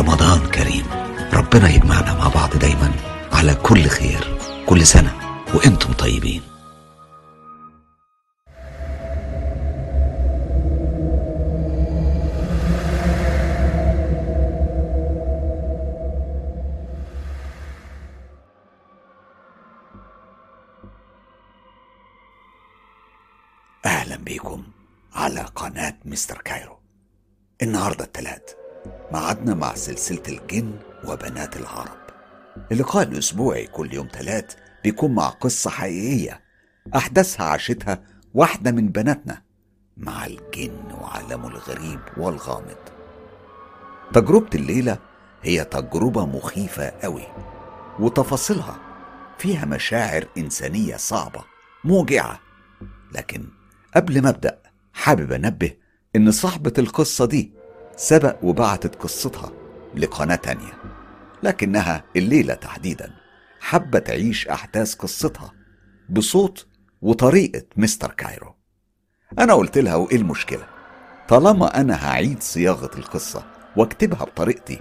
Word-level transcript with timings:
رمضان 0.00 0.50
كريم. 0.50 0.86
ربنا 1.32 1.68
يجمعنا 1.68 2.14
مع 2.14 2.28
بعض 2.28 2.56
دايما 2.58 2.92
على 3.32 3.54
كل 3.54 3.82
خير 3.82 4.38
كل 4.66 4.86
سنة 4.86 5.16
وأنتم 5.54 5.92
طيبين. 5.92 6.42
أهلا 23.84 24.16
بيكم 24.16 24.64
على 25.12 25.40
قناة 25.40 25.98
مستر 26.04 26.38
كايرو. 26.38 26.78
النهاردة 27.62 28.04
التلات. 28.04 28.59
معادنا 29.12 29.54
مع 29.54 29.74
سلسلة 29.74 30.22
الجن 30.28 30.74
وبنات 31.04 31.56
العرب. 31.56 32.00
اللقاء 32.72 33.02
الأسبوعي 33.02 33.66
كل 33.66 33.94
يوم 33.94 34.08
تلات 34.08 34.52
بيكون 34.84 35.14
مع 35.14 35.28
قصة 35.28 35.70
حقيقية 35.70 36.40
أحداثها 36.96 37.46
عاشتها 37.46 38.02
واحدة 38.34 38.72
من 38.72 38.88
بناتنا 38.88 39.42
مع 39.96 40.26
الجن 40.26 40.92
وعالمه 41.00 41.48
الغريب 41.48 42.00
والغامض. 42.16 42.76
تجربة 44.12 44.50
الليلة 44.54 44.98
هي 45.42 45.64
تجربة 45.64 46.26
مخيفة 46.26 46.88
قوي 47.02 47.26
وتفاصيلها 48.00 48.78
فيها 49.38 49.64
مشاعر 49.64 50.26
إنسانية 50.38 50.96
صعبة 50.96 51.44
موجعة. 51.84 52.40
لكن 53.12 53.44
قبل 53.96 54.22
ما 54.22 54.28
أبدأ 54.28 54.58
حابب 54.92 55.32
أنبه 55.32 55.72
إن 56.16 56.30
صاحبة 56.30 56.72
القصة 56.78 57.24
دي 57.24 57.59
سبق 58.00 58.36
وبعتت 58.42 58.94
قصتها 59.02 59.52
لقناة 59.94 60.34
تانية 60.34 60.72
لكنها 61.42 62.04
الليلة 62.16 62.54
تحديدا. 62.54 63.14
حابه 63.60 63.98
تعيش 63.98 64.48
أحداث 64.48 64.94
قصتها 64.94 65.52
بصوت 66.08 66.66
وطريقة 67.02 67.62
مستر 67.76 68.10
كايرو. 68.10 68.54
أنا 69.38 69.54
قلت 69.54 69.78
لها 69.78 69.94
وإيه 69.94 70.16
المشكلة؟ 70.16 70.66
طالما 71.28 71.80
أنا 71.80 72.08
هعيد 72.08 72.42
صياغة 72.42 72.90
القصة 72.98 73.44
واكتبها 73.76 74.24
بطريقتي 74.24 74.80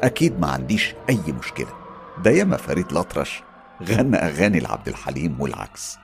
أكيد 0.00 0.40
ما 0.40 0.46
عنديش 0.46 0.94
أي 1.08 1.32
مشكلة. 1.32 1.72
ده 2.24 2.30
ياما 2.30 2.56
فريد 2.56 2.90
الأطرش 2.90 3.42
غنى 3.82 4.16
أغاني 4.16 4.60
لعبد 4.60 4.88
الحليم 4.88 5.40
والعكس. 5.40 5.98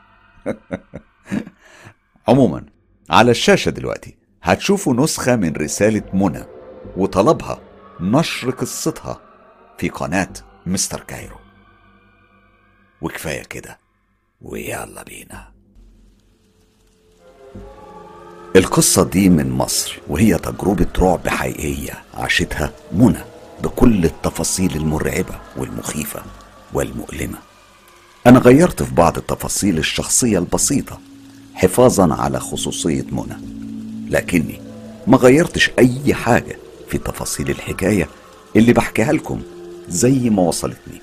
عموما 2.29 2.67
على 3.11 3.31
الشاشة 3.31 3.71
دلوقتي. 3.71 4.18
هتشوفوا 4.43 4.95
نسخة 4.95 5.37
من 5.37 5.53
رسالة 5.57 6.03
منى 6.13 6.45
وطلبها 6.97 7.61
نشر 8.01 8.51
قصتها 8.51 9.21
في 9.79 9.89
قناة 9.89 10.29
مستر 10.67 11.01
كايرو. 11.01 11.37
وكفاية 13.01 13.43
كده 13.43 13.79
ويلا 14.43 15.03
بينا. 15.03 15.53
القصة 18.57 19.05
دي 19.05 19.29
من 19.29 19.51
مصر 19.51 19.99
وهي 20.09 20.39
تجربة 20.39 20.87
رعب 20.99 21.29
حقيقية 21.29 22.03
عاشتها 22.15 22.73
منى 22.93 23.25
بكل 23.63 24.05
التفاصيل 24.05 24.77
المرعبة 24.77 25.41
والمخيفة 25.57 26.23
والمؤلمة. 26.73 27.39
أنا 28.27 28.39
غيرت 28.39 28.83
في 28.83 28.95
بعض 28.95 29.17
التفاصيل 29.19 29.79
الشخصية 29.79 30.39
البسيطة 30.39 31.01
حفاظا 31.55 32.15
على 32.15 32.41
خصوصية 32.41 33.05
منى. 33.13 33.58
لكني 34.09 34.61
ما 35.07 35.17
غيرتش 35.17 35.71
أي 35.79 36.15
حاجة 36.15 36.59
في 36.89 36.99
تفاصيل 36.99 37.51
الحكاية 37.51 38.09
اللي 38.57 38.73
بحكيها 38.73 39.13
لكم 39.13 39.43
زي 39.89 40.31
ما 40.31 40.43
وصلتني. 40.43 41.01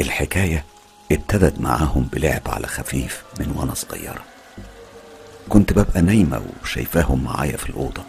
الحكاية 0.00 0.64
ابتدت 1.12 1.60
معاهم 1.60 2.08
بلعب 2.12 2.42
على 2.46 2.66
خفيف 2.66 3.22
من 3.40 3.54
وأنا 3.56 3.74
صغيرة 3.74 4.24
كنت 5.48 5.72
ببقى 5.72 6.02
نايمة 6.02 6.42
وشايفاهم 6.62 7.24
معايا 7.24 7.56
في 7.56 7.70
الأوضة. 7.70 8.02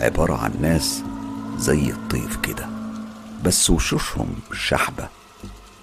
عبارة 0.00 0.34
عن 0.36 0.52
ناس 0.60 1.02
زي 1.58 1.90
الطيف 1.90 2.36
كده 2.36 2.66
بس 3.44 3.70
وشوشهم 3.70 4.34
شحبة 4.52 5.08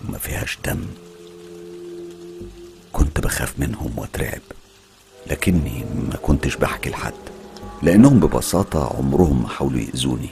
وما 0.07 0.18
فيهاش 0.18 0.57
دم. 0.66 0.85
كنت 2.94 3.19
بخاف 3.19 3.53
منهم 3.59 3.94
وأترعب. 3.97 4.41
لكني 5.28 5.85
ما 6.09 6.16
كنتش 6.22 6.56
بحكي 6.56 6.89
لحد 6.89 7.13
لأنهم 7.84 8.19
ببساطة 8.19 8.97
عمرهم 8.97 9.41
ما 9.41 9.47
حاولوا 9.47 9.79
يأذوني. 9.79 10.29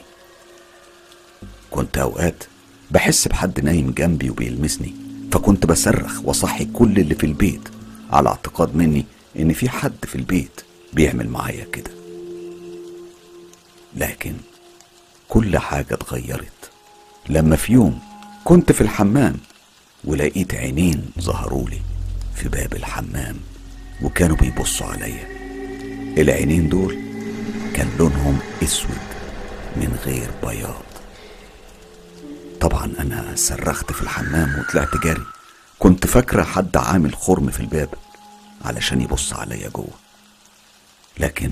كنت 1.70 1.98
أوقات 1.98 2.44
بحس 2.90 3.28
بحد 3.28 3.60
نايم 3.60 3.90
جنبي 3.90 4.30
وبيلمسني 4.30 4.94
فكنت 5.32 5.66
بصرخ 5.66 6.20
وصحي 6.24 6.64
كل 6.64 6.98
اللي 6.98 7.14
في 7.14 7.26
البيت 7.26 7.68
على 8.10 8.28
اعتقاد 8.28 8.76
مني 8.76 9.04
إن 9.38 9.52
في 9.52 9.68
حد 9.68 9.94
في 10.02 10.14
البيت 10.16 10.60
بيعمل 10.92 11.28
معايا 11.28 11.64
كده. 11.64 11.90
لكن 13.96 14.34
كل 15.28 15.58
حاجة 15.58 15.94
اتغيرت. 15.94 16.70
لما 17.28 17.56
في 17.56 17.72
يوم 17.72 18.00
كنت 18.44 18.72
في 18.72 18.80
الحمام 18.80 19.36
ولقيت 20.04 20.54
عينين 20.54 21.10
ظهرولي 21.20 21.80
في 22.34 22.48
باب 22.48 22.74
الحمام. 22.74 23.36
وكانوا 24.02 24.36
بيبصوا 24.36 24.86
عليا. 24.86 25.28
العينين 26.18 26.68
دول 26.68 26.98
كان 27.74 27.88
لونهم 27.98 28.38
أسود 28.62 28.98
من 29.76 29.98
غير 30.04 30.30
بياض. 30.42 30.82
طبعا 32.60 32.92
أنا 32.98 33.32
صرخت 33.34 33.92
في 33.92 34.02
الحمام 34.02 34.58
وطلعت 34.58 34.96
جري. 34.96 35.22
كنت 35.78 36.06
فاكرة 36.06 36.42
حد 36.42 36.76
عامل 36.76 37.14
خرم 37.14 37.50
في 37.50 37.60
الباب 37.60 37.88
علشان 38.64 39.00
يبص 39.00 39.32
عليا 39.32 39.68
جوه. 39.68 39.94
لكن 41.18 41.50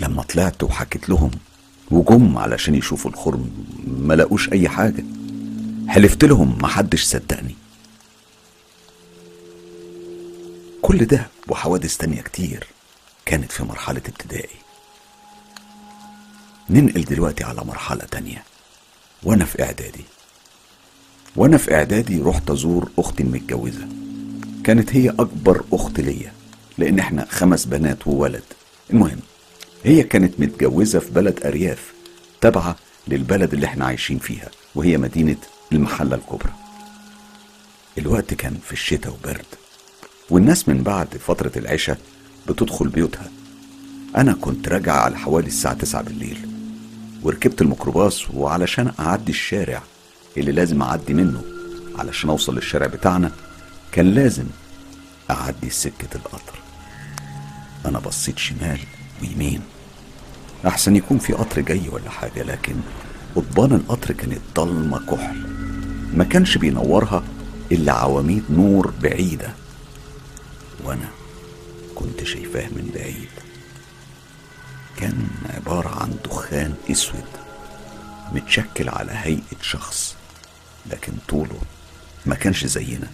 لما 0.00 0.22
طلعت 0.22 0.62
وحكيت 0.62 1.08
لهم 1.08 1.30
وجم 1.90 2.38
علشان 2.38 2.74
يشوفوا 2.74 3.10
الخرم 3.10 3.50
ما 3.86 4.14
أي 4.52 4.68
حاجة. 4.68 5.04
حلفت 5.88 6.24
لهم 6.24 6.58
محدش 6.62 7.04
صدقني. 7.04 7.54
كل 10.82 11.04
ده 11.04 11.26
وحوادث 11.48 11.96
تانية 11.96 12.22
كتير 12.22 12.66
كانت 13.26 13.52
في 13.52 13.62
مرحلة 13.64 14.02
ابتدائي. 14.08 14.56
ننقل 16.70 17.04
دلوقتي 17.04 17.44
على 17.44 17.60
مرحلة 17.64 18.04
تانية 18.04 18.42
وأنا 19.22 19.44
في 19.44 19.62
إعدادي. 19.62 20.04
وأنا 21.36 21.56
في 21.58 21.74
إعدادي 21.74 22.20
رحت 22.20 22.50
أزور 22.50 22.90
أختي 22.98 23.22
المتجوزة. 23.22 23.88
كانت 24.64 24.96
هي 24.96 25.10
أكبر 25.10 25.64
أخت 25.72 26.00
ليا 26.00 26.32
لأن 26.78 26.98
إحنا 26.98 27.26
خمس 27.30 27.64
بنات 27.64 28.06
وولد. 28.06 28.44
المهم 28.90 29.20
هي 29.84 30.02
كانت 30.02 30.40
متجوزة 30.40 30.98
في 30.98 31.10
بلد 31.10 31.46
أرياف 31.46 31.92
تابعة 32.40 32.76
للبلد 33.08 33.52
اللي 33.54 33.66
إحنا 33.66 33.84
عايشين 33.84 34.18
فيها 34.18 34.50
وهي 34.74 34.96
مدينة 34.96 35.36
المحلة 35.72 36.16
الكبرى. 36.16 36.52
الوقت 37.98 38.34
كان 38.34 38.58
في 38.66 38.72
الشتاء 38.72 39.12
وبرد. 39.12 39.46
والناس 40.30 40.68
من 40.68 40.82
بعد 40.82 41.08
فترة 41.26 41.52
العشاء 41.56 41.98
بتدخل 42.48 42.88
بيوتها. 42.88 43.30
أنا 44.16 44.32
كنت 44.32 44.68
راجع 44.68 44.92
على 44.92 45.18
حوالي 45.18 45.46
الساعة 45.46 45.74
تسعة 45.74 46.02
بالليل 46.02 46.38
وركبت 47.22 47.62
الميكروباص 47.62 48.30
وعلشان 48.30 48.92
أعدي 49.00 49.32
الشارع 49.32 49.82
اللي 50.36 50.52
لازم 50.52 50.82
أعدي 50.82 51.14
منه 51.14 51.42
علشان 51.98 52.30
أوصل 52.30 52.54
للشارع 52.54 52.86
بتاعنا 52.86 53.32
كان 53.92 54.06
لازم 54.14 54.44
أعدي 55.30 55.70
سكة 55.70 56.08
القطر. 56.14 56.58
أنا 57.86 57.98
بصيت 57.98 58.38
شمال 58.38 58.78
ويمين. 59.22 59.60
أحسن 60.66 60.96
يكون 60.96 61.18
في 61.18 61.32
قطر 61.32 61.60
جاي 61.60 61.88
ولا 61.88 62.10
حاجة 62.10 62.42
لكن 62.42 62.74
قضبان 63.36 63.72
القطر 63.72 64.12
كانت 64.12 64.40
ضلمة 64.56 64.98
كحل. 65.10 65.46
ما 66.14 66.24
كانش 66.24 66.58
بينورها 66.58 67.22
إلا 67.72 67.92
عواميد 67.92 68.42
نور 68.50 68.92
بعيدة. 69.02 69.50
وأنا 70.88 71.08
كنت 71.94 72.24
شايفاه 72.24 72.66
من 72.66 72.90
بعيد. 72.94 73.28
كان 74.96 75.28
عبارة 75.54 76.02
عن 76.02 76.16
دخان 76.24 76.74
أسود 76.90 77.24
متشكل 78.32 78.88
على 78.88 79.12
هيئة 79.14 79.60
شخص 79.62 80.16
لكن 80.90 81.12
طوله 81.28 81.58
ما 82.26 82.34
كانش 82.34 82.66
زينا. 82.66 83.08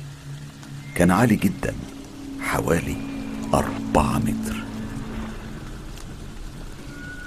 كان 0.94 1.10
عالي 1.10 1.36
جدا 1.36 1.74
حوالي 2.42 2.96
أربعة 3.54 4.18
متر. 4.18 4.54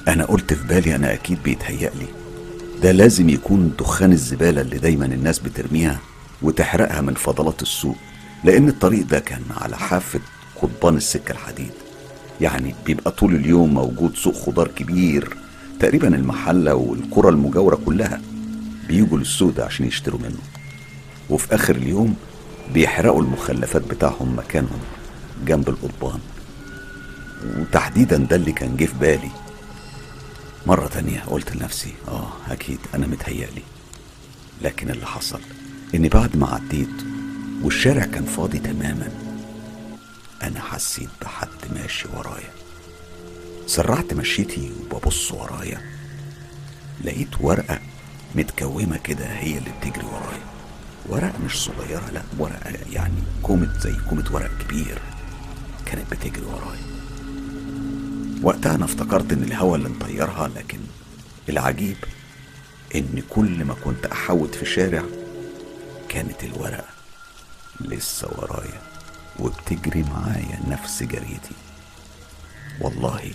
أنا 0.07 0.25
قلت 0.25 0.53
في 0.53 0.67
بالي 0.67 0.95
أنا 0.95 1.13
أكيد 1.13 1.43
بيتهيألي 1.43 2.07
ده 2.83 2.91
لازم 2.91 3.29
يكون 3.29 3.73
دخان 3.79 4.11
الزبالة 4.11 4.61
اللي 4.61 4.77
دايما 4.77 5.05
الناس 5.05 5.39
بترميها 5.39 5.99
وتحرقها 6.41 7.01
من 7.01 7.13
فضلات 7.13 7.61
السوق 7.61 7.97
لأن 8.43 8.67
الطريق 8.69 9.05
ده 9.05 9.19
كان 9.19 9.41
على 9.57 9.77
حافة 9.77 10.19
قضبان 10.61 10.97
السكة 10.97 11.31
الحديد. 11.31 11.71
يعني 12.41 12.75
بيبقى 12.85 13.11
طول 13.11 13.35
اليوم 13.35 13.73
موجود 13.73 14.15
سوق 14.15 14.35
خضار 14.35 14.67
كبير 14.67 15.37
تقريبا 15.79 16.07
المحلة 16.07 16.75
والقرى 16.75 17.29
المجاورة 17.29 17.75
كلها. 17.85 18.21
بيجوا 18.87 19.17
للسوق 19.17 19.53
ده 19.53 19.65
عشان 19.65 19.85
يشتروا 19.85 20.19
منه. 20.19 20.39
وفي 21.29 21.55
آخر 21.55 21.75
اليوم 21.75 22.15
بيحرقوا 22.73 23.21
المخلفات 23.21 23.81
بتاعهم 23.81 24.35
مكانهم 24.37 24.79
جنب 25.45 25.69
القضبان. 25.69 26.19
وتحديدا 27.59 28.17
ده 28.17 28.35
اللي 28.35 28.51
كان 28.51 28.77
جه 28.77 28.85
في 28.85 28.93
بالي. 29.01 29.29
مرة 30.67 30.87
تانية 30.87 31.19
قلت 31.19 31.55
لنفسي 31.55 31.93
آه 32.07 32.27
أكيد 32.49 32.79
أنا 32.95 33.07
متهيألي. 33.07 33.61
لكن 34.61 34.89
اللي 34.89 35.05
حصل 35.05 35.39
إني 35.95 36.09
بعد 36.09 36.37
ما 36.37 36.47
عديت 36.47 36.89
والشارع 37.63 38.05
كان 38.05 38.25
فاضي 38.25 38.59
تماما 38.59 39.09
أنا 40.43 40.61
حسيت 40.61 41.09
بحد 41.21 41.49
ماشي 41.75 42.07
ورايا. 42.13 42.51
سرعت 43.67 44.13
مشيتي 44.13 44.71
وببص 44.81 45.31
ورايا. 45.31 45.81
لقيت 47.03 47.41
ورقة 47.41 47.79
متكومة 48.35 48.97
كده 48.97 49.25
هي 49.25 49.57
اللي 49.57 49.69
بتجري 49.81 50.05
ورايا. 50.05 50.43
ورقة 51.05 51.39
مش 51.45 51.63
صغيرة 51.63 52.09
لأ 52.13 52.21
ورقة 52.39 52.73
يعني 52.91 53.23
كومة 53.43 53.79
زي 53.79 53.95
كومة 54.09 54.25
ورق 54.31 54.51
كبير 54.57 55.01
كانت 55.85 56.11
بتجري 56.11 56.45
ورايا. 56.45 56.87
وقتها 58.43 58.75
أنا 58.75 58.85
افتكرت 58.85 59.33
إن 59.33 59.43
الهوا 59.43 59.77
اللي 59.77 59.89
مطيرها 59.89 60.47
لكن 60.47 60.79
العجيب 61.49 61.97
إن 62.95 63.23
كل 63.29 63.65
ما 63.65 63.73
كنت 63.73 64.05
أحوت 64.05 64.55
في 64.55 64.65
شارع 64.65 65.03
كانت 66.09 66.43
الورقة 66.43 66.85
لسه 67.81 68.27
ورايا. 68.37 68.81
وبتجري 69.39 70.03
معايا 70.03 70.59
نفس 70.67 71.03
جريتي. 71.03 71.55
والله 72.81 73.31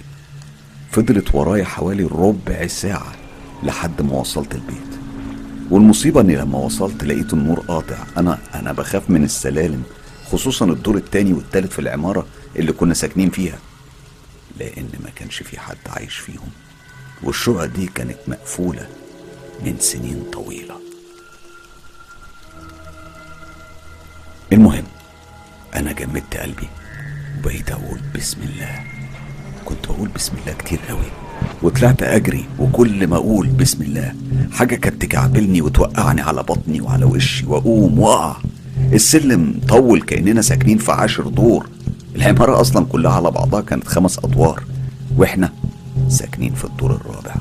فضلت 0.93 1.35
ورايا 1.35 1.65
حوالي 1.65 2.05
ربع 2.05 2.67
ساعة 2.67 3.13
لحد 3.63 4.03
ما 4.03 4.13
وصلت 4.13 4.55
البيت. 4.55 4.93
والمصيبة 5.71 6.21
إني 6.21 6.37
لما 6.37 6.59
وصلت 6.59 7.05
لقيت 7.05 7.33
النور 7.33 7.61
قاطع. 7.61 7.97
أنا 8.17 8.39
أنا 8.55 8.73
بخاف 8.73 9.11
من 9.11 9.25
السلالم 9.25 9.83
خصوصا 10.33 10.67
الدور 10.67 10.97
التاني 10.97 11.33
والتالت 11.33 11.73
في 11.73 11.79
العمارة 11.79 12.27
اللي 12.57 12.73
كنا 12.73 12.95
ساكنين 12.95 13.31
فيها. 13.31 13.59
لأن 14.59 14.89
ما 15.05 15.11
كانش 15.17 15.43
في 15.43 15.61
حد 15.61 15.77
عايش 15.87 16.17
فيهم. 16.17 16.49
والشقق 17.23 17.65
دي 17.65 17.87
كانت 17.87 18.19
مقفولة 18.29 18.89
من 19.65 19.77
سنين 19.79 20.25
طويلة. 20.33 20.82
جمدت 26.03 26.37
قلبي 26.37 26.69
وبقيت 27.39 27.71
أقول 27.71 28.01
بسم 28.17 28.37
الله. 28.43 28.81
كنت 29.65 29.87
بقول 29.87 30.09
بسم 30.09 30.33
الله 30.41 30.53
كتير 30.53 30.79
قوي 30.89 31.11
وطلعت 31.63 32.03
أجري 32.03 32.45
وكل 32.59 33.07
ما 33.07 33.17
أقول 33.17 33.47
بسم 33.47 33.83
الله 33.83 34.15
حاجة 34.53 34.75
كانت 34.75 35.03
تكعبلني 35.03 35.63
وتوقعني 35.63 36.21
على 36.21 36.43
بطني 36.43 36.81
وعلى 36.81 37.05
وشي 37.05 37.47
وأقوم 37.47 37.99
وأقع. 37.99 38.37
السلم 38.93 39.61
طول 39.69 40.03
كأننا 40.03 40.43
ساكنين 40.43 40.79
في 40.79 40.93
عاشر 40.93 41.29
دور. 41.29 41.69
العمارة 42.17 42.61
أصلا 42.61 42.85
كلها 42.87 43.13
على 43.13 43.31
بعضها 43.31 43.61
كانت 43.61 43.89
خمس 43.89 44.19
أدوار 44.19 44.63
وإحنا 45.17 45.53
ساكنين 46.09 46.55
في 46.55 46.65
الدور 46.65 46.91
الرابع. 46.91 47.35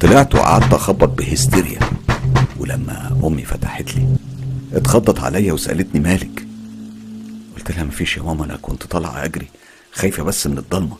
طلعت 0.00 0.34
وقعدت 0.34 0.72
أخبط 0.74 1.08
بهستيريا 1.18 1.80
ولما 2.60 3.16
أمي 3.24 3.44
فتحت 3.44 3.96
لي 3.96 4.06
اتخضت 4.72 5.20
عليا 5.20 5.52
وسألتني 5.52 6.00
مالك 6.00 6.46
قلت 7.70 7.78
لها 7.78 7.86
مفيش 7.86 8.16
يا 8.16 8.22
ماما 8.22 8.44
أنا 8.44 8.56
كنت 8.56 8.82
طالعة 8.86 9.24
أجري 9.24 9.48
خايفة 9.92 10.22
بس 10.22 10.46
من 10.46 10.58
الضلمة. 10.58 10.96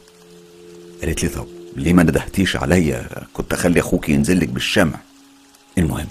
قالت 1.02 1.22
لي 1.22 1.28
طب 1.28 1.46
ليه 1.76 1.92
ما 1.92 2.02
ندهتيش 2.02 2.56
عليا؟ 2.56 3.08
كنت 3.34 3.52
أخلي 3.52 3.80
أخوك 3.80 4.08
ينزل 4.08 4.40
لك 4.40 4.48
بالشمع. 4.48 4.98
المهم 5.78 6.06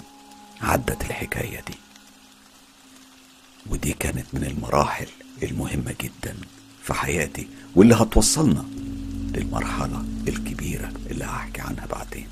عدت 0.60 1.02
الحكاية 1.02 1.60
دي. 1.60 1.74
ودي 3.70 3.92
كانت 3.92 4.26
من 4.32 4.44
المراحل 4.44 5.06
المهمة 5.42 5.94
جدا 6.00 6.36
في 6.82 6.94
حياتي 6.94 7.48
واللي 7.76 7.94
هتوصلنا 7.94 8.64
للمرحلة 9.34 10.04
الكبيرة 10.28 10.92
اللي 11.10 11.24
هحكي 11.24 11.60
عنها 11.60 11.86
بعدين. 11.86 12.28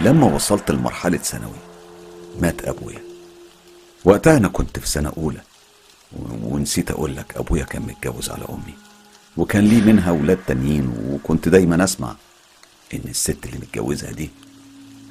لما 0.00 0.26
وصلت 0.26 0.70
لمرحلة 0.70 1.18
ثانوي 1.18 1.58
مات 2.40 2.64
أبويا. 2.68 3.00
وقتها 4.04 4.36
أنا 4.36 4.48
كنت 4.48 4.78
في 4.78 4.88
سنة 4.88 5.12
أولى. 5.16 5.40
ونسيت 6.42 6.90
أقول 6.90 7.16
لك 7.16 7.36
أبويا 7.36 7.64
كان 7.64 7.82
متجوز 7.82 8.30
على 8.30 8.44
أمي 8.48 8.74
وكان 9.36 9.64
ليه 9.64 9.80
منها 9.80 10.10
ولاد 10.10 10.38
تانيين 10.46 10.94
وكنت 11.08 11.48
دايما 11.48 11.84
أسمع 11.84 12.16
إن 12.94 13.00
الست 13.08 13.46
اللي 13.46 13.58
متجوزها 13.58 14.10
دي 14.12 14.30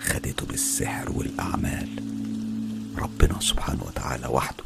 خدته 0.02 0.46
بالسحر 0.46 1.12
والأعمال. 1.12 1.90
ربنا 2.98 3.40
سبحانه 3.40 3.84
وتعالى 3.84 4.28
وحده 4.28 4.64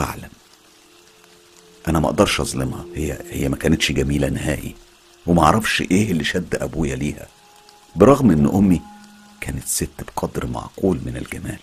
أعلم. 0.00 0.28
أنا 1.88 2.00
ما 2.00 2.06
أقدرش 2.06 2.40
أظلمها 2.40 2.84
هي 2.94 3.18
هي 3.30 3.48
ما 3.48 3.56
كانتش 3.56 3.92
جميلة 3.92 4.28
نهائي 4.28 4.74
وما 5.26 5.42
أعرفش 5.42 5.80
إيه 5.80 6.10
اللي 6.12 6.24
شد 6.24 6.54
أبويا 6.54 6.96
ليها 6.96 7.26
برغم 7.96 8.30
إن 8.30 8.46
أمي 8.54 8.80
كانت 9.40 9.66
ست 9.66 9.88
بقدر 10.16 10.46
معقول 10.46 11.00
من 11.06 11.16
الجمال 11.16 11.58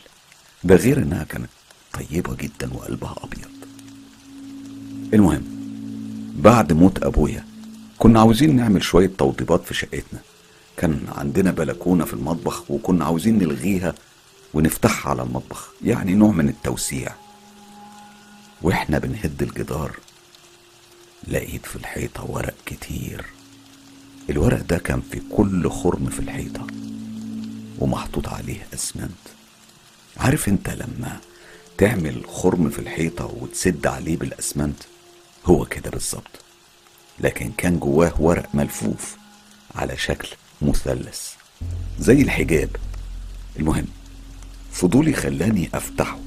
ده 0.63 0.75
غير 0.75 0.98
إنها 0.98 1.24
كانت 1.24 1.50
طيبة 1.94 2.36
جدا 2.36 2.74
وقلبها 2.74 3.15
أبيض. 3.24 3.56
المهم 5.13 5.44
بعد 6.39 6.74
موت 6.74 7.04
أبويا 7.04 7.45
كنا 8.00 8.19
عاوزين 8.19 8.56
نعمل 8.56 8.83
شوية 8.83 9.12
توضيبات 9.18 9.65
في 9.65 9.74
شقتنا. 9.74 10.19
كان 10.77 11.01
عندنا 11.15 11.51
بلكونة 11.51 12.06
في 12.06 12.13
المطبخ 12.13 12.71
وكنا 12.71 13.06
عاوزين 13.06 13.38
نلغيها 13.39 13.94
ونفتحها 14.54 15.09
على 15.09 15.21
المطبخ 15.21 15.69
يعني 15.83 16.13
نوع 16.15 16.31
من 16.31 16.50
التوسيع. 16.50 17.15
وإحنا 18.62 19.00
بنهد 19.00 19.42
الجدار 19.44 20.00
لقيت 21.27 21.65
في 21.65 21.75
الحيطة 21.75 22.31
ورق 22.31 22.56
كتير. 22.65 23.25
الورق 24.30 24.62
ده 24.62 24.77
كان 24.77 25.01
في 25.12 25.21
كل 25.31 25.69
خرم 25.69 26.06
في 26.06 26.19
الحيطة 26.19 26.68
ومحطوط 27.80 28.27
عليه 28.27 28.68
أسمنت. 28.74 29.12
عارف 30.18 30.48
أنت 30.50 30.69
لما 30.69 31.19
تعمل 31.77 32.21
خرم 32.27 32.69
في 32.69 32.80
الحيطة 32.80 33.25
وتسد 33.25 33.88
عليه 33.88 34.18
بالأسمنت؟ 34.18 34.77
هو 35.47 35.65
كده 35.65 35.89
بالظبط. 35.89 36.41
لكن 37.19 37.51
كان 37.57 37.79
جواه 37.79 38.13
ورق 38.19 38.49
ملفوف 38.55 39.17
على 39.75 39.97
شكل 39.97 40.29
مثلث 40.61 41.31
زي 41.99 42.21
الحجاب. 42.21 42.69
المهم 43.59 43.87
فضولي 44.71 45.13
خلاني 45.13 45.69
أفتحه. 45.73 46.19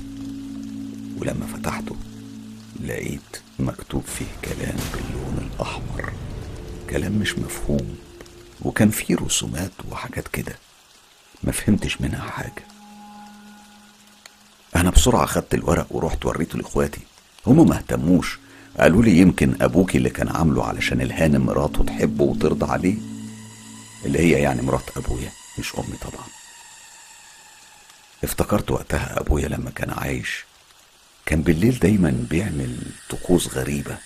ولما 1.18 1.46
فتحته 1.46 1.96
لقيت 2.84 3.36
مكتوب 3.58 4.02
فيه 4.02 4.26
كلام 4.44 4.76
باللون 4.94 5.50
الأحمر. 5.54 6.12
كلام 6.90 7.12
مش 7.12 7.38
مفهوم 7.38 7.96
وكان 8.62 8.90
فيه 8.90 9.16
رسومات 9.16 9.72
وحاجات 9.90 10.28
كده. 10.28 10.56
ما 11.44 11.52
فهمتش 11.52 12.00
منها 12.00 12.30
حاجة. 12.30 12.64
أنا 14.76 14.90
بسرعة 14.90 15.26
خدت 15.26 15.54
الورق 15.54 15.86
ورحت 15.90 16.26
وريته 16.26 16.58
لإخواتي. 16.58 17.00
هما 17.46 17.64
ما 17.64 17.76
اهتموش 17.76 18.38
قالوا 18.78 19.02
لي 19.02 19.18
يمكن 19.18 19.62
أبوكي 19.62 19.98
اللي 19.98 20.10
كان 20.10 20.28
عامله 20.28 20.64
علشان 20.64 21.00
الهانم 21.00 21.46
مراته 21.46 21.84
تحبه 21.84 22.24
وترضى 22.24 22.72
عليه 22.72 22.96
اللي 24.04 24.18
هي 24.18 24.30
يعني 24.30 24.62
مرات 24.62 24.96
أبويا 24.96 25.30
مش 25.58 25.72
أمي 25.74 25.96
طبعا. 26.00 26.24
افتكرت 28.24 28.70
وقتها 28.70 29.20
أبويا 29.20 29.48
لما 29.48 29.70
كان 29.70 29.90
عايش 29.90 30.44
كان 31.26 31.42
بالليل 31.42 31.78
دايما 31.78 32.26
بيعمل 32.30 32.76
طقوس 33.10 33.48
غريبة 33.48 33.98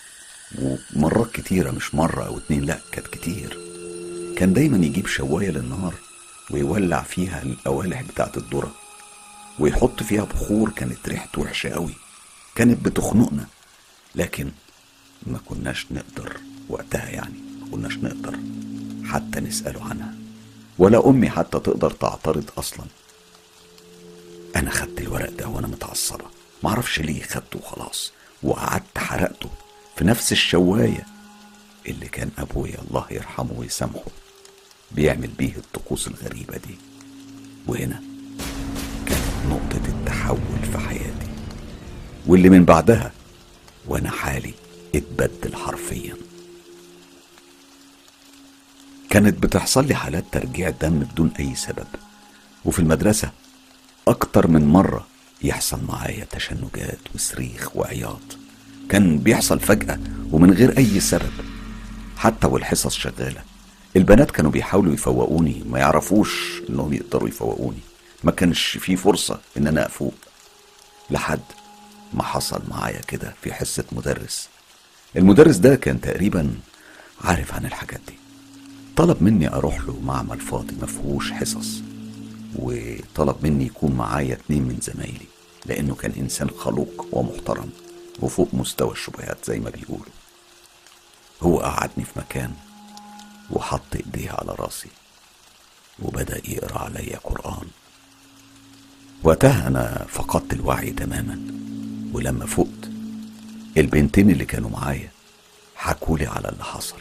ومرات 0.59 1.33
كتيرة 1.33 1.71
مش 1.71 1.95
مرة 1.95 2.27
أو 2.27 2.39
اتنين 2.39 2.65
لأ 2.65 2.79
كانت 2.93 3.07
كتير. 3.07 3.59
كان 4.37 4.53
دايما 4.53 4.87
يجيب 4.87 5.07
شواية 5.07 5.51
للنار 5.51 5.95
ويولع 6.51 7.03
فيها 7.03 7.43
القوالح 7.43 8.03
بتاعت 8.03 8.37
الذرة 8.37 8.75
ويحط 9.59 10.03
فيها 10.03 10.25
بخور 10.25 10.71
كانت 10.71 11.09
ريحته 11.09 11.41
وحشة 11.41 11.69
قوي 11.71 11.95
كانت 12.55 12.85
بتخنقنا. 12.85 13.47
لكن 14.15 14.51
ما 15.27 15.39
كناش 15.47 15.87
نقدر 15.91 16.37
وقتها 16.69 17.09
يعني 17.09 17.39
ما 17.61 17.69
كناش 17.71 17.97
نقدر 17.97 18.39
حتى 19.05 19.41
نسأله 19.41 19.85
عنها. 19.85 20.15
ولا 20.79 21.09
أمي 21.09 21.31
حتى 21.31 21.61
تقدر 21.61 21.91
تعترض 21.91 22.51
أصلا. 22.59 22.87
أنا 24.57 24.71
خدت 24.71 25.01
الورق 25.01 25.31
ده 25.31 25.49
وأنا 25.49 25.67
متعصبة. 25.67 26.25
معرفش 26.63 27.01
ليه 27.01 27.23
خدته 27.23 27.59
وخلاص. 27.59 28.13
وقعدت 28.43 28.99
حرقته 28.99 29.51
في 29.97 30.05
نفس 30.05 30.33
الشواية 30.33 31.07
اللي 31.87 32.07
كان 32.09 32.31
أبويا 32.39 32.79
الله 32.89 33.07
يرحمه 33.11 33.53
ويسامحه 33.57 34.11
بيعمل 34.93 35.29
بيه 35.39 35.57
الطقوس 35.57 36.09
الغريبة 36.09 36.57
دي. 36.57 36.79
وهنا 37.67 38.03
كانت 39.07 39.47
نقطة 39.49 39.89
التحول 39.89 40.73
في 40.73 40.79
حياتي. 40.79 41.29
واللي 42.27 42.49
من 42.51 42.65
بعدها 42.65 43.13
وأنا 43.87 44.11
حالي 44.11 44.55
اتبدل 44.95 45.57
حرفيا. 45.57 46.17
كانت 49.11 49.43
بتحصل 49.43 49.87
لي 49.87 49.95
حالات 49.95 50.25
ترجيع 50.33 50.71
دم 50.71 50.99
بدون 50.99 51.33
أي 51.41 51.55
سبب 51.55 51.87
وفي 52.65 52.79
المدرسة 52.79 53.31
أكتر 54.09 54.47
من 54.49 54.69
مرة 54.69 55.07
يحصل 55.43 55.85
معايا 55.89 56.25
تشنجات 56.31 56.99
وصريخ 57.15 57.77
وعياط. 57.77 58.39
كان 58.89 59.19
بيحصل 59.19 59.61
فجأة 59.61 59.99
ومن 60.33 60.51
غير 60.53 60.79
أي 60.79 61.01
سبب 61.01 61.33
حتى 62.17 62.47
والحصص 62.47 62.95
شغالة. 62.95 63.43
البنات 63.97 64.31
كانوا 64.31 64.51
بيحاولوا 64.51 64.95
يفوقوني 64.95 65.63
ما 65.71 65.79
يعرفوش 65.79 66.61
إنهم 66.71 66.93
يقدروا 66.93 67.29
يفوقوني. 67.29 67.81
ما 68.25 68.31
كانش 68.31 68.79
في 68.81 68.97
فرصة 68.97 69.41
إن 69.57 69.67
أنا 69.67 69.87
أفوق 69.87 70.15
لحد 71.11 71.41
ما 72.15 72.23
حصل 72.23 72.63
معايا 72.69 73.01
كده 73.01 73.35
في 73.43 73.53
حصة 73.55 73.85
مدرس. 73.93 74.49
المدرس 75.17 75.57
ده 75.57 75.75
كان 75.77 76.01
تقريبا 76.01 76.55
عارف 77.25 77.55
عن 77.55 77.67
الحاجات 77.67 78.01
دي. 78.09 78.15
طلب 78.97 79.23
مني 79.23 79.49
أروح 79.55 79.81
له 79.81 80.01
معمل 80.01 80.41
فاضي 80.41 80.75
مفهوش 80.83 81.33
حصص 81.33 81.83
وطلب 82.57 83.37
مني 83.43 83.67
يكون 83.67 83.93
معايا 83.93 84.35
اتنين 84.35 84.63
من 84.63 84.79
زمايلي 84.83 85.27
لأنه 85.67 85.95
كان 85.95 86.13
إنسان 86.17 86.51
خلوق 86.51 87.07
ومحترم 87.13 87.71
وفوق 88.21 88.49
مستوى 88.53 88.93
الشبهات 88.93 89.39
زي 89.45 89.59
ما 89.59 89.71
بيقولوا. 89.71 90.13
هو 91.43 91.61
قعدني 91.61 92.05
في 92.05 92.11
مكان 92.17 92.53
وحط 93.51 93.97
ايديه 93.97 94.31
على 94.31 94.55
راسي 94.59 94.89
وبدأ 96.03 96.41
يقرأ 96.49 96.79
عليا 96.79 97.19
قرآن. 97.25 97.67
وقتها 99.23 99.69
أنا 99.69 100.07
فقدت 100.09 100.53
الوعي 100.53 100.91
تماما. 100.91 101.41
ولما 102.15 102.47
فقت 102.47 102.91
البنتين 103.77 104.31
اللي 104.31 104.45
كانوا 104.45 104.71
معايا 104.71 105.11
حكولي 105.77 106.27
على 106.27 106.49
اللي 106.49 106.65
حصل. 106.65 106.97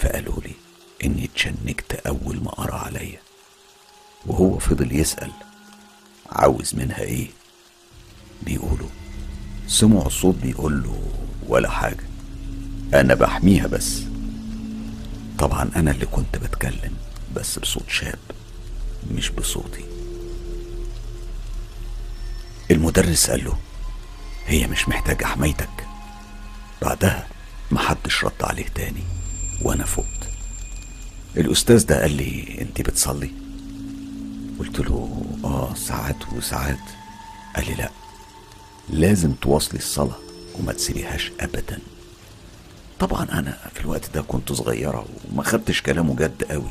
فقالوا 0.00 0.40
لي 0.40 0.52
إني 1.04 1.24
اتشنجت 1.24 1.92
أول 2.06 2.36
ما 2.44 2.50
قرأ 2.50 2.74
عليا 2.74 3.20
وهو 4.26 4.58
فضل 4.58 4.96
يسأل 4.96 5.30
عاوز 6.30 6.74
منها 6.74 7.00
إيه؟ 7.00 7.28
بيقولوا 8.42 8.88
سمعوا 9.66 10.08
صوت 10.08 10.34
بيقول 10.34 10.82
له 10.82 11.02
ولا 11.48 11.70
حاجة 11.70 12.04
أنا 12.94 13.14
بحميها 13.14 13.66
بس. 13.66 14.02
طبعا 15.38 15.70
أنا 15.76 15.90
اللي 15.90 16.06
كنت 16.06 16.36
بتكلم 16.36 16.94
بس 17.36 17.58
بصوت 17.58 17.88
شاب 17.90 18.18
مش 19.14 19.30
بصوتي. 19.30 19.84
المدرس 22.72 23.30
قال 23.30 23.44
له 23.44 23.58
هي 24.46 24.66
مش 24.66 24.88
محتاجة 24.88 25.24
حمايتك 25.24 25.86
بعدها 26.82 27.26
محدش 27.70 28.24
رد 28.24 28.42
عليه 28.42 28.66
تاني 28.74 29.02
وأنا 29.62 29.84
فقت. 29.84 30.06
الأستاذ 31.36 31.86
ده 31.86 32.00
قال 32.00 32.10
لي 32.16 32.58
أنت 32.60 32.80
بتصلي؟ 32.80 33.30
قلت 34.58 34.78
له 34.80 35.26
آه 35.44 35.74
ساعات 35.74 36.32
وساعات. 36.32 36.78
قال 37.56 37.66
لي 37.66 37.74
لأ 37.74 37.90
لازم 38.90 39.32
تواصلي 39.32 39.78
الصلاة 39.78 40.18
وما 40.58 40.72
تسيبيهاش 40.72 41.32
أبدا. 41.40 41.78
طبعا 43.00 43.22
أنا 43.32 43.58
في 43.74 43.80
الوقت 43.80 44.10
ده 44.14 44.22
كنت 44.22 44.52
صغيرة 44.52 45.06
وما 45.32 45.42
خدتش 45.42 45.82
كلامه 45.82 46.16
جد 46.16 46.44
قوي 46.44 46.70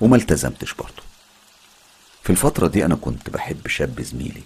وما 0.00 0.16
التزمتش 0.16 0.74
برضه. 0.74 1.02
في 2.22 2.30
الفترة 2.30 2.66
دي 2.66 2.84
أنا 2.84 2.94
كنت 2.94 3.30
بحب 3.30 3.68
شاب 3.68 4.00
زميلي 4.00 4.42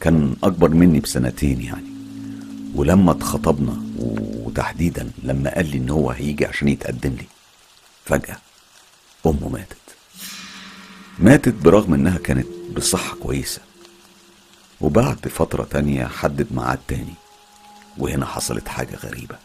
كان 0.00 0.36
أكبر 0.44 0.68
مني 0.68 1.00
بسنتين 1.00 1.60
يعني. 1.60 1.88
ولما 2.74 3.12
اتخطبنا 3.12 3.82
وتحديدا 3.98 5.10
لما 5.22 5.54
قال 5.54 5.70
لي 5.70 5.78
إن 5.78 5.90
هو 5.90 6.10
هيجي 6.10 6.46
عشان 6.46 6.68
يتقدم 6.68 7.10
لي 7.10 7.26
فجأة 8.04 8.38
أمه 9.26 9.48
ماتت. 9.48 9.76
ماتت 11.18 11.54
برغم 11.54 11.94
إنها 11.94 12.18
كانت 12.18 12.46
بصحة 12.76 13.16
كويسة. 13.16 13.60
وبعد 14.80 15.28
فترة 15.28 15.64
تانية 15.64 16.06
حدد 16.06 16.46
ميعاد 16.50 16.78
تاني 16.88 17.14
وهنا 17.98 18.26
حصلت 18.26 18.68
حاجة 18.68 18.96
غريبة. 18.96 19.38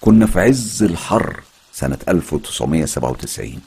كنا 0.00 0.26
في 0.26 0.40
عز 0.40 0.82
الحر 0.82 1.42
سنة 1.72 1.98
1997 2.08 3.60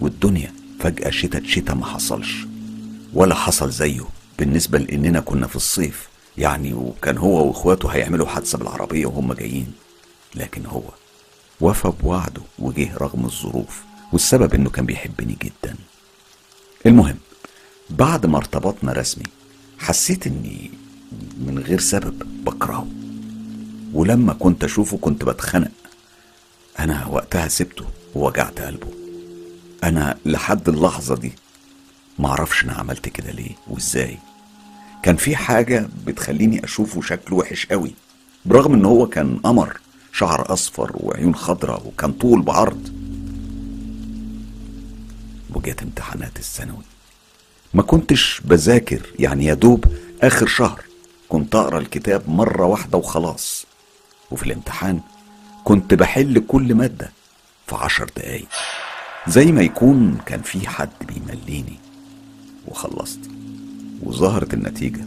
والدنيا 0.00 0.52
فجأة 0.80 1.10
شتت 1.10 1.46
شتا 1.46 1.74
ما 1.74 1.86
حصلش 1.86 2.46
ولا 3.12 3.34
حصل 3.34 3.70
زيه. 3.70 4.04
بالنسبة 4.40 4.78
لأننا 4.78 5.20
كنا 5.20 5.46
في 5.46 5.56
الصيف. 5.56 6.08
يعني 6.38 6.72
وكان 6.72 7.18
هو 7.18 7.48
وإخواته 7.48 7.88
هيعملوا 7.88 8.26
حادثة 8.26 8.58
بالعربية 8.58 9.06
وهم 9.06 9.32
جايين. 9.32 9.72
لكن 10.34 10.66
هو 10.66 10.82
وفى 11.60 11.92
بوعده 12.02 12.42
وجه 12.58 12.96
رغم 12.96 13.24
الظروف 13.24 13.82
والسبب 14.12 14.54
إنه 14.54 14.70
كان 14.70 14.86
بيحبني 14.86 15.36
جدا. 15.42 15.76
المهم 16.86 17.16
بعد 17.90 18.26
ما 18.26 18.36
ارتبطنا 18.38 18.92
رسمي 18.92 19.24
حسيت 19.78 20.26
إني 20.26 20.70
من 21.38 21.58
غير 21.66 21.80
سبب 21.80 22.44
بكرهه. 22.44 22.86
ولما 23.92 24.32
كنت 24.32 24.64
أشوفه 24.64 24.96
كنت 24.96 25.24
بتخنق. 25.24 25.70
أنا 26.78 27.06
وقتها 27.06 27.48
سبته 27.48 27.84
ووجعت 28.14 28.60
قلبه. 28.60 28.88
أنا 29.84 30.18
لحد 30.26 30.68
اللحظة 30.68 31.14
دي 31.16 31.32
معرفش 32.18 32.64
أنا 32.64 32.72
عملت 32.72 33.08
كده 33.08 33.30
ليه 33.30 33.56
وإزاي. 33.68 34.18
كان 35.02 35.16
في 35.16 35.36
حاجة 35.36 35.88
بتخليني 36.06 36.64
أشوفه 36.64 37.02
شكله 37.02 37.36
وحش 37.36 37.66
قوي. 37.66 37.94
برغم 38.44 38.74
إن 38.74 38.84
هو 38.84 39.06
كان 39.06 39.36
قمر 39.36 39.80
شعر 40.12 40.52
أصفر 40.52 40.90
وعيون 40.94 41.34
خضراء 41.34 41.86
وكان 41.86 42.12
طول 42.12 42.42
بعرض. 42.42 42.88
وجت 45.54 45.82
امتحانات 45.82 46.38
الثانوي. 46.38 46.84
ما 47.74 47.82
كنتش 47.82 48.40
بذاكر 48.44 49.00
يعني 49.18 49.44
يا 49.44 49.54
دوب 49.54 49.84
آخر 50.22 50.46
شهر 50.46 50.84
كنت 51.28 51.54
أقرأ 51.54 51.78
الكتاب 51.78 52.28
مرة 52.28 52.64
واحدة 52.64 52.98
وخلاص. 52.98 53.66
وفي 54.30 54.46
الامتحان 54.46 55.00
كنت 55.64 55.94
بحل 55.94 56.44
كل 56.48 56.74
مادة 56.74 57.12
في 57.66 57.74
عشر 57.74 58.10
دقايق. 58.16 58.48
زي 59.28 59.52
ما 59.52 59.62
يكون 59.62 60.18
كان 60.26 60.42
في 60.42 60.68
حد 60.68 60.90
بيمليني. 61.08 61.78
وخلصت. 62.66 63.29
وظهرت 64.02 64.54
النتيجة 64.54 65.04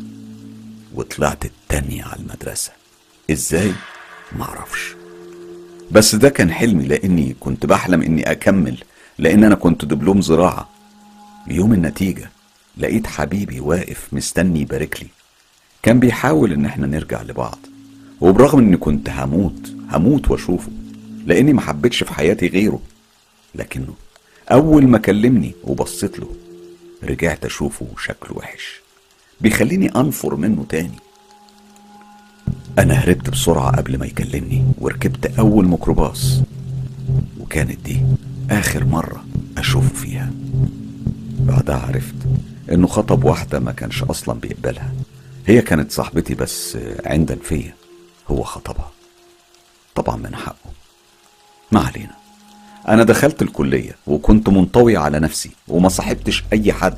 وطلعت 0.95 1.45
التانية 1.45 2.03
على 2.03 2.19
المدرسة. 2.19 2.71
إزاي؟ 3.31 3.71
معرفش. 4.37 4.95
بس 5.91 6.15
ده 6.15 6.29
كان 6.29 6.51
حلمي 6.51 6.85
لأني 6.85 7.35
كنت 7.39 7.65
بحلم 7.65 8.01
إني 8.01 8.31
أكمل 8.31 8.83
لأن 9.17 9.43
أنا 9.43 9.55
كنت 9.55 9.85
دبلوم 9.85 10.21
زراعة. 10.21 10.69
يوم 11.47 11.73
النتيجة 11.73 12.29
لقيت 12.77 13.07
حبيبي 13.07 13.59
واقف 13.59 14.07
مستني 14.13 14.61
يبارك 14.61 15.01
لي. 15.03 15.07
كان 15.83 15.99
بيحاول 15.99 16.53
إن 16.53 16.65
إحنا 16.65 16.87
نرجع 16.87 17.21
لبعض. 17.21 17.59
وبرغم 18.21 18.59
إني 18.59 18.77
كنت 18.77 19.09
هموت 19.09 19.73
هموت 19.91 20.31
وأشوفه 20.31 20.71
لأني 21.25 21.53
ما 21.53 21.61
حبيتش 21.61 22.03
في 22.03 22.13
حياتي 22.13 22.47
غيره. 22.47 22.81
لكنه 23.55 23.93
أول 24.51 24.87
ما 24.87 24.97
كلمني 24.97 25.53
وبصيت 25.63 26.19
له 26.19 26.35
رجعت 27.03 27.45
أشوفه 27.45 27.87
شكله 27.97 28.37
وحش. 28.37 28.82
بيخليني 29.43 29.95
أنفر 29.95 30.35
منه 30.35 30.65
تاني. 30.69 30.99
أنا 32.79 32.93
هربت 32.93 33.29
بسرعة 33.29 33.75
قبل 33.77 33.97
ما 33.97 34.05
يكلمني 34.05 34.65
وركبت 34.77 35.39
أول 35.39 35.67
ميكروباص. 35.67 36.41
وكانت 37.39 37.79
دي 37.79 38.01
آخر 38.51 38.85
مرة 38.85 39.25
أشوفه 39.57 39.95
فيها. 39.95 40.31
بعدها 41.39 41.75
عرفت 41.75 42.15
إنه 42.71 42.87
خطب 42.87 43.23
واحدة 43.23 43.59
ما 43.59 43.71
كانش 43.71 44.03
أصلا 44.03 44.39
بيقبلها. 44.39 44.93
هي 45.47 45.61
كانت 45.61 45.91
صاحبتي 45.91 46.35
بس 46.35 46.77
عندا 47.05 47.35
فيا. 47.35 47.73
هو 48.27 48.43
خطبها. 48.43 48.91
طبعا 49.95 50.15
من 50.15 50.35
حقه. 50.35 50.71
ما 51.71 51.79
علينا. 51.79 52.15
أنا 52.87 53.03
دخلت 53.03 53.41
الكلية 53.41 53.95
وكنت 54.07 54.49
منطوي 54.49 54.97
على 54.97 55.19
نفسي 55.19 55.51
وما 55.67 55.89
صاحبتش 55.89 56.43
أي 56.53 56.73
حد. 56.73 56.97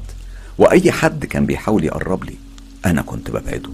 وأي 0.58 0.92
حد 0.92 1.26
كان 1.26 1.46
بيحاول 1.46 1.84
يقرب 1.84 2.24
لي 2.24 2.36
أنا 2.86 3.02
كنت 3.02 3.32
ببعده. 3.32 3.70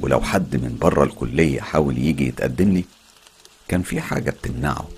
ولو 0.00 0.20
حد 0.20 0.56
من 0.56 0.78
بره 0.80 1.04
الكلية 1.04 1.60
حاول 1.60 1.98
يجي 1.98 2.28
يتقدم 2.28 2.70
لي 2.72 2.84
كان 3.68 3.82
في 3.82 4.00
حاجة 4.00 4.30
بتمنعه 4.30 4.88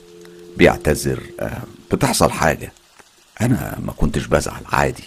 بيعتذر 0.57 1.23
آه، 1.41 1.63
بتحصل 1.93 2.31
حاجة. 2.31 2.73
أنا 3.41 3.79
ما 3.87 3.93
كنتش 3.93 4.27
بزعل 4.27 4.63
عادي. 4.73 5.05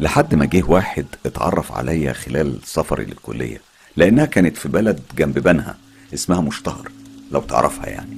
لحد 0.00 0.34
ما 0.34 0.44
جه 0.44 0.62
واحد 0.68 1.06
اتعرف 1.26 1.72
عليا 1.72 2.12
خلال 2.12 2.58
سفري 2.64 3.04
للكلية 3.04 3.60
لأنها 3.96 4.24
كانت 4.24 4.56
في 4.56 4.68
بلد 4.68 5.00
جنب 5.18 5.38
بنها 5.38 5.76
اسمها 6.14 6.40
مشتهر 6.40 6.90
لو 7.30 7.40
تعرفها 7.40 7.86
يعني. 7.86 8.16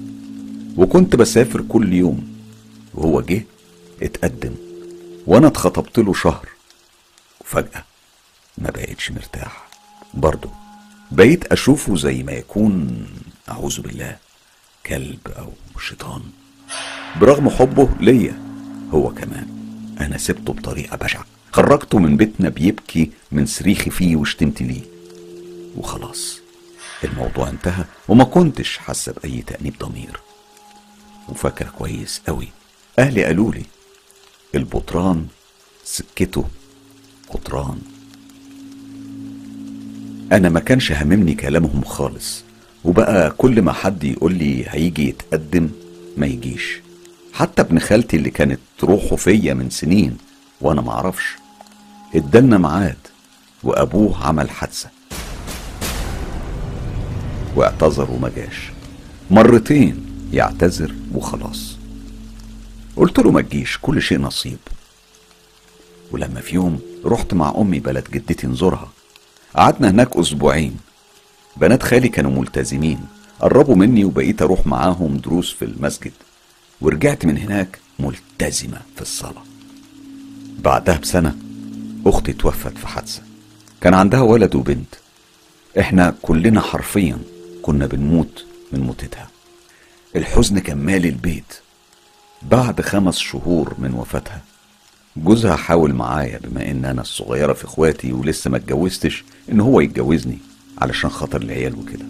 وكنت 0.77 1.17
بسافر 1.17 1.63
كل 1.69 1.93
يوم 1.93 2.29
وهو 2.95 3.21
جه 3.21 3.45
اتقدم. 4.03 4.55
وأنا 5.29 5.47
اتخطبت 5.47 5.99
له 5.99 6.15
شهر. 6.15 6.49
وفجأة 7.41 7.85
ما 8.59 8.71
بقيتش 8.71 9.11
مرتاح 9.11 9.69
برضه 10.15 10.51
بقيت 11.11 11.53
أشوفه 11.53 11.97
زي 11.97 12.23
ما 12.23 12.33
يكون 12.33 13.07
أعوذ 13.49 13.81
بالله 13.81 14.17
كلب 14.87 15.29
أو 15.39 15.53
شيطان. 15.81 16.23
برغم 17.21 17.51
حبه 17.51 17.89
ليا 18.01 18.43
هو 18.91 19.15
كمان. 19.15 19.49
أنا 20.01 20.19
سبته 20.19 20.53
بطريقة 20.53 20.97
بشعة. 20.97 21.25
خرجته 21.53 21.99
من 21.99 22.17
بيتنا 22.17 22.49
بيبكي 22.49 23.11
من 23.33 23.47
صريخي 23.47 23.91
فيه 23.91 24.17
وشتمت 24.17 24.63
ليه. 24.63 24.85
وخلاص 25.77 26.39
الموضوع 27.05 27.49
انتهى. 27.49 27.85
وما 28.09 28.25
كنتش 28.25 28.79
حاسة 28.79 29.13
بأي 29.13 29.43
تأنيب 29.43 29.79
ضمير. 29.79 30.21
وفاكر 31.29 31.69
كويس 31.79 32.23
قوي 32.27 32.49
أهلي 32.99 33.25
قالوا 33.25 33.53
لي 33.53 33.63
البطران 34.55 35.27
سكته. 35.85 36.45
قطران. 37.29 37.79
أنا 40.33 40.49
ما 40.49 40.61
كانش 40.61 40.93
هاممني 40.93 41.35
كلامهم 41.35 41.85
خالص 41.85 42.43
وبقى 42.85 43.31
كل 43.31 43.63
ما 43.63 43.73
حد 43.73 44.05
يقول 44.05 44.35
لي 44.35 44.65
هيجي 44.69 45.09
يتقدم 45.09 45.69
ما 46.17 46.27
يجيش. 46.27 46.81
حتى 47.33 47.63
ابن 47.63 47.79
خالتي 47.79 48.17
اللي 48.17 48.31
كانت 48.31 48.61
روحه 48.83 49.17
فيا 49.17 49.55
من 49.55 49.71
سنين 49.71 50.17
وأنا 50.61 50.81
معرفش 50.81 51.35
ادالنا 52.15 52.59
ميعاد 52.59 52.97
وأبوه 53.63 54.27
عمل 54.27 54.51
حادثة. 54.51 54.89
واعتذر 57.57 58.11
وما 58.11 58.31
جاش. 58.37 58.71
مرتين 59.31 60.07
يعتذر 60.33 60.95
وخلاص. 61.15 61.78
قلت 62.99 63.19
له 63.19 63.31
ما 63.31 63.43
تجيش 63.43 63.79
كل 63.83 64.03
شيء 64.03 64.19
نصيب. 64.19 64.59
ولما 66.11 66.41
في 66.41 66.55
يوم 66.55 66.81
رحت 67.05 67.35
مع 67.35 67.55
أمي 67.59 67.81
بلد 67.81 68.11
جدتي 68.11 68.47
نزورها. 68.47 68.93
قعدنا 69.57 69.91
هناك 69.91 70.17
أسبوعين. 70.17 70.77
بنات 71.57 71.83
خالي 71.83 72.09
كانوا 72.09 72.31
ملتزمين. 72.31 73.07
قربوا 73.41 73.75
مني 73.75 74.05
وبقيت 74.05 74.43
أروح 74.43 74.67
معاهم 74.67 75.17
دروس 75.17 75.53
في 75.53 75.65
المسجد. 75.65 76.13
ورجعت 76.81 77.27
من 77.27 77.39
هناك 77.39 77.79
ملتزمة 77.99 78.81
في 78.97 79.03
الصلاة. 79.03 79.45
بعدها 80.59 80.97
بسنة 80.97 81.37
أختي 82.07 82.33
توفت 82.33 82.79
في 82.79 82.89
حادثة. 82.89 83.23
كان 83.81 83.95
عندها 83.95 84.21
ولد 84.21 84.55
وبنت. 84.55 84.95
إحنا 85.79 86.15
كلنا 86.23 86.61
حرفيا 86.61 87.19
كنا 87.63 87.87
بنموت 87.87 88.45
من 88.73 88.81
موتتها. 88.81 89.31
الحزن 90.17 90.59
كان 90.59 90.79
مالي 90.79 91.09
البيت. 91.09 91.61
بعد 92.43 92.81
خمس 92.81 93.19
شهور 93.19 93.75
من 93.79 93.95
وفاتها 93.95 94.41
جوزها 95.17 95.57
حاول 95.57 95.95
معايا 95.95 96.39
بما 96.39 96.71
إن 96.71 96.85
أنا 96.85 97.01
الصغيرة 97.03 97.53
في 97.53 97.65
إخواتي 97.65 98.13
ولسه 98.13 98.51
ما 98.51 98.57
اتجوزتش 98.57 99.25
إن 99.53 99.61
هو 99.61 99.81
يتجوزني 99.81 100.39
علشان 100.79 101.11
خاطر 101.11 101.43
العيال 101.43 101.75
وكده. 101.75 102.05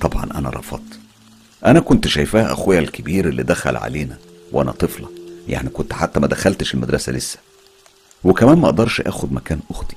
طبعا 0.00 0.24
أنا 0.24 0.50
رفضت. 0.50 0.98
أنا 1.66 1.80
كنت 1.80 2.08
شايفاه 2.08 2.52
أخويا 2.52 2.78
الكبير 2.78 3.28
اللي 3.28 3.42
دخل 3.42 3.76
علينا 3.76 4.18
وأنا 4.52 4.72
طفلة 4.72 5.08
يعني 5.48 5.68
كنت 5.68 5.92
حتى 5.92 6.20
ما 6.20 6.26
دخلتش 6.26 6.74
المدرسة 6.74 7.12
لسه. 7.12 7.38
وكمان 8.24 8.58
ما 8.58 8.66
أقدرش 8.66 9.00
آخد 9.00 9.32
مكان 9.32 9.60
أختي. 9.70 9.96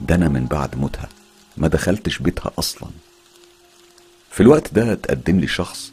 ده 0.00 0.14
أنا 0.14 0.28
من 0.28 0.44
بعد 0.44 0.76
موتها 0.78 1.08
ما 1.56 1.68
دخلتش 1.68 2.18
بيتها 2.18 2.50
أصلا. 2.58 2.88
في 4.30 4.40
الوقت 4.40 4.74
ده 4.74 4.92
اتقدم 4.92 5.40
لي 5.40 5.46
شخص 5.46 5.92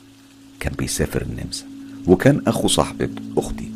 كان 0.60 0.74
بيسافر 0.74 1.22
النمسا. 1.22 1.66
وكان 2.08 2.42
أخو 2.48 2.68
صاحبة 2.68 3.10
أختي 3.38 3.72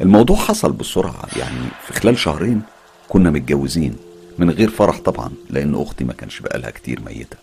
الموضوع 0.00 0.36
حصل 0.36 0.72
بسرعة 0.72 1.24
يعني 1.36 1.68
في 1.86 1.92
خلال 2.00 2.18
شهرين 2.18 2.62
كنا 3.08 3.30
متجوزين 3.30 3.96
من 4.38 4.50
غير 4.50 4.70
فرح 4.70 4.98
طبعا 4.98 5.32
لأن 5.50 5.74
أختي 5.74 6.04
ما 6.04 6.12
كانش 6.12 6.40
بقالها 6.40 6.70
كتير 6.70 7.00
ميتة 7.00 7.36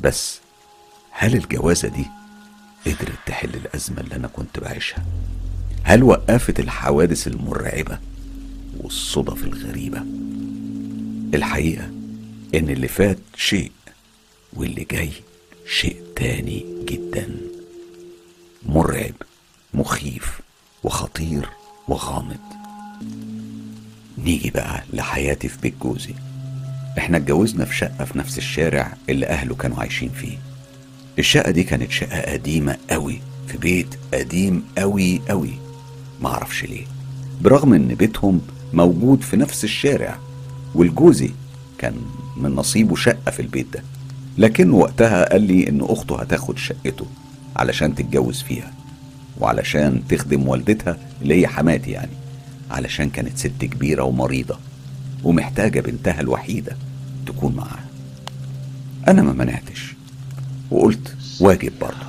بس 0.00 0.40
هل 1.10 1.34
الجوازة 1.34 1.88
دي 1.88 2.04
قدرت 2.86 3.18
تحل 3.26 3.48
الأزمة 3.54 4.00
اللي 4.00 4.14
أنا 4.16 4.28
كنت 4.28 4.58
بعيشها؟ 4.60 5.04
هل 5.82 6.02
وقفت 6.02 6.60
الحوادث 6.60 7.26
المرعبة 7.28 7.98
والصدف 8.80 9.44
الغريبة؟ 9.44 10.02
الحقيقة 11.34 11.84
إن 12.54 12.68
اللي 12.70 12.88
فات 12.88 13.18
شيء 13.36 13.72
واللي 14.52 14.86
جاي 14.90 15.10
شيء 15.66 16.02
تاني 16.16 16.64
جدا 16.84 17.36
مرعب 18.66 19.14
مخيف 19.74 20.40
وخطير 20.84 21.48
وغامض. 21.88 22.36
نيجي 24.18 24.50
بقى 24.50 24.82
لحياتي 24.92 25.48
في 25.48 25.58
بيت 25.62 25.74
جوزي. 25.82 26.14
إحنا 26.98 27.16
اتجوزنا 27.16 27.64
في 27.64 27.76
شقة 27.76 28.04
في 28.04 28.18
نفس 28.18 28.38
الشارع 28.38 28.96
اللي 29.08 29.26
أهله 29.26 29.54
كانوا 29.54 29.80
عايشين 29.80 30.08
فيه. 30.08 30.38
الشقة 31.18 31.50
دي 31.50 31.64
كانت 31.64 31.90
شقة 31.90 32.32
قديمة 32.32 32.76
قوي 32.90 33.20
في 33.48 33.58
بيت 33.58 33.94
قديم 34.14 34.64
قوي 34.78 35.20
قوي. 35.28 35.54
معرفش 36.20 36.64
ليه. 36.64 36.86
برغم 37.40 37.72
إن 37.74 37.94
بيتهم 37.94 38.40
موجود 38.72 39.22
في 39.22 39.36
نفس 39.36 39.64
الشارع 39.64 40.18
والجوزي 40.74 41.30
كان 41.78 41.94
من 42.36 42.50
نصيبه 42.54 42.96
شقة 42.96 43.30
في 43.30 43.42
البيت 43.42 43.66
ده. 43.72 43.82
لكن 44.38 44.70
وقتها 44.70 45.28
قال 45.32 45.42
لي 45.42 45.68
إن 45.68 45.80
أخته 45.80 46.20
هتاخد 46.20 46.58
شقته. 46.58 47.06
علشان 47.56 47.94
تتجوز 47.94 48.42
فيها 48.42 48.72
وعلشان 49.40 50.02
تخدم 50.08 50.48
والدتها 50.48 50.96
اللي 51.22 51.40
هي 51.40 51.46
حماتي 51.46 51.90
يعني. 51.90 52.12
علشان 52.70 53.10
كانت 53.10 53.38
ست 53.38 53.60
كبيرة 53.60 54.02
ومريضة 54.02 54.58
ومحتاجة 55.24 55.80
بنتها 55.80 56.20
الوحيدة 56.20 56.76
تكون 57.26 57.54
معاها. 57.54 57.84
أنا 59.08 59.22
ما 59.22 59.32
منعتش 59.32 59.94
وقلت 60.70 61.16
واجب 61.40 61.72
برضه. 61.80 62.06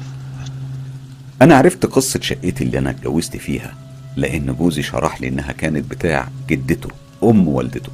أنا 1.41 1.56
عرفت 1.56 1.86
قصة 1.86 2.19
شقتي 2.21 2.63
اللي 2.63 2.79
أنا 2.79 2.89
اتجوزت 2.89 3.38
فيها 3.38 3.73
لأن 4.15 4.53
جوزي 4.53 4.82
شرح 4.82 5.21
لي 5.21 5.27
إنها 5.27 5.51
كانت 5.51 5.91
بتاع 5.91 6.29
جدته 6.49 6.89
أم 7.23 7.47
والدته. 7.47 7.89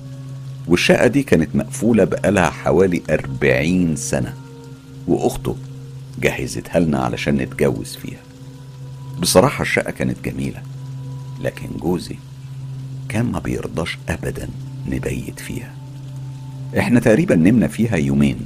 والشقة 0.67 1.07
دي 1.07 1.23
كانت 1.23 1.55
مقفولة 1.55 2.03
بقالها 2.03 2.49
حوالي 2.49 3.01
أربعين 3.09 3.95
سنة. 3.95 4.33
وأخته 5.07 5.55
جهزتها 6.21 6.79
لنا 6.79 6.99
علشان 6.99 7.35
نتجوز 7.35 7.95
فيها. 7.95 8.19
بصراحة 9.21 9.61
الشقة 9.61 9.91
كانت 9.91 10.25
جميلة 10.25 10.61
لكن 11.41 11.67
جوزي 11.79 12.15
كان 13.09 13.25
ما 13.25 13.39
بيرضاش 13.39 13.97
أبدا 14.09 14.49
نبيت 14.87 15.39
فيها. 15.39 15.73
إحنا 16.77 16.99
تقريبا 16.99 17.35
نمنا 17.35 17.67
فيها 17.67 17.95
يومين 17.95 18.39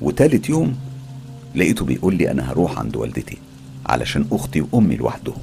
وتالت 0.00 0.48
يوم 0.48 0.76
لقيته 1.54 1.84
بيقول 1.84 2.14
لي 2.14 2.30
أنا 2.30 2.52
هروح 2.52 2.78
عند 2.78 2.96
والدتي 2.96 3.38
علشان 3.86 4.26
أختي 4.32 4.64
وأمي 4.72 4.96
لوحدهم. 4.96 5.42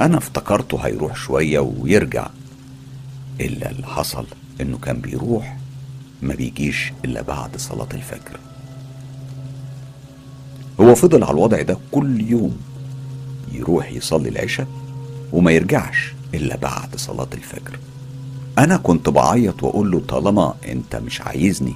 أنا 0.00 0.18
افتكرته 0.18 0.78
هيروح 0.78 1.16
شوية 1.16 1.58
ويرجع 1.58 2.26
إلا 3.40 3.70
اللي 3.70 3.86
حصل 3.86 4.26
إنه 4.60 4.78
كان 4.78 5.00
بيروح 5.00 5.56
ما 6.22 6.34
بيجيش 6.34 6.92
إلا 7.04 7.22
بعد 7.22 7.56
صلاة 7.56 7.88
الفجر. 7.94 8.38
هو 10.80 10.94
فضل 10.94 11.24
على 11.24 11.32
الوضع 11.32 11.62
ده 11.62 11.78
كل 11.92 12.20
يوم. 12.20 12.56
يروح 13.52 13.92
يصلي 13.92 14.28
العشاء 14.28 14.66
وما 15.32 15.52
يرجعش 15.52 16.14
إلا 16.34 16.56
بعد 16.56 16.96
صلاة 16.96 17.28
الفجر. 17.34 17.78
أنا 18.58 18.76
كنت 18.76 19.08
بعيط 19.08 19.62
وأقول 19.62 19.90
له 19.90 20.00
طالما 20.08 20.54
أنت 20.68 20.96
مش 20.96 21.20
عايزني 21.20 21.74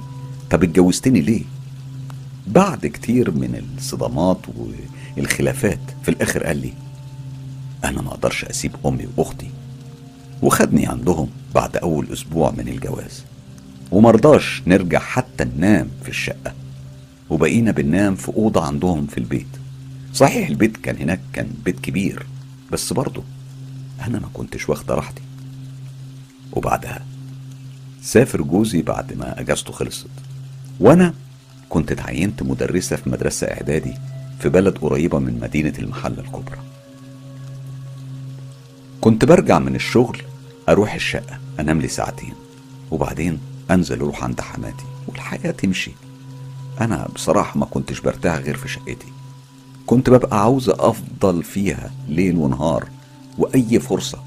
طب 0.51 0.63
اتجوزتني 0.63 1.21
ليه؟ 1.21 1.43
بعد 2.47 2.85
كتير 2.87 3.31
من 3.31 3.63
الصدمات 3.77 4.37
والخلافات 5.17 5.79
في 6.03 6.09
الآخر 6.09 6.43
قال 6.43 6.57
لي 6.57 6.73
أنا 7.83 8.01
ما 8.01 8.09
أقدرش 8.09 8.45
أسيب 8.45 8.71
أمي 8.85 9.07
وأختي. 9.17 9.49
وخدني 10.41 10.87
عندهم 10.87 11.27
بعد 11.55 11.77
أول 11.77 12.07
أسبوع 12.13 12.51
من 12.51 12.67
الجواز. 12.67 13.23
ومرضاش 13.91 14.63
نرجع 14.67 14.99
حتى 14.99 15.43
ننام 15.43 15.87
في 16.03 16.09
الشقة. 16.09 16.53
وبقينا 17.29 17.71
بننام 17.71 18.15
في 18.15 18.29
أوضة 18.29 18.65
عندهم 18.65 19.07
في 19.07 19.17
البيت. 19.17 19.47
صحيح 20.13 20.47
البيت 20.47 20.77
كان 20.77 20.97
هناك 20.97 21.19
كان 21.33 21.47
بيت 21.65 21.79
كبير 21.79 22.25
بس 22.71 22.93
برضه 22.93 23.23
أنا 24.07 24.19
ما 24.19 24.29
كنتش 24.33 24.69
واخدة 24.69 24.95
راحتي. 24.95 25.21
وبعدها 26.51 27.05
سافر 28.01 28.41
جوزي 28.41 28.81
بعد 28.81 29.13
ما 29.13 29.39
أجازته 29.39 29.73
خلصت. 29.73 30.07
وأنا 30.79 31.13
كنت 31.69 31.91
اتعينت 31.91 32.43
مدرسة 32.43 32.95
في 32.95 33.09
مدرسة 33.09 33.47
إعدادي 33.47 33.93
في 34.39 34.49
بلد 34.49 34.77
قريبة 34.77 35.19
من 35.19 35.39
مدينة 35.39 35.73
المحلة 35.79 36.19
الكبرى. 36.19 36.57
كنت 39.01 39.25
برجع 39.25 39.59
من 39.59 39.75
الشغل 39.75 40.21
أروح 40.69 40.93
الشقة 40.93 41.39
أنام 41.59 41.81
لي 41.81 41.87
ساعتين 41.87 42.33
وبعدين 42.91 43.39
أنزل 43.71 43.99
أروح 43.99 44.23
عند 44.23 44.41
حماتي 44.41 44.85
والحياة 45.07 45.51
تمشي. 45.51 45.91
أنا 46.81 47.07
بصراحة 47.15 47.59
ما 47.59 47.65
كنتش 47.65 47.99
برتاح 47.99 48.35
غير 48.35 48.57
في 48.57 48.67
شقتي. 48.67 49.07
كنت 49.85 50.09
ببقى 50.09 50.41
عاوز 50.41 50.69
أفضل 50.69 51.43
فيها 51.43 51.91
ليل 52.09 52.35
ونهار 52.37 52.89
وأي 53.37 53.79
فرصة 53.79 54.23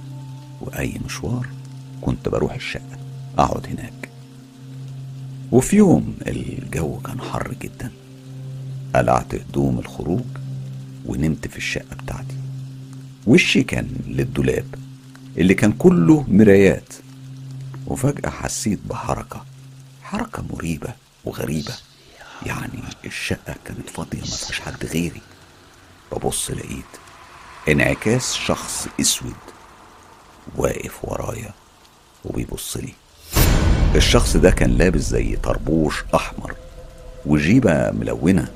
وأي 0.60 1.00
مشوار 1.04 1.46
كنت 2.02 2.28
بروح 2.28 2.54
الشقة 2.54 2.98
أقعد 3.38 3.66
هناك. 3.66 4.08
وفي 5.52 5.76
يوم 5.76 6.14
الجو 6.26 6.98
كان 6.98 7.20
حر 7.20 7.54
جدا 7.62 7.90
قلعت 8.94 9.34
هدوم 9.34 9.78
الخروج 9.78 10.24
ونمت 11.06 11.48
في 11.48 11.56
الشقة 11.56 11.96
بتاعتي. 12.02 12.36
وشي 13.26 13.62
كان 13.62 13.88
للدولاب 14.06 14.64
اللي 15.38 15.54
كان 15.54 15.72
كله 15.72 16.24
مرايات 16.28 16.92
وفجأة 17.86 18.30
حسيت 18.30 18.78
بحركة 18.90 19.44
حركة 20.02 20.42
مريبة 20.52 20.88
وغريبة. 21.24 21.72
يعني 22.46 22.82
الشقة 23.04 23.54
كانت 23.64 23.90
فاضية 23.90 24.18
ما 24.20 24.24
فيهاش 24.26 24.60
حد 24.60 24.86
غيري. 24.86 25.22
ببص 26.12 26.50
لقيت 26.50 26.84
انعكاس 27.68 28.34
شخص 28.34 28.86
أسود 29.00 29.34
واقف 30.56 31.04
ورايا 31.04 31.50
وبيبص 32.24 32.76
لي. 32.76 32.92
الشخص 33.94 34.36
ده 34.36 34.50
كان 34.50 34.70
لابس 34.70 35.00
زي 35.00 35.36
طربوش 35.36 36.04
أحمر 36.14 36.54
وجيبة 37.26 37.90
ملونة 37.90 38.48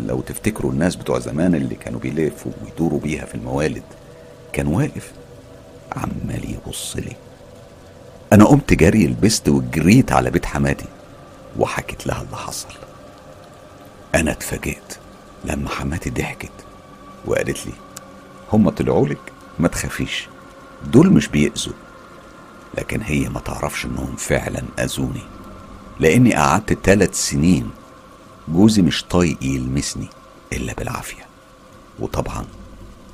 لو 0.00 0.20
تفتكروا 0.20 0.72
الناس 0.72 0.96
بتوع 0.96 1.18
زمان 1.18 1.54
اللي 1.54 1.74
كانوا 1.74 2.00
بيلفوا 2.00 2.52
ويدوروا 2.64 3.00
بيها 3.00 3.24
في 3.24 3.34
الموالد 3.34 3.82
كان 4.52 4.66
واقف 4.66 5.12
عمال 5.96 6.50
يبص 6.50 6.96
لي. 6.96 7.16
أنا 8.32 8.44
قمت 8.44 8.72
جري 8.72 9.06
لبست 9.06 9.48
وجريت 9.48 10.12
على 10.12 10.30
بيت 10.30 10.46
حماتي 10.46 10.86
وحكيت 11.58 12.06
لها 12.06 12.22
اللي 12.22 12.36
حصل. 12.36 12.68
أنا 14.14 14.30
اتفاجئت 14.32 14.98
لما 15.44 15.68
حماتي 15.68 16.10
ضحكت 16.10 16.52
وقالت 17.26 17.66
لي 17.66 17.72
هم 18.52 18.70
طلعوا 18.70 19.08
لك؟ 19.08 19.32
ما 19.58 19.68
تخافيش 19.68 20.28
دول 20.86 21.10
مش 21.12 21.28
بيأذوا. 21.28 21.72
لكن 22.78 23.00
هي 23.02 23.28
ما 23.28 23.40
تعرفش 23.40 23.84
إنهم 23.84 24.16
فعلا 24.16 24.62
أذوني 24.78 25.22
لأني 26.00 26.34
قعدت 26.34 26.78
ثلاث 26.84 27.14
سنين 27.14 27.70
جوزي 28.48 28.82
مش 28.82 29.04
طايق 29.04 29.38
يلمسني 29.42 30.08
إلا 30.52 30.74
بالعافية 30.74 31.26
وطبعا 32.00 32.44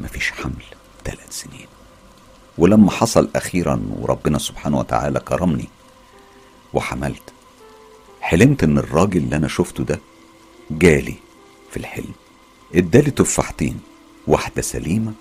مفيش 0.01 0.31
حمل 0.33 0.65
ثلاث 1.05 1.31
سنين. 1.43 1.67
ولما 2.59 2.91
حصل 2.91 3.29
أخيرا 3.37 3.81
وربنا 4.01 4.39
سبحانه 4.39 4.79
وتعالى 4.79 5.21
كرمني 5.21 5.69
وحملت 6.75 7.23
حلمت 8.21 8.65
إن 8.65 8.79
الراجل 8.79 9.17
اللي 9.21 9.37
أنا 9.37 9.49
شفته 9.49 9.85
ده 9.85 10.01
جالي 10.71 11.15
في 11.71 11.77
الحلم. 11.77 12.13
ادالي 12.75 13.11
تفاحتين 13.11 13.81
واحدة 14.27 14.63
سليمة 14.63 15.13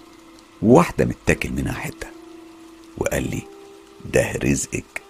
وواحده 0.62 1.06
متاكل 1.06 1.52
منها 1.52 1.74
حتة. 1.74 2.08
وقال 2.98 3.30
لي 3.30 3.42
ده 4.14 4.32
رزقك. 4.44 5.02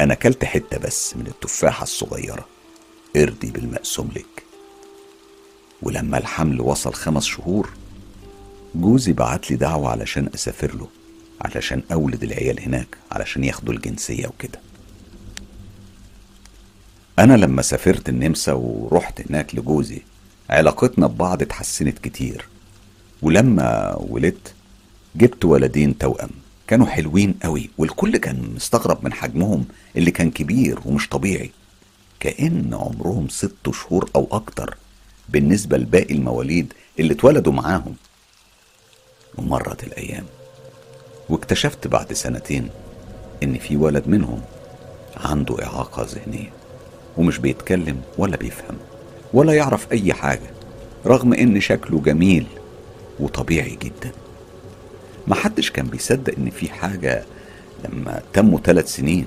أنا 0.00 0.12
أكلت 0.12 0.44
حتة 0.44 0.78
بس 0.78 1.16
من 1.16 1.26
التفاحة 1.26 1.82
الصغيرة. 1.82 2.46
ارضي 3.16 3.50
بالمقسوم 3.50 4.10
لك. 4.16 4.42
ولما 5.82 6.18
الحمل 6.18 6.60
وصل 6.60 6.94
خمس 6.94 7.24
شهور 7.24 7.70
جوزي 8.74 9.12
بعت 9.12 9.50
لي 9.50 9.56
دعوة 9.56 9.90
علشان 9.90 10.30
أسافر 10.34 10.74
له 10.76 10.88
علشان 11.40 11.82
أولد 11.92 12.22
العيال 12.22 12.60
هناك 12.60 12.88
علشان 13.12 13.44
ياخدوا 13.44 13.74
الجنسية 13.74 14.26
وكده. 14.26 14.60
أنا 17.18 17.34
لما 17.34 17.62
سافرت 17.62 18.08
النمسا 18.08 18.52
ورحت 18.52 19.30
هناك 19.30 19.54
لجوزي 19.54 20.02
علاقتنا 20.50 21.06
ببعض 21.06 21.42
اتحسنت 21.42 21.98
كتير. 21.98 22.48
ولما 23.22 23.96
ولدت 23.98 24.54
جبت 25.16 25.44
ولدين 25.44 25.98
توأم 25.98 26.30
كانوا 26.66 26.86
حلوين 26.86 27.34
قوي 27.42 27.70
والكل 27.78 28.16
كان 28.16 28.52
مستغرب 28.56 29.04
من 29.04 29.12
حجمهم 29.12 29.64
اللي 29.96 30.10
كان 30.10 30.30
كبير 30.30 30.78
ومش 30.84 31.08
طبيعي. 31.08 31.50
كأن 32.20 32.74
عمرهم 32.74 33.28
ست 33.28 33.70
شهور 33.72 34.10
أو 34.16 34.28
أكتر 34.32 34.76
بالنسبة 35.28 35.76
لباقي 35.76 36.14
المواليد 36.14 36.72
اللي 36.98 37.12
اتولدوا 37.14 37.52
معاهم. 37.52 37.94
ومرت 39.38 39.84
الأيام 39.84 40.24
واكتشفت 41.28 41.86
بعد 41.86 42.12
سنتين 42.12 42.70
إن 43.42 43.58
في 43.58 43.76
ولد 43.76 44.08
منهم 44.08 44.40
عنده 45.16 45.64
إعاقة 45.64 46.06
ذهنية. 46.10 46.63
ومش 47.16 47.38
بيتكلم 47.38 48.00
ولا 48.18 48.36
بيفهم 48.36 48.76
ولا 49.32 49.52
يعرف 49.52 49.92
أي 49.92 50.12
حاجة 50.12 50.50
رغم 51.06 51.34
إن 51.34 51.60
شكله 51.60 52.00
جميل 52.00 52.46
وطبيعي 53.20 53.78
جدا. 53.82 54.12
محدش 55.26 55.70
كان 55.70 55.86
بيصدق 55.86 56.34
إن 56.38 56.50
في 56.50 56.68
حاجة 56.68 57.24
لما 57.84 58.22
تموا 58.32 58.58
ثلاث 58.58 58.94
سنين 58.96 59.26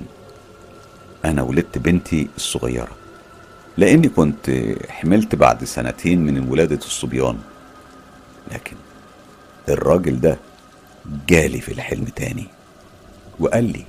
أنا 1.25 1.41
ولدت 1.41 1.77
بنتي 1.77 2.27
الصغيرة 2.35 2.91
لأني 3.77 4.09
كنت 4.09 4.51
حملت 4.89 5.35
بعد 5.35 5.63
سنتين 5.63 6.21
من 6.25 6.49
ولادة 6.49 6.75
الصبيان. 6.75 7.37
لكن 8.51 8.75
الراجل 9.69 10.19
ده 10.21 10.37
جالي 11.27 11.61
في 11.61 11.71
الحلم 11.71 12.05
تاني 12.05 12.47
وقال 13.39 13.63
لي 13.63 13.85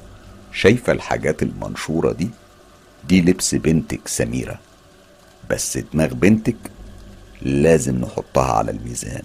شايفة 0.52 0.92
الحاجات 0.92 1.42
المنشورة 1.42 2.12
دي؟ 2.12 2.28
دي 3.08 3.20
لبس 3.20 3.54
بنتك 3.54 4.08
سميرة. 4.08 4.60
بس 5.50 5.78
دماغ 5.78 6.14
بنتك 6.14 6.56
لازم 7.42 7.96
نحطها 7.96 8.52
على 8.52 8.70
الميزان. 8.70 9.24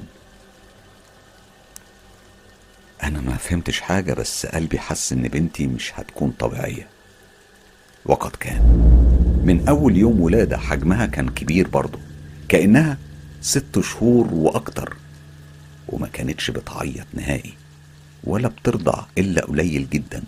أنا 3.04 3.22
ما 3.22 3.38
فهمتش 3.38 3.82
حاجة 3.82 4.14
بس 4.14 4.46
قلبي 4.46 4.80
حس 4.80 5.14
إن 5.14 5.22
بنتي 5.28 5.68
مش 5.68 5.92
هتكون 5.96 6.32
طبيعية. 6.32 6.88
وقد 8.06 8.32
كان. 8.32 8.62
من 9.46 9.68
أول 9.68 9.98
يوم 9.98 10.22
ولادة 10.22 10.58
حجمها 10.58 11.06
كان 11.06 11.30
كبير 11.30 11.68
برضه. 11.68 12.00
كأنها 12.50 12.98
ست 13.42 13.80
شهور 13.80 14.34
وأكتر. 14.34 14.96
وما 15.90 16.08
كانتش 16.08 16.52
بتعيط 16.52 17.08
نهائي. 17.14 17.54
ولا 18.24 18.48
بترضع 18.48 19.04
إلا 19.18 19.46
قليل 19.46 19.90
جدا. 19.90 20.24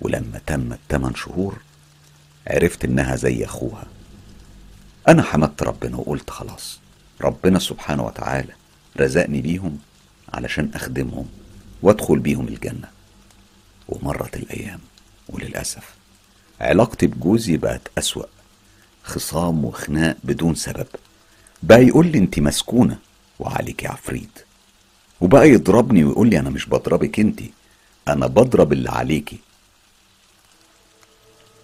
ولما 0.00 0.40
تمت 0.46 0.78
تمن 0.88 1.14
شهور 1.14 1.58
عرفت 2.46 2.84
إنها 2.84 3.16
زي 3.16 3.44
أخوها. 3.44 3.84
أنا 5.08 5.22
حمدت 5.22 5.62
ربنا 5.62 5.96
وقلت 5.96 6.30
خلاص 6.30 6.78
ربنا 7.20 7.58
سبحانه 7.58 8.04
وتعالى 8.06 8.52
رزقني 9.00 9.40
بيهم 9.40 9.78
علشان 10.34 10.70
أخدمهم 10.74 11.26
وأدخل 11.82 12.18
بيهم 12.18 12.48
الجنة. 12.48 12.88
ومرت 13.88 14.36
الأيام 14.36 14.80
وللأسف 15.28 15.94
علاقتي 16.60 17.06
بجوزي 17.06 17.56
بقت 17.56 17.80
أسوأ 17.98 18.24
خصام 19.04 19.64
وخناق 19.64 20.16
بدون 20.24 20.54
سبب. 20.54 20.86
بقى 21.62 21.86
يقول 21.86 22.06
لي 22.06 22.18
انت 22.18 22.38
مسكونة 22.40 22.98
وعليك 23.38 23.86
عفريت. 23.86 24.44
وبقى 25.20 25.48
يضربني 25.50 26.04
ويقول 26.04 26.28
لي 26.30 26.38
أنا 26.38 26.50
مش 26.50 26.66
بضربك 26.68 27.20
انت 27.20 27.40
أنا 28.08 28.26
بضرب 28.26 28.72
اللي 28.72 28.90
عليكي 28.90 29.38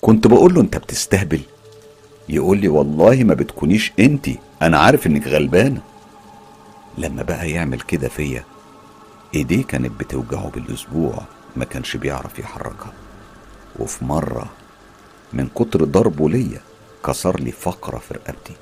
كنت 0.05 0.27
بقول 0.27 0.55
له 0.55 0.61
انت 0.61 0.77
بتستهبل. 0.77 1.41
يقول 2.29 2.59
لي 2.59 2.69
والله 2.69 3.25
ما 3.25 3.35
بتكونيش 3.35 3.93
انت 3.99 4.29
أنا 4.63 4.79
عارف 4.79 5.07
انك 5.07 5.27
غلبانة. 5.27 5.81
لما 6.99 7.23
بقى 7.23 7.51
يعمل 7.51 7.81
كده 7.81 8.09
فيا 8.09 8.45
ايديه 9.35 9.63
كانت 9.65 10.01
بتوجعه 10.01 10.51
بالاسبوع 10.51 11.23
ما 11.57 11.65
كانش 11.65 11.97
بيعرف 11.97 12.39
يحركها. 12.39 12.93
وفي 13.79 14.05
مرة 14.05 14.47
من 15.33 15.49
كتر 15.49 15.85
ضربه 15.85 16.29
ليا 16.31 16.61
كسر 17.07 17.41
لي 17.41 17.53
فقرة 17.53 17.99
في 17.99 18.15
رقبتي. 18.15 18.55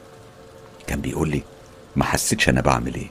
كان 0.87 1.01
بيقول 1.01 1.29
لي 1.31 1.43
ما 1.97 2.05
حسيتش 2.05 2.49
أنا 2.49 2.61
بعمل 2.61 2.95
إيه. 2.95 3.11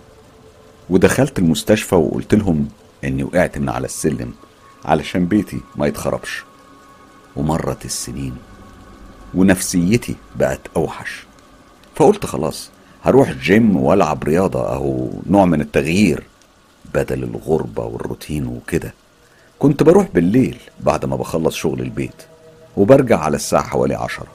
ودخلت 0.89 1.39
المستشفى 1.39 1.95
وقلت 1.95 2.35
لهم 2.35 2.67
اني 3.03 3.23
وقعت 3.23 3.57
من 3.57 3.69
على 3.69 3.85
السلم 3.85 4.33
علشان 4.85 5.25
بيتي 5.25 5.59
ما 5.75 5.87
يتخربش. 5.87 6.43
ومرت 7.35 7.85
السنين 7.85 8.35
ونفسيتي 9.33 10.15
بقت 10.35 10.61
أوحش. 10.77 11.23
فقلت 11.95 12.25
خلاص 12.25 12.69
هروح 13.03 13.31
جيم 13.31 13.75
والعب 13.77 14.23
رياضة 14.23 14.73
أهو 14.73 15.09
نوع 15.29 15.45
من 15.45 15.61
التغيير 15.61 16.23
بدل 16.93 17.23
الغربة 17.23 17.83
والروتين 17.83 18.47
وكده. 18.47 18.93
كنت 19.59 19.83
بروح 19.83 20.07
بالليل 20.13 20.57
بعد 20.79 21.05
ما 21.05 21.15
بخلص 21.15 21.55
شغل 21.55 21.81
البيت 21.81 22.25
وبرجع 22.77 23.19
على 23.19 23.35
الساعة 23.35 23.63
حوالي 23.63 23.95
عشرة. 23.95 24.27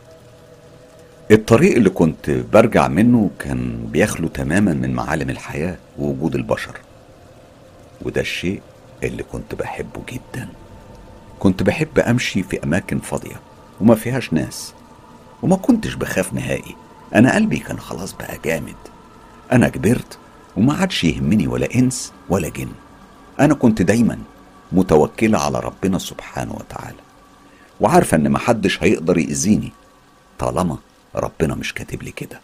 الطريق 1.31 1.77
اللي 1.77 1.91
كنت 1.91 2.31
برجع 2.31 2.89
منه 2.89 3.31
كان 3.39 3.89
بيخلو 3.93 4.29
تماما 4.29 4.73
من 4.73 4.93
معالم 4.93 5.31
الحياة 5.31 5.77
ووجود 5.99 6.35
البشر. 6.35 6.81
وده 8.03 8.21
الشيء 8.21 8.61
اللي 9.03 9.23
كنت 9.23 9.55
بحبه 9.55 10.01
جدا. 10.13 10.49
كنت 11.45 11.63
بحب 11.63 11.99
أمشي 11.99 12.43
في 12.43 12.65
أماكن 12.65 12.99
فاضية 12.99 13.41
وما 13.81 13.95
فيهاش 13.95 14.33
ناس 14.33 14.75
وما 15.43 15.57
كنتش 15.57 15.95
بخاف 15.95 16.33
نهائي. 16.33 16.77
أنا 17.15 17.35
قلبي 17.35 17.59
كان 17.59 17.79
خلاص 17.81 18.13
بقى 18.13 18.39
جامد. 18.45 18.77
أنا 19.53 19.69
كبرت 19.69 20.19
وما 20.57 20.75
عادش 20.75 21.05
يهمني 21.05 21.47
ولا 21.47 21.75
إنس 21.75 22.13
ولا 22.29 22.49
جن. 22.49 22.69
أنا 23.41 23.55
كنت 23.55 23.83
دايما 23.83 24.19
متوكلة 24.73 25.39
على 25.39 25.61
ربنا 25.61 25.99
سبحانه 25.99 26.55
وتعالى. 26.55 26.99
وعارفة 27.81 28.17
إن 28.17 28.31
محدش 28.31 28.83
هيقدر 28.83 29.19
يأذيني 29.19 29.73
طالما 30.39 30.79
ربنا 31.15 31.55
مش 31.55 31.75
كاتب 31.75 32.03
لي 32.03 32.11
كده. 32.11 32.41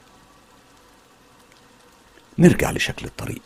نرجع 2.38 2.70
لشكل 2.70 3.06
الطريق 3.06 3.42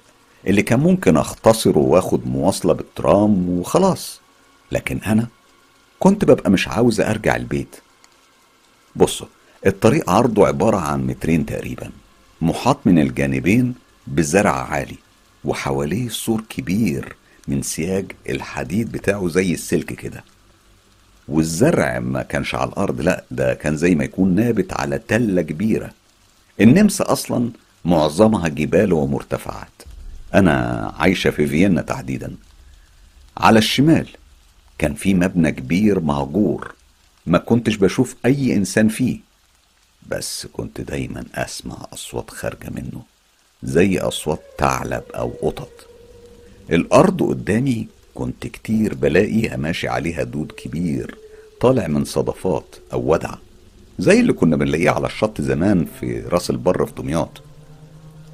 اللي 0.47 0.63
كان 0.63 0.81
ممكن 0.81 1.17
أختصره 1.17 1.79
وآخد 1.79 2.27
مواصلة 2.27 2.73
بالترام 2.73 3.49
وخلاص. 3.49 4.21
لكن 4.73 4.99
أنا 5.07 5.27
كنت 6.05 6.25
ببقى 6.25 6.51
مش 6.51 6.69
عاوز 6.69 7.01
أرجع 7.01 7.37
البيت. 7.37 7.77
بصوا 8.97 9.27
الطريق 9.67 10.11
عرضه 10.11 10.47
عبارة 10.47 10.77
عن 10.77 11.07
مترين 11.07 11.47
تقريبا 11.47 11.91
محاط 12.41 12.79
من 12.87 12.99
الجانبين 12.99 13.75
بزرع 14.07 14.53
عالي 14.71 14.97
وحواليه 15.45 16.09
سور 16.09 16.41
كبير 16.49 17.17
من 17.49 17.63
سياج 17.63 18.13
الحديد 18.29 18.93
بتاعه 18.93 19.29
زي 19.29 19.53
السلك 19.53 19.93
كده. 19.93 20.25
والزرع 21.29 21.99
ما 21.99 22.23
كانش 22.23 22.55
على 22.55 22.71
الأرض 22.71 23.01
لا 23.01 23.25
ده 23.31 23.55
كان 23.55 23.77
زي 23.77 23.95
ما 23.95 24.05
يكون 24.05 24.35
نابت 24.35 24.73
على 24.73 24.99
تلة 24.99 25.43
كبيرة. 25.43 25.91
النمسا 26.61 27.13
أصلا 27.13 27.51
معظمها 27.85 28.49
جبال 28.49 28.93
ومرتفعات. 28.93 29.83
أنا 30.35 30.93
عايشة 30.99 31.31
في 31.31 31.47
فيينا 31.47 31.83
تحديدا. 31.83 32.37
على 33.37 33.59
الشمال 33.59 34.09
كان 34.85 34.95
في 34.95 35.15
مبنى 35.15 35.53
كبير 35.53 36.01
مهجور 36.01 36.75
ما 37.27 37.39
كنتش 37.39 37.77
بشوف 37.77 38.17
أي 38.27 38.57
إنسان 38.57 38.89
فيه 38.89 39.19
بس 40.09 40.47
كنت 40.53 40.81
دايما 40.81 41.25
أسمع 41.35 41.87
أصوات 41.93 42.31
خارجة 42.31 42.71
منه 42.71 43.03
زي 43.63 43.99
أصوات 43.99 44.41
ثعلب 44.59 45.03
أو 45.15 45.33
قطط. 45.43 45.71
الأرض 46.71 47.23
قدامي 47.23 47.87
كنت 48.15 48.47
كتير 48.47 48.95
بلاقيها 48.95 49.57
ماشي 49.57 49.89
عليها 49.89 50.23
دود 50.23 50.53
كبير 50.53 51.15
طالع 51.61 51.87
من 51.87 52.05
صدفات 52.05 52.77
أو 52.93 53.13
ودع 53.13 53.35
زي 53.99 54.21
اللي 54.21 54.33
كنا 54.33 54.57
بنلاقيه 54.57 54.91
على 54.91 55.07
الشط 55.07 55.41
زمان 55.41 55.87
في 56.01 56.21
راس 56.21 56.51
البر 56.51 56.87
في 56.87 56.93
دمياط. 56.95 57.43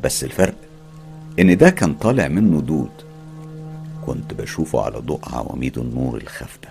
بس 0.05 0.25
الفرق 0.25 0.55
إن 1.39 1.57
ده 1.57 1.71
كان 1.71 1.95
طالع 1.95 2.29
منه 2.29 2.61
دود. 2.61 3.10
كنت 4.07 4.35
بشوفه 4.35 4.81
على 4.81 4.99
ضوء 4.99 5.21
عواميد 5.23 5.79
النور 5.79 6.17
الخافتة. 6.17 6.69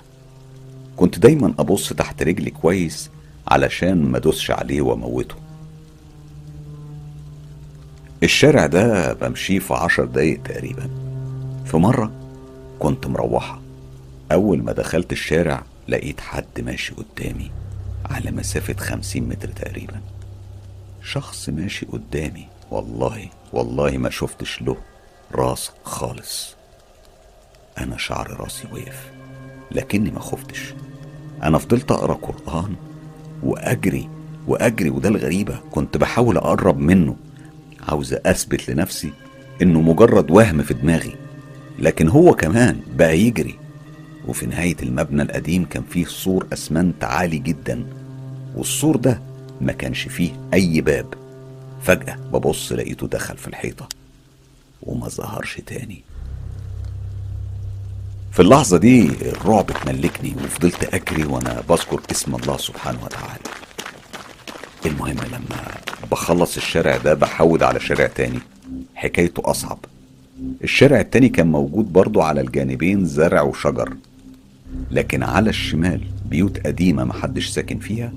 كنت 0.97 1.19
دايما 1.19 1.53
أبص 1.59 1.93
تحت 1.93 2.23
رجلي 2.23 2.51
كويس 2.51 3.09
علشان 3.47 4.03
ما 4.03 4.19
دوسش 4.19 4.51
عليه 4.51 4.81
وأموته. 4.81 5.35
الشارع 8.23 8.65
ده 8.65 9.13
بمشيه 9.13 9.59
في 9.59 9.73
عشر 9.73 10.05
دقايق 10.05 10.43
تقريبا. 10.43 10.89
في 11.65 11.77
مرة 11.77 12.11
كنت 12.79 13.07
مروحة. 13.07 13.61
أول 14.31 14.63
ما 14.63 14.71
دخلت 14.71 15.11
الشارع 15.11 15.63
لقيت 15.87 16.19
حد 16.19 16.61
ماشي 16.61 16.93
قدامي 16.93 17.51
على 18.05 18.31
مسافة 18.31 18.73
خمسين 18.73 19.29
متر 19.29 19.47
تقريبا. 19.47 20.01
شخص 21.03 21.49
ماشي 21.49 21.85
قدامي. 21.85 22.47
والله 22.71 23.29
والله 23.53 23.97
ما 23.97 24.09
شفتش 24.09 24.61
له 24.61 24.77
راس 25.35 25.71
خالص. 25.83 26.58
أنا 27.79 27.97
شعر 27.97 28.39
راسي 28.39 28.67
وقف 28.71 29.11
لكني 29.71 30.11
ما 30.11 30.19
خفتش. 30.19 30.73
أنا 31.43 31.57
فضلت 31.57 31.91
أقرأ 31.91 32.13
قرآن 32.13 32.75
وأجري 33.43 34.09
وأجري 34.47 34.89
وده 34.89 35.09
الغريبة 35.09 35.59
كنت 35.71 35.97
بحاول 35.97 36.37
أقرب 36.37 36.77
منه. 36.79 37.15
عاوز 37.87 38.13
أثبت 38.13 38.69
لنفسي 38.69 39.13
إنه 39.61 39.81
مجرد 39.81 40.31
وهم 40.31 40.61
في 40.63 40.73
دماغي 40.73 41.15
لكن 41.79 42.07
هو 42.09 42.33
كمان 42.35 42.79
بقى 42.95 43.19
يجري. 43.19 43.55
وفي 44.27 44.45
نهاية 44.45 44.75
المبنى 44.83 45.21
القديم 45.21 45.65
كان 45.65 45.83
فيه 45.89 46.05
سور 46.05 46.47
أسمنت 46.53 47.03
عالي 47.03 47.37
جدا 47.37 47.85
والسور 48.55 48.95
ده 48.95 49.21
ما 49.61 49.71
كانش 49.73 50.01
فيه 50.07 50.31
أي 50.53 50.81
باب. 50.81 51.13
فجأة 51.81 52.15
ببص 52.15 52.71
لقيته 52.71 53.07
دخل 53.07 53.37
في 53.37 53.47
الحيطة 53.47 53.89
وما 54.83 55.07
ظهرش 55.07 55.61
تاني. 55.65 56.03
في 58.31 58.41
اللحظة 58.41 58.77
دي 58.77 59.07
الرعب 59.21 59.69
اتملكني 59.69 60.33
وفضلت 60.43 60.93
أجري 60.93 61.25
وأنا 61.25 61.63
بذكر 61.69 62.01
اسم 62.11 62.35
الله 62.35 62.57
سبحانه 62.57 62.99
وتعالى. 63.03 63.43
المهم 64.85 65.17
لما 65.27 65.61
بخلص 66.11 66.57
الشارع 66.57 66.97
ده 66.97 67.13
بحود 67.13 67.63
على 67.63 67.79
شارع 67.79 68.07
تاني. 68.07 68.39
حكايته 68.95 69.41
أصعب. 69.45 69.77
الشارع 70.63 70.99
التاني 70.99 71.29
كان 71.29 71.51
موجود 71.51 71.93
برضو 71.93 72.21
على 72.21 72.41
الجانبين 72.41 73.05
زرع 73.05 73.41
وشجر. 73.41 73.93
لكن 74.91 75.23
على 75.23 75.49
الشمال 75.49 76.01
بيوت 76.25 76.67
قديمة 76.67 77.03
محدش 77.03 77.47
ساكن 77.47 77.79
فيها 77.79 78.11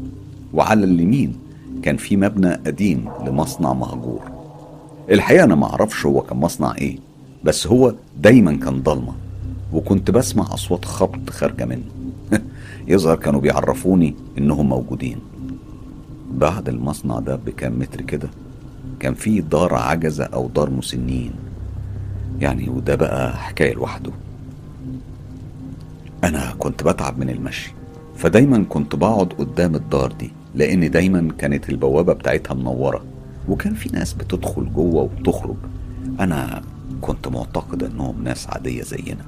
وعلى 0.53 0.85
اليمين 0.85 1.37
كان 1.83 1.96
في 1.96 2.16
مبنى 2.16 2.55
قديم 2.55 3.11
لمصنع 3.27 3.72
مهجور. 3.72 4.31
الحقيقة 5.11 5.44
أنا 5.44 5.55
معرفش 5.55 6.07
هو 6.07 6.20
كان 6.20 6.37
مصنع 6.37 6.75
إيه 6.79 6.98
بس 7.44 7.66
هو 7.66 7.94
دايما 8.18 8.57
كان 8.57 8.83
ضلمة. 8.83 9.21
وكنت 9.72 10.11
بسمع 10.11 10.54
أصوات 10.54 10.85
خبط 10.85 11.30
خارجة 11.30 11.64
منه. 11.64 11.85
يظهر 12.88 13.16
كانوا 13.16 13.40
بيعرفوني 13.40 14.14
إنهم 14.38 14.68
موجودين. 14.68 15.18
بعد 16.32 16.68
المصنع 16.68 17.18
ده 17.18 17.37
بكام 17.37 17.78
متر 17.78 18.00
كده 18.00 18.28
كان 19.00 19.14
في 19.14 19.40
دار 19.40 19.74
عجزة 19.74 20.24
أو 20.24 20.48
دار 20.48 20.70
مسنين. 20.70 21.32
يعني 22.40 22.68
وده 22.68 22.94
بقى 22.94 23.37
حكاية 23.37 23.74
لوحده. 23.74 24.11
أنا 26.24 26.54
كنت 26.58 26.82
بتعب 26.82 27.18
من 27.18 27.30
المشي 27.30 27.74
فدايما 28.16 28.64
كنت 28.68 28.94
بقعد 28.96 29.32
قدام 29.32 29.74
الدار 29.74 30.12
دي 30.12 30.32
لأن 30.54 30.90
دايما 30.90 31.32
كانت 31.38 31.70
البوابة 31.70 32.12
بتاعتها 32.12 32.54
منورة 32.54 33.04
وكان 33.48 33.74
في 33.74 33.88
ناس 33.88 34.12
بتدخل 34.12 34.72
جوه 34.72 35.02
وبتخرج. 35.02 35.56
أنا 36.20 36.62
كنت 37.00 37.28
معتقد 37.28 37.82
إنهم 37.82 38.24
ناس 38.24 38.46
عادية 38.50 38.82
زينا. 38.82 39.24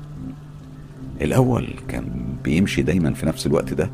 الأول 1.22 1.68
كان 1.88 2.34
بيمشي 2.44 2.82
دايما 2.82 3.14
في 3.14 3.26
نفس 3.26 3.46
الوقت 3.46 3.72
ده. 3.72 3.90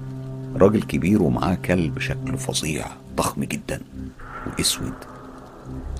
راجل 0.56 0.82
كبير 0.82 1.22
ومعاه 1.22 1.54
كلب 1.54 1.98
شكله 1.98 2.36
فظيع 2.36 2.86
ضخم 3.16 3.44
جدا 3.44 3.80
وأسود. 4.46 4.92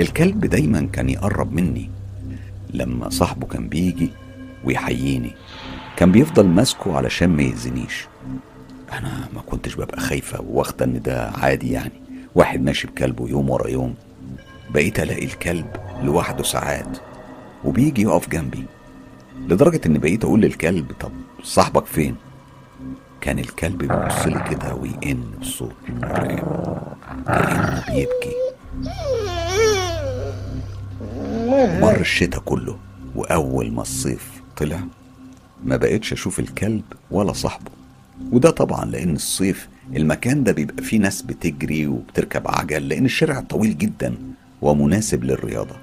الكلب 0.00 0.46
دايما 0.46 0.88
كان 0.92 1.08
يقرب 1.08 1.52
مني 1.52 1.90
لما 2.74 3.10
صاحبه 3.10 3.46
كان 3.46 3.68
بيجي 3.68 4.10
ويحييني. 4.64 5.30
كان 5.96 6.12
بيفضل 6.12 6.46
ماسكه 6.46 6.96
علشان 6.96 7.28
ما 7.30 7.42
يأذينيش 7.42 8.06
أنا 8.92 9.28
ما 9.34 9.40
كنتش 9.40 9.74
ببقى 9.74 10.00
خايفة 10.00 10.40
واخدة 10.48 10.84
إن 10.84 11.02
ده 11.02 11.30
عادي 11.30 11.72
يعني. 11.72 11.92
واحد 12.34 12.60
ماشي 12.62 12.86
بكلبه 12.86 13.28
يوم 13.28 13.50
ورا 13.50 13.68
يوم 13.68 13.94
بقيت 14.74 15.00
ألاقي 15.00 15.24
الكلب 15.24 15.66
لوحده 16.02 16.42
ساعات 16.42 16.98
وبيجي 17.64 18.02
يقف 18.02 18.28
جنبي. 18.28 18.64
لدرجة 19.48 19.80
إن 19.86 19.98
بقيت 19.98 20.24
أقول 20.24 20.40
للكلب 20.40 20.92
طب 21.00 21.12
صاحبك 21.42 21.86
فين؟ 21.86 22.16
كان 23.20 23.38
الكلب 23.38 23.78
بيبص 23.78 24.26
لي 24.26 24.44
كده 24.50 24.74
ويئن 24.74 25.24
بصوت 25.40 25.72
مرعب 25.88 26.96
كأنه 27.26 27.84
بيبكي. 27.88 28.34
مر 31.80 32.00
الشتاء 32.00 32.40
كله 32.40 32.76
وأول 33.16 33.72
ما 33.72 33.82
الصيف 33.82 34.42
طلع 34.56 34.80
ما 35.64 35.76
بقتش 35.76 36.12
أشوف 36.12 36.40
الكلب 36.40 36.82
ولا 37.10 37.32
صاحبه. 37.32 37.70
وده 38.32 38.50
طبعا 38.50 38.84
لأن 38.84 39.14
الصيف 39.14 39.68
المكان 39.96 40.44
ده 40.44 40.52
بيبقى 40.52 40.82
فيه 40.84 40.98
ناس 40.98 41.22
بتجري 41.22 41.86
وبتركب 41.86 42.42
عجل 42.48 42.88
لأن 42.88 43.04
الشارع 43.04 43.40
طويل 43.40 43.78
جدا 43.78 44.14
ومناسب 44.62 45.24
للرياضة 45.24 45.76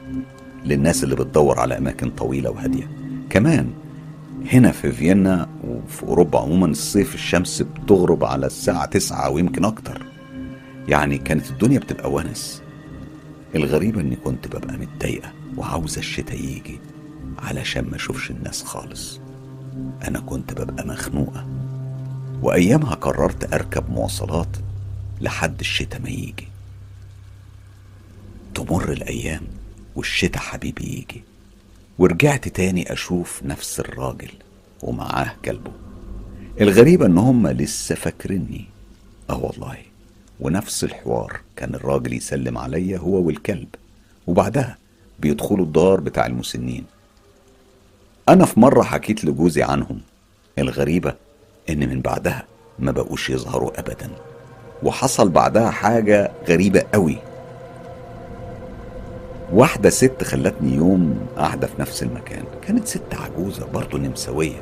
للناس 0.65 1.04
اللي 1.04 1.15
بتدور 1.15 1.60
على 1.60 1.78
أماكن 1.78 2.10
طويلة 2.10 2.50
وهادية. 2.50 2.89
كمان 3.29 3.73
هنا 4.51 4.71
في 4.71 4.91
فيينا 4.91 5.49
وفي 5.67 6.03
أوروبا 6.03 6.39
عموما 6.39 6.65
الصيف 6.65 7.15
الشمس 7.15 7.61
بتغرب 7.61 8.23
على 8.23 8.45
الساعة 8.45 8.85
تسعة 8.85 9.25
أو 9.25 9.37
يمكن 9.37 9.65
أكتر. 9.65 10.05
يعني 10.87 11.17
كانت 11.17 11.49
الدنيا 11.49 11.79
بتبقى 11.79 12.11
ونس. 12.11 12.61
الغريب 13.55 13.99
إني 13.99 14.15
كنت 14.15 14.47
ببقى 14.47 14.77
متضايقة 14.77 15.31
وعاوزة 15.57 15.99
الشتاء 15.99 16.35
يجي 16.39 16.79
علشان 17.39 17.85
ما 17.89 17.95
أشوفش 17.95 18.31
الناس 18.31 18.63
خالص. 18.63 19.19
أنا 20.07 20.19
كنت 20.19 20.53
ببقى 20.53 20.87
مخنوقة. 20.87 21.45
وأيامها 22.41 22.93
قررت 22.95 23.53
أركب 23.53 23.89
مواصلات 23.89 24.57
لحد 25.21 25.59
الشتاء 25.59 26.01
ما 26.01 26.09
يجي. 26.09 26.47
تمر 28.55 28.91
الأيام 28.91 29.41
والشتاء 29.95 30.41
حبيبي 30.41 30.83
يجي. 30.83 31.23
ورجعت 31.99 32.47
تاني 32.47 32.93
أشوف 32.93 33.43
نفس 33.43 33.79
الراجل 33.79 34.31
ومعاه 34.83 35.33
كلبه. 35.45 35.71
الغريبة 36.62 37.05
إن 37.05 37.17
هما 37.17 37.49
لسه 37.49 37.95
فاكريني. 37.95 38.65
آه 39.29 39.43
والله 39.43 39.77
ونفس 40.39 40.83
الحوار 40.83 41.39
كان 41.55 41.75
الراجل 41.75 42.13
يسلم 42.13 42.57
عليا 42.57 42.97
هو 42.97 43.21
والكلب 43.21 43.67
وبعدها 44.27 44.77
بيدخلوا 45.19 45.65
الدار 45.65 45.99
بتاع 45.99 46.25
المسنين. 46.25 46.86
أنا 48.29 48.45
في 48.45 48.60
مرة 48.60 48.83
حكيت 48.83 49.25
لجوزي 49.25 49.63
عنهم 49.63 50.01
الغريبة 50.60 51.15
إن 51.69 51.89
من 51.89 52.01
بعدها 52.01 52.43
ما 52.79 52.91
بقوش 52.91 53.29
يظهروا 53.29 53.79
أبدا 53.79 54.10
وحصل 54.83 55.29
بعدها 55.29 55.69
حاجة 55.69 56.31
غريبة 56.47 56.83
قوي. 56.93 57.17
واحدة 59.53 59.89
ست 59.89 60.23
خلتني 60.23 60.75
يوم 60.75 61.27
قاعدة 61.38 61.67
في 61.67 61.81
نفس 61.81 62.03
المكان. 62.03 62.43
كانت 62.67 62.88
ست 62.88 63.13
عجوزة 63.13 63.65
برضه 63.65 63.97
نمساوية. 63.97 64.62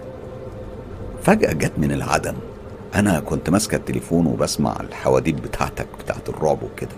فجأة 1.23 1.53
جت 1.53 1.71
من 1.77 1.91
العدم. 1.91 2.35
أنا 2.95 3.19
كنت 3.19 3.49
ماسكة 3.49 3.75
التليفون 3.75 4.25
وبسمع 4.25 4.77
الحواديت 4.79 5.35
بتاعتك 5.35 5.87
بتاعت 5.99 6.29
الرعب 6.29 6.63
وكده. 6.63 6.95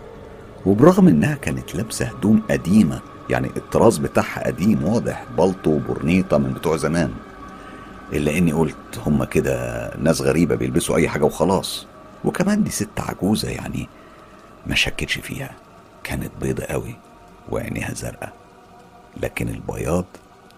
وبرغم 0.65 1.07
إنها 1.07 1.35
كانت 1.35 1.75
لابسة 1.75 2.05
هدوم 2.05 2.41
قديمة 2.49 2.99
يعني 3.29 3.47
الطراز 3.57 3.97
بتاعها 3.97 4.47
قديم 4.47 4.83
واضح 4.83 5.25
بلطو 5.37 5.71
وبرنيطة 5.71 6.37
من 6.37 6.53
بتوع 6.53 6.77
زمان. 6.77 7.13
إلا 8.13 8.37
إني 8.37 8.51
قلت 8.51 8.99
هما 9.05 9.25
كده 9.25 9.91
ناس 9.97 10.21
غريبة 10.21 10.55
بيلبسوا 10.55 10.95
أي 10.95 11.09
حاجة 11.09 11.23
وخلاص. 11.23 11.87
وكمان 12.25 12.63
دي 12.63 12.71
ست 12.71 12.99
عجوزة 12.99 13.49
يعني 13.49 13.89
ما 14.65 14.75
شكتش 14.75 15.17
فيها. 15.17 15.51
كانت 16.03 16.31
بيضة 16.41 16.63
قوي. 16.63 16.95
وعينيها 17.49 17.93
زرقاء 17.93 18.33
لكن 19.17 19.49
البياض 19.49 20.05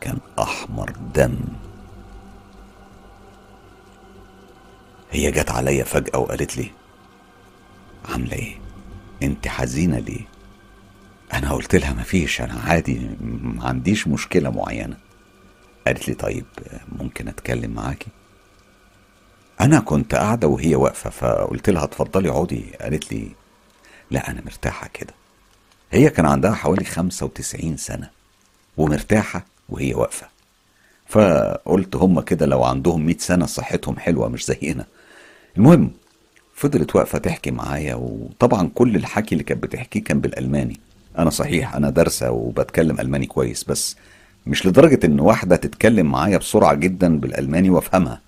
كان 0.02 0.18
أحمر 0.40 0.94
دم 1.16 1.36
هي 5.12 5.32
جت 5.32 5.52
عليا 5.52 5.84
فجأة 5.84 6.20
وقالت 6.20 6.58
لي 6.58 6.72
عاملة 8.10 8.34
إيه؟ 8.34 8.58
أنت 9.24 9.48
حزينة 9.48 10.00
ليه؟ 10.00 10.22
أنا 11.34 11.52
قلت 11.54 11.76
لها 11.76 11.94
مفيش 11.94 12.42
أنا 12.42 12.54
عادي 12.62 13.10
ما 13.22 13.66
عنديش 13.68 14.08
مشكلة 14.08 14.50
معينة 14.50 14.98
قالت 15.88 16.08
لي 16.08 16.14
طيب 16.14 16.46
ممكن 17.00 17.28
أتكلم 17.28 17.72
معاكي؟ 17.72 18.08
أنا 19.62 19.80
كنت 19.80 20.16
قاعدة 20.16 20.48
وهي 20.48 20.76
واقفة 20.76 21.10
فقلت 21.10 21.70
لها 21.70 21.84
اتفضلي 21.84 22.30
اقعدي 22.30 22.66
قالت 22.82 23.14
لي 23.14 23.30
لا 24.12 24.32
أنا 24.32 24.42
مرتاحة 24.42 24.88
كده 24.94 25.14
هي 25.92 26.10
كان 26.10 26.26
عندها 26.26 26.52
حوالي 26.52 26.86
95 26.86 27.78
سنة 27.78 28.10
ومرتاحة 28.78 29.46
وهي 29.70 29.94
واقفة. 29.94 30.28
فقلت 31.08 31.96
هما 31.96 32.22
كده 32.22 32.46
لو 32.46 32.64
عندهم 32.64 33.06
100 33.06 33.18
سنة 33.18 33.46
صحتهم 33.46 34.00
حلوة 34.00 34.28
مش 34.30 34.46
زينا. 34.46 34.86
المهم 35.58 35.92
فضلت 36.56 36.96
واقفة 36.96 37.18
تحكي 37.18 37.52
معايا 37.52 37.96
وطبعا 37.96 38.70
كل 38.76 38.96
الحكي 38.96 39.34
اللي 39.36 39.44
كانت 39.44 39.64
بتحكيه 39.64 40.04
كان 40.04 40.22
بالألماني. 40.22 40.80
أنا 41.18 41.30
صحيح 41.30 41.76
أنا 41.76 41.90
دارسة 41.90 42.32
وبتكلم 42.32 43.00
ألماني 43.00 43.26
كويس 43.26 43.64
بس 43.64 43.96
مش 44.48 44.66
لدرجة 44.66 45.06
إن 45.06 45.20
واحدة 45.20 45.56
تتكلم 45.56 46.06
معايا 46.12 46.38
بسرعة 46.38 46.74
جدا 46.74 47.20
بالألماني 47.20 47.70
وأفهمها. 47.70 48.22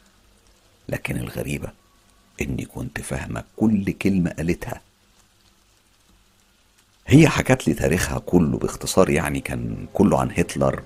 لكن 0.90 1.18
الغريبة 1.18 1.70
إني 2.42 2.66
كنت 2.66 3.02
فاهمة 3.02 3.44
كل 3.58 3.92
كلمة 3.92 4.30
قالتها. 4.32 4.82
هي 7.12 7.28
حكت 7.28 7.68
لي 7.68 7.74
تاريخها 7.74 8.20
كله 8.20 8.58
باختصار 8.58 9.10
يعني 9.10 9.40
كان 9.40 9.76
كله 9.94 10.20
عن 10.20 10.32
هتلر 10.38 10.82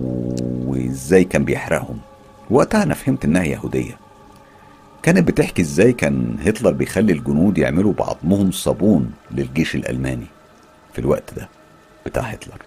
وإزاي 0.00 1.24
كان 1.24 1.44
بيحرقهم. 1.44 1.98
وقتها 2.50 2.82
أنا 2.82 2.94
فهمت 2.94 3.24
إنها 3.24 3.44
يهودية. 3.44 3.98
كانت 5.02 5.28
بتحكي 5.28 5.62
إزاي 5.62 5.92
كان 5.92 6.36
هتلر 6.46 6.70
بيخلي 6.70 7.12
الجنود 7.12 7.58
يعملوا 7.58 7.92
بعضمهم 7.92 8.50
صابون 8.50 9.12
للجيش 9.30 9.74
الألماني 9.74 10.26
في 10.92 10.98
الوقت 10.98 11.34
ده 11.34 11.48
بتاع 12.06 12.22
هتلر. 12.22 12.62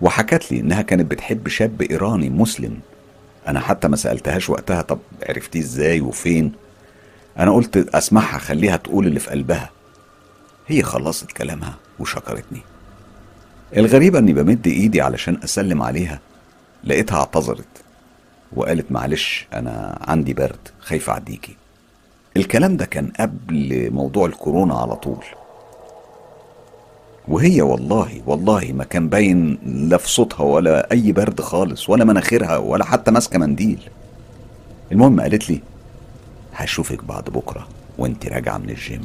وحكت 0.00 0.52
لي 0.52 0.60
إنها 0.60 0.82
كانت 0.82 1.10
بتحب 1.10 1.48
شاب 1.48 1.82
إيراني 1.82 2.30
مسلم. 2.30 2.80
أنا 3.48 3.60
حتى 3.60 3.88
ما 3.88 3.96
سألتهاش 3.96 4.50
وقتها 4.50 4.82
طب 4.82 4.98
عرفتيه 5.28 5.60
إزاي 5.60 6.00
وفين. 6.00 6.52
أنا 7.38 7.54
قلت 7.54 7.76
أسمعها 7.76 8.38
خليها 8.38 8.76
تقول 8.76 9.06
اللي 9.06 9.20
في 9.20 9.30
قلبها. 9.30 9.70
هي 10.66 10.82
خلصت 10.82 11.32
كلامها. 11.32 11.74
وشكرتني. 11.98 12.60
الغريبة 13.76 14.18
إني 14.18 14.32
بمد 14.32 14.66
إيدي 14.66 15.00
علشان 15.00 15.38
أسلم 15.44 15.82
عليها 15.82 16.20
لقيتها 16.84 17.18
اعتذرت 17.18 17.68
وقالت 18.52 18.92
معلش 18.92 19.46
أنا 19.52 19.98
عندي 20.00 20.34
برد 20.34 20.68
خايفة 20.80 21.12
أعديكي. 21.12 21.56
الكلام 22.36 22.76
ده 22.76 22.84
كان 22.84 23.12
قبل 23.20 23.90
موضوع 23.92 24.26
الكورونا 24.26 24.74
على 24.74 24.96
طول. 24.96 25.24
وهي 27.28 27.62
والله 27.62 28.22
والله 28.26 28.72
ما 28.74 28.84
كان 28.84 29.08
باين 29.08 29.58
لا 29.88 29.96
في 29.96 30.08
صوتها 30.08 30.44
ولا 30.44 30.92
أي 30.92 31.12
برد 31.12 31.40
خالص 31.40 31.90
ولا 31.90 32.04
مناخيرها 32.04 32.56
ولا 32.56 32.84
حتى 32.84 33.10
ماسكة 33.10 33.38
منديل. 33.38 33.90
المهم 34.92 35.20
قالت 35.20 35.50
لي 35.50 35.60
هشوفك 36.54 37.04
بعد 37.04 37.24
بكرة 37.24 37.68
وانت 37.98 38.26
راجعة 38.26 38.58
من 38.58 38.70
الجيم. 38.70 39.04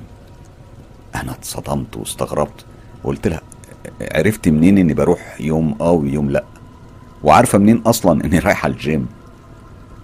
أنا 1.16 1.32
اتصدمت 1.32 1.98
واستغربت. 1.98 2.66
وقلت 3.04 3.28
لها 3.28 3.42
عرفتي 4.02 4.52
منين 4.52 4.78
إني 4.78 4.94
بروح 4.94 5.42
يوم 5.42 5.78
آه 5.82 5.92
ويوم 5.92 6.30
لأ؟ 6.30 6.44
وعارفة 7.24 7.58
منين 7.58 7.78
أصلا 7.78 8.26
إني 8.26 8.40
رايحه 8.46 8.68
الجيم؟ 8.68 9.08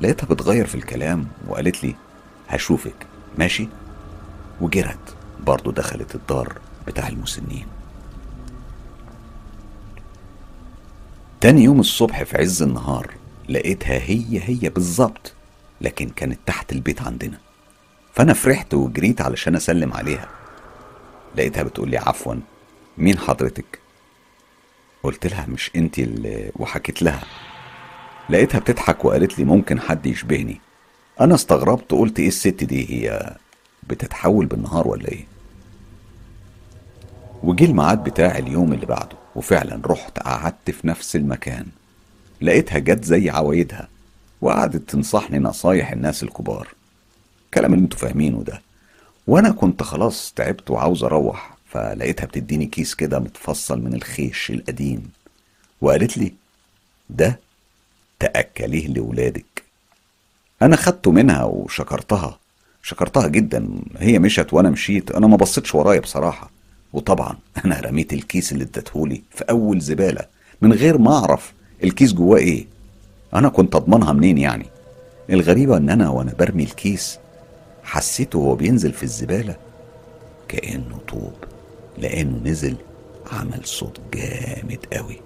لقيتها 0.01 0.27
بتغير 0.27 0.65
في 0.65 0.75
الكلام 0.75 1.27
وقالت 1.47 1.83
لي 1.83 1.95
هشوفك. 2.47 3.07
ماشي؟ 3.37 3.67
وجرت. 4.61 5.15
برضه 5.47 5.71
دخلت 5.71 6.15
الدار 6.15 6.53
بتاع 6.87 7.07
المسنين. 7.07 7.65
تاني 11.41 11.63
يوم 11.63 11.79
الصبح 11.79 12.23
في 12.23 12.37
عز 12.37 12.61
النهار 12.61 13.11
لقيتها 13.49 13.97
هي 13.97 14.41
هي 14.43 14.69
بالظبط 14.69 15.33
لكن 15.81 16.09
كانت 16.09 16.39
تحت 16.45 16.71
البيت 16.71 17.01
عندنا. 17.01 17.37
فأنا 18.13 18.33
فرحت 18.33 18.73
وجريت 18.73 19.21
علشان 19.21 19.55
أسلم 19.55 19.93
عليها. 19.93 20.27
لقيتها 21.35 21.63
بتقول 21.63 21.89
لي 21.89 21.97
عفوا. 21.97 22.35
مين 22.97 23.17
حضرتك؟ 23.19 23.79
قلت 25.03 25.27
لها 25.27 25.45
مش 25.45 25.71
انت 25.75 25.99
اللي 25.99 26.51
وحكيت 26.55 27.01
لها. 27.03 27.23
لقيتها 28.29 28.59
بتضحك 28.59 29.05
وقالت 29.05 29.39
لي 29.39 29.45
ممكن 29.45 29.79
حد 29.79 30.05
يشبهني. 30.05 30.61
أنا 31.21 31.35
استغربت 31.35 31.91
قلت 31.91 32.19
إيه 32.19 32.27
الست 32.27 32.63
دي 32.63 32.89
هي 32.89 33.35
بتتحول 33.87 34.45
بالنهار 34.45 34.87
ولا 34.87 35.07
إيه؟ 35.07 35.25
وجي 37.43 37.65
الميعاد 37.65 38.03
بتاع 38.03 38.37
اليوم 38.37 38.73
اللي 38.73 38.85
بعده 38.85 39.17
وفعلا 39.35 39.81
رحت 39.85 40.19
قعدت 40.19 40.71
في 40.71 40.87
نفس 40.87 41.15
المكان. 41.15 41.65
لقيتها 42.41 42.79
جت 42.79 43.03
زي 43.03 43.29
عوايدها 43.29 43.87
وقعدت 44.41 44.89
تنصحني 44.89 45.39
نصايح 45.39 45.91
الناس 45.91 46.23
الكبار. 46.23 46.67
الكلام 47.45 47.73
اللي 47.73 47.83
أنتوا 47.83 47.99
فاهمينه 47.99 48.43
ده. 48.43 48.61
وأنا 49.27 49.51
كنت 49.51 49.83
خلاص 49.83 50.33
تعبت 50.35 50.71
وعاوز 50.71 51.03
أروح. 51.03 51.54
فلقيتها 51.75 52.25
بتديني 52.25 52.65
كيس 52.65 52.95
كده 52.95 53.19
متفصل 53.19 53.81
من 53.81 53.93
الخيش 53.93 54.49
القديم. 54.51 55.09
وقالت 55.81 56.17
لي 56.17 56.33
ده 57.09 57.39
تأكليه 58.19 58.87
لولادك. 58.87 59.63
أنا 60.61 60.75
خدته 60.75 61.11
منها 61.11 61.43
وشكرتها. 61.43 62.39
شكرتها 62.83 63.27
جدا. 63.27 63.69
هي 63.97 64.19
مشت 64.19 64.53
وأنا 64.53 64.69
مشيت. 64.69 65.11
أنا 65.11 65.27
ما 65.27 65.37
بصيتش 65.37 65.75
ورايا 65.75 65.99
بصراحة. 65.99 66.51
وطبعا 66.93 67.37
أنا 67.65 67.79
رميت 67.79 68.13
الكيس 68.13 68.51
اللي 68.51 68.63
ادتهولي 68.63 69.21
في 69.31 69.43
أول 69.43 69.79
زبالة. 69.79 70.25
من 70.61 70.73
غير 70.73 70.97
ما 70.97 71.17
أعرف 71.17 71.53
الكيس 71.83 72.13
جواه 72.13 72.37
إيه. 72.37 72.65
أنا 73.33 73.49
كنت 73.49 73.75
أضمنها 73.75 74.13
منين 74.13 74.37
يعني؟ 74.37 74.65
الغريبة 75.29 75.77
إن 75.77 75.89
أنا 75.89 76.09
وأنا 76.09 76.33
برمي 76.39 76.63
الكيس 76.63 77.19
حسيته 77.83 78.39
وهو 78.39 78.55
بينزل 78.55 78.93
في 78.93 79.03
الزبالة 79.03 79.55
كأنه 80.47 80.97
طوب. 81.07 81.54
لأنه 81.97 82.41
نزل 82.43 82.75
عمل 83.31 83.61
صوت 83.65 83.99
جامد 84.13 84.85
قوي. 84.93 85.21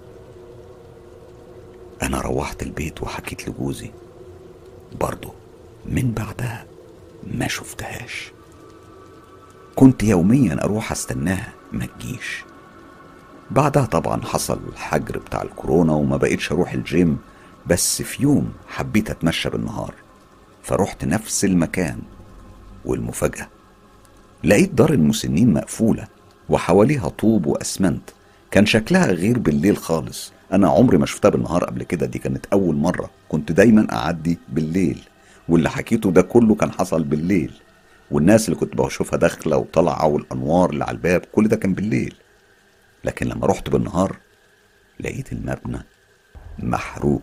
أنا 2.02 2.20
روحت 2.20 2.62
البيت 2.62 3.02
وحكيت 3.02 3.48
لجوزي. 3.48 3.90
برضه 5.00 5.32
من 5.86 6.12
بعدها 6.12 6.66
ما 7.26 7.48
شفتهاش. 7.48 8.32
كنت 9.76 10.02
يوميا 10.02 10.64
أروح 10.64 10.92
أستناها 10.92 11.52
ما 11.72 11.86
تجيش. 11.86 12.44
بعدها 13.50 13.84
طبعا 13.86 14.22
حصل 14.24 14.60
الحجر 14.68 15.18
بتاع 15.18 15.42
الكورونا 15.42 15.92
وما 15.92 16.16
بقيتش 16.16 16.52
أروح 16.52 16.72
الجيم 16.72 17.18
بس 17.66 18.02
في 18.02 18.22
يوم 18.22 18.52
حبيت 18.68 19.10
أتمشى 19.10 19.50
بالنهار. 19.50 19.94
فرحت 20.62 21.04
نفس 21.04 21.44
المكان 21.44 21.98
والمفاجأة. 22.84 23.48
لقيت 24.44 24.74
دار 24.74 24.92
المسنين 24.92 25.52
مقفولة. 25.52 26.08
وحواليها 26.50 27.08
طوب 27.08 27.46
وأسمنت. 27.46 28.10
كان 28.50 28.66
شكلها 28.66 29.06
غير 29.06 29.38
بالليل 29.38 29.76
خالص. 29.76 30.32
أنا 30.52 30.68
عمري 30.68 30.98
ما 30.98 31.06
شفتها 31.06 31.28
بالنهار 31.28 31.64
قبل 31.64 31.82
كده 31.82 32.06
دي 32.06 32.18
كانت 32.18 32.46
أول 32.52 32.74
مرة 32.76 33.10
كنت 33.28 33.52
دايما 33.52 33.92
أعدي 33.92 34.38
بالليل. 34.48 35.02
واللي 35.48 35.70
حكيته 35.70 36.10
ده 36.10 36.22
كله 36.22 36.54
كان 36.54 36.72
حصل 36.72 37.04
بالليل. 37.04 37.52
والناس 38.10 38.48
اللي 38.48 38.60
كنت 38.60 38.76
بشوفها 38.76 39.18
داخلة 39.18 39.56
وطالعة 39.56 40.06
والأنوار 40.06 40.70
اللي 40.70 40.84
على 40.84 40.94
الباب 40.94 41.20
كل 41.32 41.48
ده 41.48 41.56
كان 41.56 41.74
بالليل. 41.74 42.14
لكن 43.04 43.26
لما 43.26 43.46
رحت 43.46 43.70
بالنهار 43.70 44.16
لقيت 45.00 45.32
المبنى 45.32 45.78
محروق. 46.58 47.22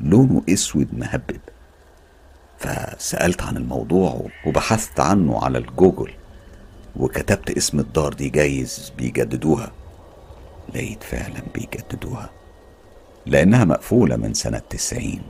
لونه 0.00 0.42
أسود 0.48 0.88
مهبب. 0.92 1.40
فسألت 2.58 3.42
عن 3.42 3.56
الموضوع 3.56 4.26
وبحثت 4.46 5.00
عنه 5.00 5.44
على 5.44 5.58
الجوجل. 5.58 6.10
وكتبت 6.96 7.50
اسم 7.50 7.80
الدار 7.80 8.12
دي 8.12 8.28
جايز 8.28 8.92
بيجددوها. 8.98 9.72
لقيت 10.74 11.02
فعلا 11.02 11.42
بيجددوها. 11.54 12.30
لأنها 13.26 13.64
مقفولة 13.64 14.16
من 14.16 14.34
سنة 14.34 14.58
تسعين 14.58 15.22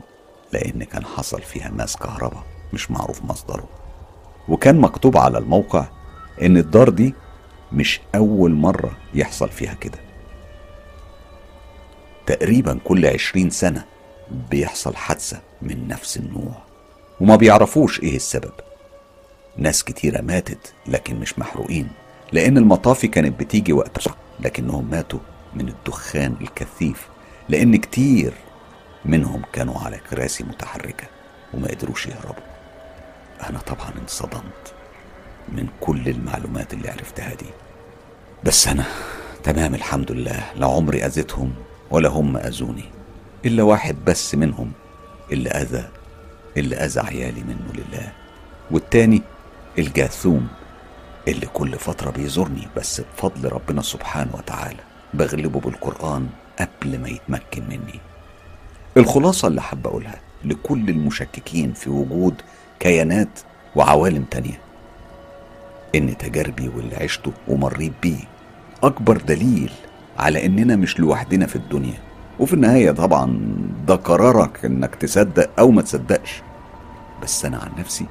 لأن 0.52 0.84
كان 0.84 1.04
حصل 1.04 1.42
فيها 1.42 1.70
ماس 1.70 1.96
كهرباء 1.96 2.44
مش 2.72 2.90
معروف 2.90 3.24
مصدره. 3.24 3.68
وكان 4.48 4.80
مكتوب 4.80 5.16
على 5.16 5.38
الموقع 5.38 5.86
إن 6.42 6.56
الدار 6.56 6.88
دي 6.88 7.14
مش 7.72 8.00
أول 8.14 8.50
مرة 8.54 8.96
يحصل 9.14 9.48
فيها 9.48 9.74
كده. 9.74 9.98
تقريبا 12.26 12.78
كل 12.84 13.06
عشرين 13.06 13.50
سنة 13.50 13.84
بيحصل 14.50 14.96
حادثة 14.96 15.40
من 15.62 15.88
نفس 15.88 16.16
النوع. 16.16 16.62
وما 17.20 17.36
بيعرفوش 17.36 18.00
إيه 18.00 18.16
السبب. 18.16 18.52
ناس 19.56 19.84
كتيرة 19.84 20.20
ماتت 20.20 20.74
لكن 20.86 21.20
مش 21.20 21.38
محروقين. 21.38 21.88
لأن 22.32 22.58
المطافي 22.58 23.08
كانت 23.08 23.40
بتيجي 23.40 23.72
وقت 23.72 24.08
لكنهم 24.40 24.90
ماتوا 24.90 25.20
من 25.54 25.68
الدخان 25.68 26.36
الكثيف. 26.40 27.08
لأن 27.48 27.76
كتير 27.76 28.32
منهم 29.04 29.42
كانوا 29.52 29.78
على 29.78 30.00
كراسي 30.10 30.44
متحركة 30.44 31.06
وما 31.54 31.68
قدروش 31.68 32.06
يهربوا. 32.06 32.44
أنا 33.48 33.58
طبعا 33.58 33.90
انصدمت 34.02 34.74
من 35.48 35.68
كل 35.80 36.08
المعلومات 36.08 36.74
اللي 36.74 36.90
عرفتها 36.90 37.34
دي. 37.34 37.46
بس 38.44 38.68
أنا 38.68 38.84
تمام 39.44 39.74
الحمد 39.74 40.12
لله 40.12 40.52
لا 40.56 40.66
عمري 40.66 41.06
أذيتهم 41.06 41.54
ولا 41.90 42.08
هم 42.08 42.36
أذوني. 42.36 42.84
إلا 43.44 43.62
واحد 43.62 43.96
بس 44.04 44.34
منهم 44.34 44.72
اللي 45.32 45.48
أذى 45.50 45.88
اللي 46.56 46.76
أذى 46.76 47.00
عيالي 47.00 47.40
منه 47.40 47.72
لله. 47.74 48.12
والتاني 48.70 49.22
الجاثوم 49.78 50.48
اللي 51.28 51.46
كل 51.46 51.72
فترة 51.78 52.10
بيزورني 52.10 52.68
بس 52.76 53.00
بفضل 53.00 53.52
ربنا 53.52 53.82
سبحانه 53.82 54.30
وتعالى 54.34 54.80
بغلبه 55.14 55.60
بالقرآن 55.60 56.28
قبل 56.60 56.98
ما 56.98 57.08
يتمكن 57.08 57.62
مني. 57.68 58.00
الخلاصة 58.96 59.48
اللي 59.48 59.62
حابة 59.62 59.90
أقولها 59.90 60.20
لكل 60.44 60.88
المشككين 60.88 61.72
في 61.72 61.90
وجود 61.90 62.34
كيانات 62.80 63.40
وعوالم 63.76 64.24
تانية 64.24 64.60
إن 65.94 66.18
تجاربي 66.18 66.68
واللي 66.68 66.96
عشته 66.96 67.32
ومريت 67.48 67.92
بيه 68.02 68.24
أكبر 68.82 69.16
دليل 69.16 69.72
على 70.18 70.46
إننا 70.46 70.76
مش 70.76 71.00
لوحدنا 71.00 71.46
في 71.46 71.56
الدنيا. 71.56 71.98
وفي 72.40 72.52
النهاية 72.52 72.90
طبعا 72.90 73.38
ده 73.86 73.94
قرارك 73.94 74.64
إنك 74.64 74.94
تصدق 74.94 75.50
أو 75.58 75.70
ما 75.70 75.82
تصدقش. 75.82 76.42
بس 77.22 77.44
أنا 77.44 77.58
عن 77.58 77.70
نفسي 77.78 78.06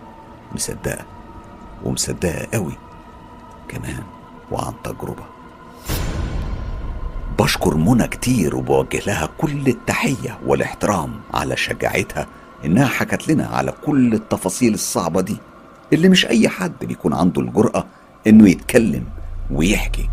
مصدقة 0.55 1.05
ومصدقة 1.83 2.47
قوي 2.53 2.73
كمان 3.67 4.03
وعن 4.51 4.73
تجربة. 4.83 5.23
بشكر 7.39 7.75
منى 7.77 8.07
كتير 8.07 8.55
وبوجه 8.55 8.99
لها 9.07 9.29
كل 9.37 9.67
التحية 9.67 10.39
والاحترام 10.45 11.11
على 11.33 11.57
شجاعتها 11.57 12.27
إنها 12.65 12.85
حكت 12.87 13.27
لنا 13.29 13.45
على 13.47 13.73
كل 13.85 14.13
التفاصيل 14.13 14.73
الصعبة 14.73 15.21
دي 15.21 15.37
اللي 15.93 16.09
مش 16.09 16.25
أي 16.25 16.49
حد 16.49 16.73
بيكون 16.81 17.13
عنده 17.13 17.41
الجرأة 17.41 17.85
إنه 18.27 18.49
يتكلم 18.49 19.03
ويحكي. 19.51 20.09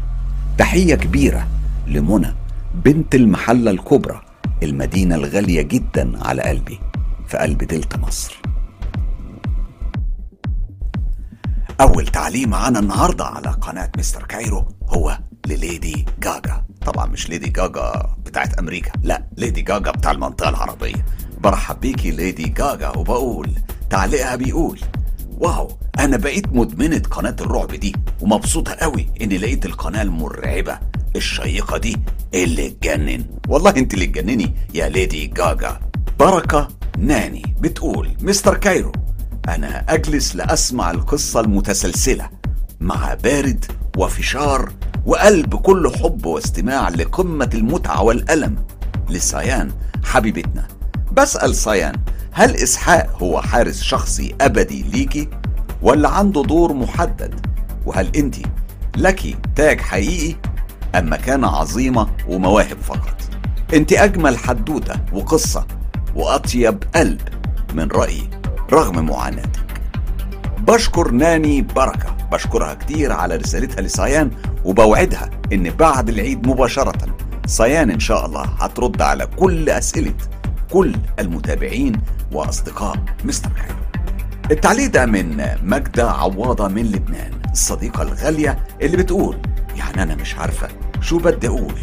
تحية 0.59 0.95
كبيرة 0.95 1.47
لمنى 1.87 2.35
بنت 2.75 3.15
المحلة 3.15 3.71
الكبرى 3.71 4.21
المدينة 4.63 5.15
الغالية 5.15 5.63
جدا 5.63 6.27
على 6.27 6.43
قلبي 6.43 6.79
في 7.29 7.37
قلب 7.39 7.59
دلتا 7.59 7.99
مصر. 7.99 8.39
أول 11.81 12.07
تعليق 12.07 12.49
معانا 12.49 12.79
النهاردة 12.79 13.25
على 13.25 13.49
قناة 13.49 13.91
مستر 13.99 14.23
كايرو 14.25 14.69
هو 14.89 15.19
لليدي 15.47 16.07
جاجا. 16.23 16.65
طبعا 16.87 17.07
مش 17.07 17.29
ليدي 17.29 17.49
جاجا 17.51 18.17
بتاعت 18.27 18.59
أمريكا 18.59 18.93
لا 19.03 19.25
ليدي 19.37 19.63
جاجا 19.63 19.91
بتاع 19.91 20.11
المنطقة 20.11 20.49
العربية. 20.49 21.05
برحب 21.41 21.81
بيكي 21.81 22.11
ليدي 22.11 22.49
جاجا 22.49 22.89
وبقول 22.89 23.51
تعليقها 23.91 24.37
بيقول 24.37 24.81
wow 25.39 25.79
أنا 25.99 26.17
بقيت 26.17 26.47
مدمنة 26.49 27.03
قناة 27.11 27.37
الرعب 27.41 27.75
دي 27.75 27.93
ومبسوطة 28.21 28.73
قوي 28.73 29.07
إني 29.23 29.39
لقيت 29.39 29.67
القناة 29.67 30.03
المرعبة 30.03 30.79
الشيقة 31.17 31.79
دي 31.79 31.97
اللي 32.35 32.71
تجنن. 32.71 33.25
والله 33.49 33.71
أنت 33.71 33.95
اللي 33.95 34.07
تجنني 34.07 34.55
يا 34.75 34.89
ليدي 34.89 35.27
جاجا. 35.27 35.81
بركة 36.19 36.69
ناني 36.99 37.55
بتقول 37.61 38.11
مستر 38.21 38.57
كايرو 38.57 38.93
أنا 39.49 39.85
أجلس 39.89 40.37
لأسمع 40.37 40.91
القصة 40.91 41.41
المتسلسلة 41.41 42.31
مع 42.81 43.15
بارد 43.15 43.65
وفشار 43.99 44.73
وقلب 45.07 45.55
كله 45.55 45.91
حب 45.93 46.27
واستماع 46.27 46.89
لقمة 46.89 47.51
المتعة 47.55 48.03
والألم 48.03 48.57
لسيان 49.11 49.71
حبيبتنا. 50.05 50.69
بسأل 51.13 51.55
سيان 51.55 51.95
هل 52.33 52.57
إسحاق 52.57 53.17
هو 53.23 53.41
حارس 53.41 53.83
شخصي 53.83 54.35
أبدي 54.41 54.83
ليكي 54.83 55.29
ولا 55.83 56.09
عنده 56.09 56.43
دور 56.43 56.73
محدد؟ 56.73 57.47
وهل 57.87 58.17
أنت 58.17 58.37
لك 58.97 59.39
تاج 59.57 59.81
حقيقي 59.81 60.37
أم 60.95 61.13
مكانة 61.13 61.49
عظيمة 61.49 62.09
ومواهب 62.29 62.77
فقط؟ 62.83 63.17
أنت 63.75 63.93
أجمل 63.93 64.39
حدوتة 64.39 64.95
وقصة 65.13 65.67
وأطيب 66.15 66.85
قلب 66.95 67.21
من 67.75 67.89
رأيي. 67.89 68.38
رغم 68.73 69.07
معاناتك. 69.07 69.81
بشكر 70.59 71.11
ناني 71.11 71.63
بركة. 71.63 72.17
بشكرها 72.33 72.75
كتير 72.75 73.13
على 73.13 73.37
رسالتها 73.37 73.81
لسيان 73.83 74.31
وبوعدها 74.65 75.31
إن 75.53 75.71
بعد 75.71 76.09
العيد 76.09 76.47
مباشرة 76.47 77.17
سيان 77.47 77.91
إن 77.91 78.01
شاء 78.01 78.27
الله 78.27 78.43
هترد 78.43 79.03
على 79.03 79.27
كل 79.27 79.71
أسئلة 79.71 80.15
كل 80.73 80.95
المتابعين 81.19 81.93
وأصدقاء 82.33 82.97
مستر 83.25 83.51
كايرو 83.51 83.75
التعليق 84.51 84.91
ده 84.91 85.07
من 85.07 85.47
ماجدة 85.63 86.11
عواضة 86.11 86.69
من 86.69 86.83
لبنان 86.93 87.33
الصديقة 87.53 88.03
الغالية 88.03 88.59
اللي 88.83 88.97
بتقول 88.97 89.37
يعني 89.77 90.03
أنا 90.03 90.15
مش 90.15 90.35
عارفة 90.35 90.69
شو 91.01 91.19
بدي 91.19 91.49
أقول. 91.49 91.75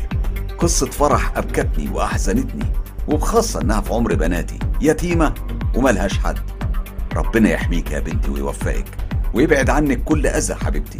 قصة 0.59 0.85
فرح 0.85 1.37
أبكتني 1.37 1.89
وأحزنتني 1.89 2.65
وبخاصة 3.07 3.61
إنها 3.61 3.81
في 3.81 3.93
عمر 3.93 4.15
بناتي 4.15 4.59
يتيمة 4.81 5.33
وملهاش 5.75 6.17
حد. 6.19 6.37
ربنا 7.15 7.49
يحميك 7.49 7.91
يا 7.91 7.99
بنتي 7.99 8.31
ويوفقك 8.31 8.85
ويبعد 9.33 9.69
عنك 9.69 10.03
كل 10.03 10.27
أذى 10.27 10.55
حبيبتي. 10.55 10.99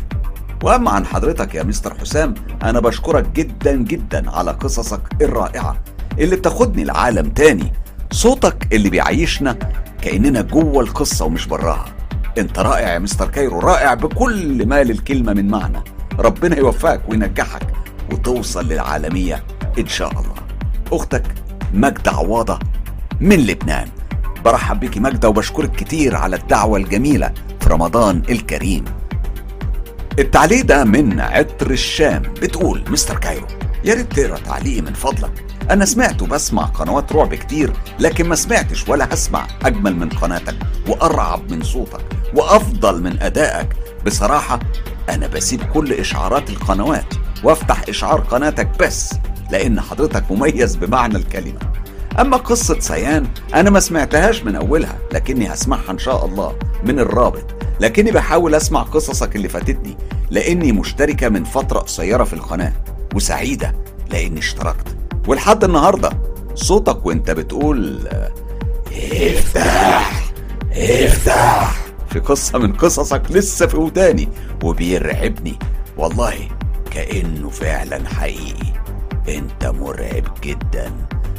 وأما 0.64 0.92
عن 0.92 1.06
حضرتك 1.06 1.56
يا 1.56 1.64
مستر 1.64 1.98
حسام 2.00 2.34
أنا 2.64 2.80
بشكرك 2.80 3.30
جدا 3.30 3.76
جدا 3.76 4.32
على 4.32 4.52
قصصك 4.52 5.02
الرائعة 5.22 5.78
اللي 6.20 6.36
بتاخدني 6.36 6.84
لعالم 6.84 7.30
تاني. 7.30 7.74
صوتك 8.12 8.74
اللي 8.74 8.90
بيعيشنا 8.90 9.58
كأننا 10.02 10.42
جوه 10.42 10.84
القصة 10.84 11.26
ومش 11.26 11.48
براها. 11.48 11.86
أنت 12.38 12.60
رائع 12.60 12.94
يا 12.94 13.00
مستر 13.00 13.28
كايرو 13.28 13.60
رائع 13.60 13.94
بكل 13.94 14.68
ما 14.68 14.84
للكلمة 14.84 15.34
من 15.34 15.48
معنى. 15.48 15.84
ربنا 16.20 16.58
يوفقك 16.58 17.10
وينجحك 17.10 17.68
وتوصل 18.12 18.68
للعالمية 18.68 19.44
إن 19.80 19.88
شاء 19.88 20.12
الله. 20.12 20.36
أختك 20.92 21.24
ماجدة 21.74 22.12
عواضة 22.12 22.60
من 23.20 23.38
لبنان. 23.38 23.88
برحب 24.46 24.80
بيكي 24.80 25.00
ماجدة 25.00 25.30
وبشكرك 25.30 25.72
كتير 25.72 26.16
على 26.16 26.36
الدعوة 26.36 26.78
الجميلة 26.78 27.32
في 27.60 27.70
رمضان 27.70 28.22
الكريم. 28.30 28.86
التعليق 30.20 30.66
ده 30.66 30.84
من 30.84 31.20
عطر 31.20 31.72
الشام 31.72 32.22
بتقول 32.22 32.84
مستر 32.88 33.18
كايرو 33.18 33.48
يا 33.84 33.94
ريت 33.94 34.14
تقرأ 34.14 34.40
تعليقي 34.40 34.82
من 34.82 34.94
فضلك. 34.94 35.46
أنا 35.72 35.86
سمعت 35.86 36.22
وبسمع 36.22 36.64
قنوات 36.66 37.14
رعب 37.14 37.36
كتير 37.36 37.74
لكن 38.00 38.30
ما 38.30 38.36
سمعتش 38.36 38.90
ولا 38.90 39.14
هسمع 39.14 39.48
أجمل 39.66 39.96
من 39.96 40.10
قناتك 40.10 40.56
وأرعب 40.88 41.52
من 41.52 41.64
صوتك 41.64 42.02
وأفضل 42.34 43.04
من 43.04 43.22
أدائك. 43.22 43.70
بصراحة 44.06 44.60
أنا 45.10 45.28
بسيب 45.28 45.64
كل 45.64 45.94
إشعارات 45.94 46.50
القنوات 46.50 47.14
وأفتح 47.44 47.82
إشعار 47.90 48.22
قناتك 48.22 48.70
بس 48.80 49.14
لأن 49.52 49.82
حضرتك 49.82 50.32
مميز 50.32 50.76
بمعنى 50.76 51.16
الكلمة. 51.16 51.60
أما 52.20 52.38
قصة 52.38 52.80
سيان 52.80 53.28
أنا 53.56 53.70
ما 53.70 53.80
سمعتهاش 53.80 54.44
من 54.44 54.56
أولها 54.56 54.98
لكني 55.14 55.54
هسمعها 55.54 55.92
إن 55.92 55.98
شاء 55.98 56.26
الله 56.26 56.56
من 56.84 57.00
الرابط. 57.00 57.46
لكني 57.80 58.12
بحاول 58.12 58.56
أسمع 58.56 58.82
قصصك 58.82 59.36
اللي 59.36 59.50
فاتتني 59.50 59.98
لأني 60.30 60.72
مشتركة 60.72 61.30
من 61.30 61.44
فترة 61.44 61.80
قصيرة 61.80 62.24
في 62.24 62.34
القناة 62.34 62.74
وسعيدة 63.16 63.76
لأني 64.10 64.40
اشتركت. 64.40 64.98
ولحد 65.28 65.64
النهارده 65.64 66.10
صوتك 66.56 67.06
وأنت 67.06 67.32
بتقول 67.32 68.08
افتح 69.12 70.24
افتح 70.72 71.76
في 72.10 72.20
قصة 72.20 72.60
من 72.60 72.74
قصصك 72.74 73.22
لسه 73.30 73.68
في 73.68 73.78
وداني 73.78 74.30
وبيرعبني. 74.64 75.60
والله 75.98 76.36
كأنه 76.92 77.50
فعلا 77.50 78.08
حقيقي. 78.10 78.74
أنت 79.30 79.66
مرعب 79.66 80.24
جدا. 80.44 80.92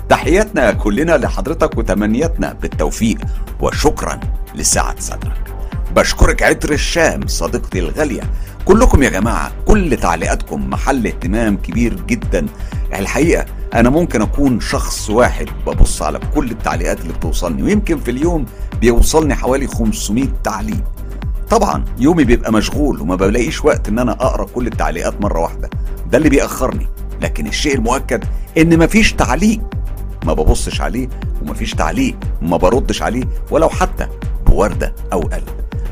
تحياتنا 0.09 0.73
كلنا 0.73 1.13
لحضرتك 1.13 1.79
وتمنياتنا 1.79 2.53
بالتوفيق 2.53 3.19
وشكرا 3.61 4.21
لسعة 4.55 5.01
صدرك. 5.01 5.55
بشكرك 5.97 6.43
عطر 6.43 6.73
الشام 6.73 7.27
صديقتي 7.27 7.79
الغالية. 7.79 8.23
كلكم 8.65 9.03
يا 9.03 9.11
جماعة 9.11 9.53
كل 9.67 9.97
تعليقاتكم 9.97 10.71
محل 10.71 11.07
اهتمام 11.07 11.57
كبير 11.57 12.01
جدا. 12.07 12.47
الحقيقة 12.95 13.45
أنا 13.75 13.91
ممكن 13.91 14.23
أكون 14.23 14.61
شخص 14.61 15.11
واحد 15.11 15.49
ببص 15.67 16.03
على 16.03 16.21
كل 16.35 16.51
التعليقات 16.51 17.01
اللي 17.01 17.13
بتوصلني 17.13 17.63
ويمكن 17.63 17.99
في 17.99 18.11
اليوم 18.11 18.47
بيوصلني 18.81 19.35
حوالي 19.35 19.67
500 19.67 20.29
تعليق. 20.45 20.85
طبعا 21.51 21.85
يومي 21.99 22.25
بيبقى 22.25 22.53
مشغول 22.53 23.01
وما 23.01 23.17
بلاقيش 23.17 23.65
وقت 23.65 23.89
إن 23.89 23.99
أنا 23.99 24.13
أقرأ 24.13 24.47
كل 24.55 24.67
التعليقات 24.67 25.21
مرة 25.21 25.41
واحدة. 25.41 25.71
ده 26.11 26.19
اللي 26.19 26.29
بيأخرني. 26.29 26.87
لكن 27.23 27.47
الشيء 27.47 27.75
المؤكد 27.75 28.25
إن 28.59 28.79
مفيش 28.79 29.13
تعليق. 29.13 29.61
ما 30.27 30.33
ببصش 30.33 30.81
عليه 30.81 31.09
ومفيش 31.43 31.75
تعليق 31.75 32.17
ما 32.43 32.57
بردش 32.57 33.03
عليه 33.03 33.25
ولو 33.51 33.69
حتى 33.69 34.09
بوردة 34.47 34.95
أو 35.13 35.21
قلب 35.21 35.49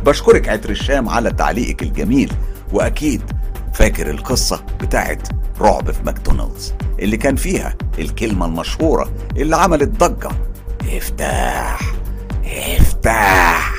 بشكرك 0.07 0.49
عطر 0.49 0.70
الشام 0.70 1.09
على 1.09 1.30
تعليقك 1.30 1.82
الجميل 1.82 2.32
وأكيد 2.72 3.22
فاكر 3.74 4.11
القصة 4.11 4.64
بتاعت 4.80 5.28
رعب 5.61 5.91
في 5.91 6.03
ماكدونالدز 6.03 6.74
اللي 6.99 7.16
كان 7.16 7.37
فيها 7.37 7.74
الكلمة 7.99 8.47
المشهورة 8.47 9.12
اللي 9.37 9.57
عملت 9.57 9.89
ضجة. 10.05 10.28
افتح 10.97 11.80
افتح 12.78 13.74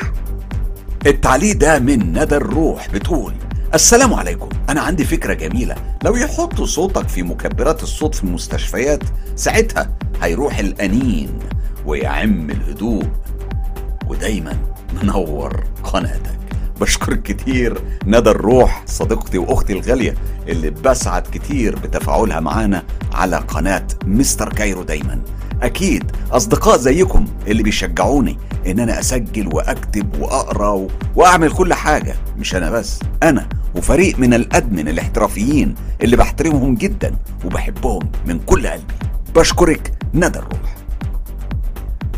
التعليق 1.05 1.55
ده 1.57 1.79
من 1.79 2.19
ندى 2.19 2.35
الروح 2.35 2.89
بتقول 2.89 3.33
السلام 3.75 4.13
عليكم. 4.13 4.49
أنا 4.69 4.81
عندي 4.81 5.05
فكرة 5.05 5.33
جميلة. 5.33 5.75
لو 6.03 6.15
يحطوا 6.15 6.65
صوتك 6.65 7.09
في 7.09 7.23
مكبرات 7.23 7.83
الصوت 7.83 8.15
في 8.15 8.23
المستشفيات 8.23 9.03
ساعتها 9.35 9.89
هيروح 10.21 10.59
الأنين 10.59 11.39
ويعم 11.85 12.49
الهدوء. 12.49 13.07
ودايما 14.07 14.57
منور 15.03 15.63
قناتك. 15.83 16.39
بشكرك 16.81 17.21
كتير. 17.21 17.81
ندى 18.05 18.29
الروح 18.29 18.83
صديقتي 18.85 19.37
وأختي 19.37 19.73
الغالية 19.73 20.15
اللي 20.47 20.69
بسعد 20.69 21.23
كتير 21.33 21.79
بتفاعلها 21.79 22.39
معانا 22.39 22.83
على 23.13 23.37
قناة 23.37 23.87
مستر 24.05 24.53
كايرو 24.53 24.83
دايما. 24.83 25.21
أكيد 25.61 26.11
أصدقاء 26.31 26.77
زيكم 26.77 27.25
اللي 27.47 27.63
بيشجعوني 27.63 28.37
إن 28.67 28.79
أنا 28.79 28.99
أسجل 28.99 29.47
وأكتب 29.55 30.21
وأقرأ 30.21 30.69
و... 30.69 30.87
وأعمل 31.15 31.51
كل 31.51 31.73
حاجة 31.73 32.15
مش 32.37 32.55
أنا 32.55 32.69
بس 32.69 32.99
أنا 33.23 33.49
وفريق 33.75 34.19
من 34.19 34.33
الأدمن 34.33 34.87
الاحترافيين 34.87 35.75
اللي 36.01 36.15
بحترمهم 36.17 36.75
جدا 36.75 37.15
وبحبهم 37.45 38.01
من 38.25 38.39
كل 38.39 38.67
قلبي. 38.67 38.93
بشكرك 39.35 39.93
ندى 40.13 40.39
الروح. 40.39 40.75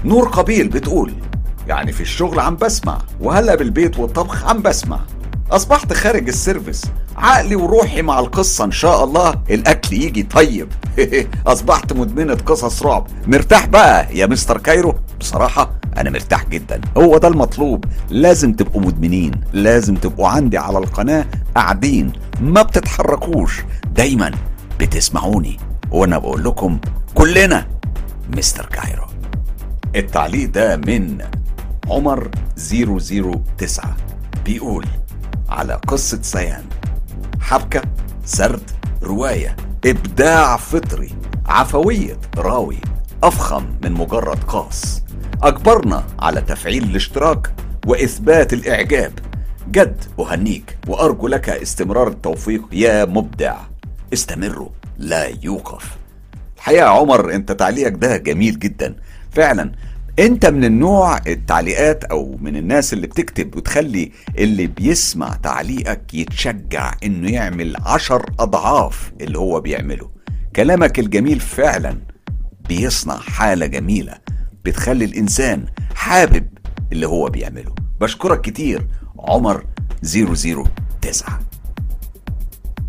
نور 0.06 0.28
قبيل 0.28 0.68
بتقول 0.68 1.14
يعني 1.68 1.92
في 1.92 2.02
الشغل 2.02 2.40
عم 2.40 2.56
بسمع 2.56 2.98
وهلأ 3.22 3.56
بالبيت 3.56 4.00
والطبخ 4.00 4.46
عم 4.46 4.62
بسمع. 4.62 5.00
أصبحت 5.52 5.94
خارج 5.94 6.28
ال 6.28 6.34
service. 6.34 6.82
عقلي 7.18 7.56
وروحي 7.56 8.02
مع 8.02 8.20
القصة 8.20 8.64
إن 8.66 8.72
شاء 8.72 9.04
الله 9.04 9.34
الأكل 9.50 9.96
يجي 9.96 10.24
طيب. 10.24 10.68
أصبحت 11.48 11.94
مدمنة 11.94 12.34
قصص 12.36 12.84
رعب. 12.84 13.08
مرتاح 13.28 13.66
بقى 13.66 14.18
يا 14.18 14.26
مستر 14.26 14.58
كايرو. 14.58 14.96
بصراحة 15.20 15.72
أنا 15.98 16.10
مرتاح 16.10 16.46
جدا. 16.46 16.82
هو 16.98 17.18
ده 17.18 17.28
المطلوب. 17.28 17.86
لازم 18.10 18.54
تبقوا 18.54 18.82
مدمنين. 18.82 19.32
لازم 19.54 19.96
تبقوا 19.96 20.28
عندي 20.28 20.58
على 20.58 20.78
القناة 20.78 21.26
قاعدين. 21.56 22.14
ما 22.42 22.62
بتتحركوش. 22.62 23.62
دايما 23.96 24.32
بتسمعوني. 24.80 25.58
وأنا 25.92 26.18
بقول 26.18 26.44
لكم 26.44 26.80
كلنا 27.16 27.68
مستر 28.38 28.66
كايرو. 28.66 29.06
التعليق 29.96 30.50
ده 30.50 30.78
من 30.78 31.18
عمر 31.90 32.30
009 32.58 33.96
بيقول 34.46 34.86
على 35.50 35.74
قصة 35.88 36.22
سيان 36.22 36.64
حبكة 37.42 37.82
سرد 38.26 38.72
رواية 39.04 39.56
إبداع 39.86 40.58
فطري 40.58 41.16
عفوية 41.46 42.18
راوي 42.38 42.78
أفخم 43.24 43.66
من 43.84 43.92
مجرد 43.92 44.44
قاص. 44.44 45.04
أجبرنا 45.44 46.04
على 46.20 46.42
تفعيل 46.42 46.84
الاشتراك 46.84 47.54
وإثبات 47.88 48.54
الإعجاب. 48.54 49.14
جد 49.72 50.04
أهنيك 50.20 50.78
وأرجو 50.88 51.28
لك 51.28 51.50
استمرار 51.50 52.08
التوفيق 52.08 52.62
يا 52.72 53.06
مبدع. 53.06 53.58
استمروا 54.14 54.70
لا 54.98 55.28
يوقف. 55.44 55.98
الحقيقة 56.58 56.84
يا 56.84 56.90
عمر 56.90 57.34
أنت 57.36 57.52
تعليقك 57.52 57.94
ده 57.94 58.18
جميل 58.18 58.60
جدا. 58.60 58.96
فعلا 59.32 59.72
انت 60.20 60.46
من 60.46 60.64
النوع 60.64 61.18
التعليقات 61.28 62.04
أو 62.04 62.38
من 62.42 62.56
الناس 62.56 62.94
اللي 62.94 63.08
بتكتب 63.08 63.56
وتخلي 63.56 64.12
اللي 64.38 64.68
بيسمع 64.68 65.36
تعليقك 65.44 66.14
يتشجع 66.14 66.94
انه 67.04 67.32
يعمل 67.32 67.76
عشر 67.86 68.26
اضعاف 68.40 69.12
اللي 69.22 69.38
هو 69.40 69.62
بيعمله. 69.62 70.10
كلامك 70.56 71.00
الجميل 71.00 71.40
فعلا 71.40 71.98
بيصنع 72.70 73.18
حالة 73.18 73.66
جميلة 73.66 74.14
بتخلي 74.66 75.06
الإنسان 75.06 75.66
حابب 75.96 76.48
اللي 76.92 77.08
هو 77.08 77.30
بيعمله. 77.30 77.76
بشكرك 78.02 78.42
كتير 78.42 78.88
عمر 79.20 79.66
009 80.04 81.40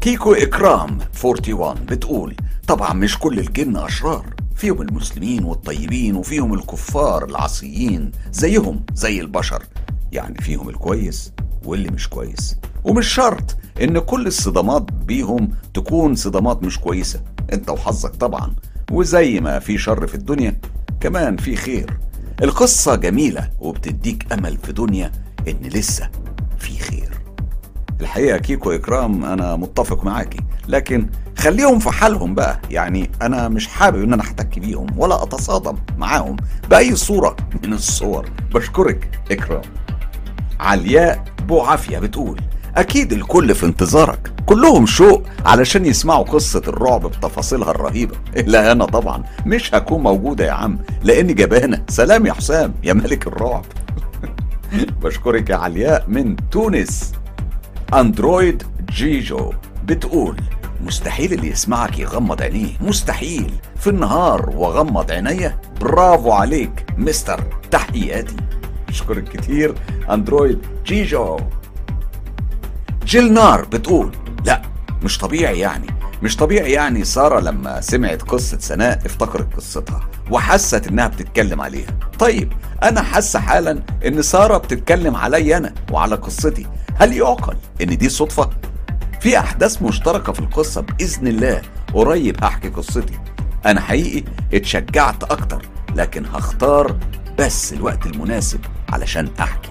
كيكو 0.00 0.32
إكرام 0.32 0.98
41 1.24 1.74
بتقول 1.84 2.36
طبعا 2.66 2.92
مش 2.92 3.18
كل 3.18 3.38
الجن 3.38 3.76
أشرار 3.76 4.34
فيهم 4.56 4.82
المسلمين 4.82 5.44
والطيبين 5.44 6.16
وفيهم 6.16 6.54
الكفار 6.54 7.24
العصيين 7.24 8.10
زيهم 8.32 8.84
زي 8.94 9.20
البشر 9.20 9.62
يعني 10.12 10.38
فيهم 10.40 10.68
الكويس 10.68 11.32
واللي 11.64 11.88
مش 11.90 12.08
كويس. 12.08 12.56
ومش 12.84 13.06
شرط 13.06 13.56
إن 13.82 13.98
كل 13.98 14.26
الصدمات 14.26 14.92
بيهم 14.92 15.50
تكون 15.74 16.14
صدمات 16.14 16.62
مش 16.62 16.78
كويسة 16.78 17.20
أنت 17.52 17.70
وحظك 17.70 18.16
طبعا. 18.16 18.54
وزي 18.92 19.40
ما 19.40 19.58
في 19.58 19.78
شر 19.78 20.06
في 20.06 20.14
الدنيا 20.14 20.60
كمان 21.00 21.36
في 21.36 21.56
خير. 21.56 21.98
القصة 22.42 22.94
جميلة 22.94 23.50
وبتديك 23.60 24.32
أمل 24.32 24.56
في 24.56 24.72
دنيا 24.72 25.12
إن 25.48 25.60
لسه 25.62 26.10
في 26.58 26.78
خير. 26.78 27.07
الحقيقة 28.00 28.38
كيكو 28.38 28.70
إكرام 28.70 29.24
أنا 29.24 29.56
متفق 29.56 30.04
معاكي 30.04 30.40
لكن 30.68 31.06
خليهم 31.38 31.78
في 31.78 31.90
حالهم 31.90 32.34
بقى. 32.34 32.60
يعني 32.70 33.10
أنا 33.22 33.48
مش 33.48 33.66
حابب 33.66 34.02
إن 34.02 34.12
أنا 34.12 34.22
أحتك 34.22 34.58
بيهم 34.58 34.86
ولا 34.96 35.22
أتصادم 35.22 35.76
معاهم 35.98 36.36
بأي 36.70 36.96
صورة 36.96 37.36
من 37.64 37.72
الصور. 37.72 38.28
بشكرك 38.54 39.20
إكرام. 39.30 39.62
علياء 40.60 41.24
بو 41.48 41.60
عافية 41.60 41.98
بتقول 41.98 42.40
أكيد 42.76 43.12
الكل 43.12 43.54
في 43.54 43.66
انتظارك. 43.66 44.32
كلهم 44.46 44.86
شوق 44.86 45.22
علشان 45.46 45.86
يسمعوا 45.86 46.24
قصة 46.24 46.62
الرعب 46.68 47.06
بتفاصيلها 47.06 47.70
الرهيبة. 47.70 48.16
إلا 48.36 48.72
أنا 48.72 48.84
طبعا 48.84 49.24
مش 49.46 49.74
هكون 49.74 50.02
موجودة 50.02 50.46
يا 50.46 50.52
عم. 50.52 50.78
لأني 51.02 51.32
جبانة. 51.34 51.84
سلام 51.88 52.26
يا 52.26 52.32
حسام 52.32 52.74
يا 52.84 52.92
ملك 52.92 53.26
الرعب. 53.26 53.64
بشكرك 55.02 55.50
يا 55.50 55.56
علياء 55.56 56.04
من 56.08 56.36
تونس. 56.50 57.12
أندرويد 57.94 58.62
جيجو. 58.90 59.52
بتقول 59.84 60.36
مستحيل 60.84 61.32
اللي 61.32 61.48
يسمعك 61.48 61.98
يغمض 61.98 62.42
عينيه. 62.42 62.72
مستحيل. 62.80 63.52
في 63.76 63.90
النهار 63.90 64.50
واغمض 64.50 65.10
عينيا 65.10 65.60
برافو 65.80 66.32
عليك 66.32 66.86
مستر 66.98 67.40
تحياتي 67.70 68.36
اشكرك 68.88 69.24
كتير 69.28 69.74
أندرويد 70.10 70.58
جيجو. 70.84 71.36
جيل 73.04 73.32
نار 73.32 73.64
بتقول 73.64 74.12
لا 74.44 74.62
مش 75.02 75.18
طبيعي 75.18 75.58
يعني. 75.58 75.86
مش 76.22 76.36
طبيعي 76.36 76.72
يعني 76.72 77.04
سارة 77.04 77.40
لما 77.40 77.80
سمعت 77.80 78.22
قصة 78.22 78.58
سناء 78.58 79.06
افتكرت 79.06 79.54
قصتها 79.56 80.08
وحست 80.30 80.86
إنها 80.86 81.06
بتتكلم 81.06 81.60
عليها. 81.60 81.90
طيب 82.18 82.52
أنا 82.82 83.02
حاسة 83.02 83.40
حالا 83.40 83.82
إن 84.06 84.22
سارة 84.22 84.58
بتتكلم 84.58 85.16
علي 85.16 85.56
أنا 85.56 85.74
وعلى 85.92 86.14
قصتي. 86.14 86.66
هل 86.98 87.12
يعقل 87.12 87.56
إن 87.82 87.98
دي 87.98 88.08
صدفة؟ 88.08 88.50
في 89.20 89.38
أحداث 89.38 89.82
مشتركة 89.82 90.32
في 90.32 90.40
القصة 90.40 90.80
بإذن 90.80 91.28
الله 91.28 91.62
قريب 91.94 92.44
هحكي 92.44 92.68
قصتي. 92.68 93.18
أنا 93.66 93.80
حقيقي 93.80 94.24
اتشجعت 94.54 95.24
أكتر 95.24 95.62
لكن 95.94 96.26
هختار 96.26 96.96
بس 97.38 97.72
الوقت 97.72 98.06
المناسب 98.06 98.60
علشان 98.92 99.28
أحكي. 99.40 99.70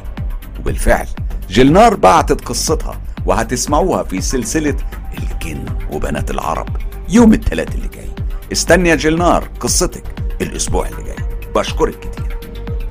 وبالفعل 0.59 1.07
جلنار 1.49 1.95
بعتت 1.95 2.41
قصتها 2.45 3.01
وهتسمعوها 3.25 4.03
في 4.03 4.21
سلسلة 4.21 4.77
الجن 5.17 5.65
وبنات 5.91 6.31
العرب 6.31 6.69
يوم 7.09 7.33
الثلاث 7.33 7.75
اللي 7.75 7.87
جاي. 7.87 8.09
استني 8.51 8.89
يا 8.89 8.95
جلنار 8.95 9.49
قصتك 9.59 10.03
الأسبوع 10.41 10.87
اللي 10.87 11.03
جاي. 11.03 11.25
بشكرك 11.55 11.99
كتير. 11.99 12.37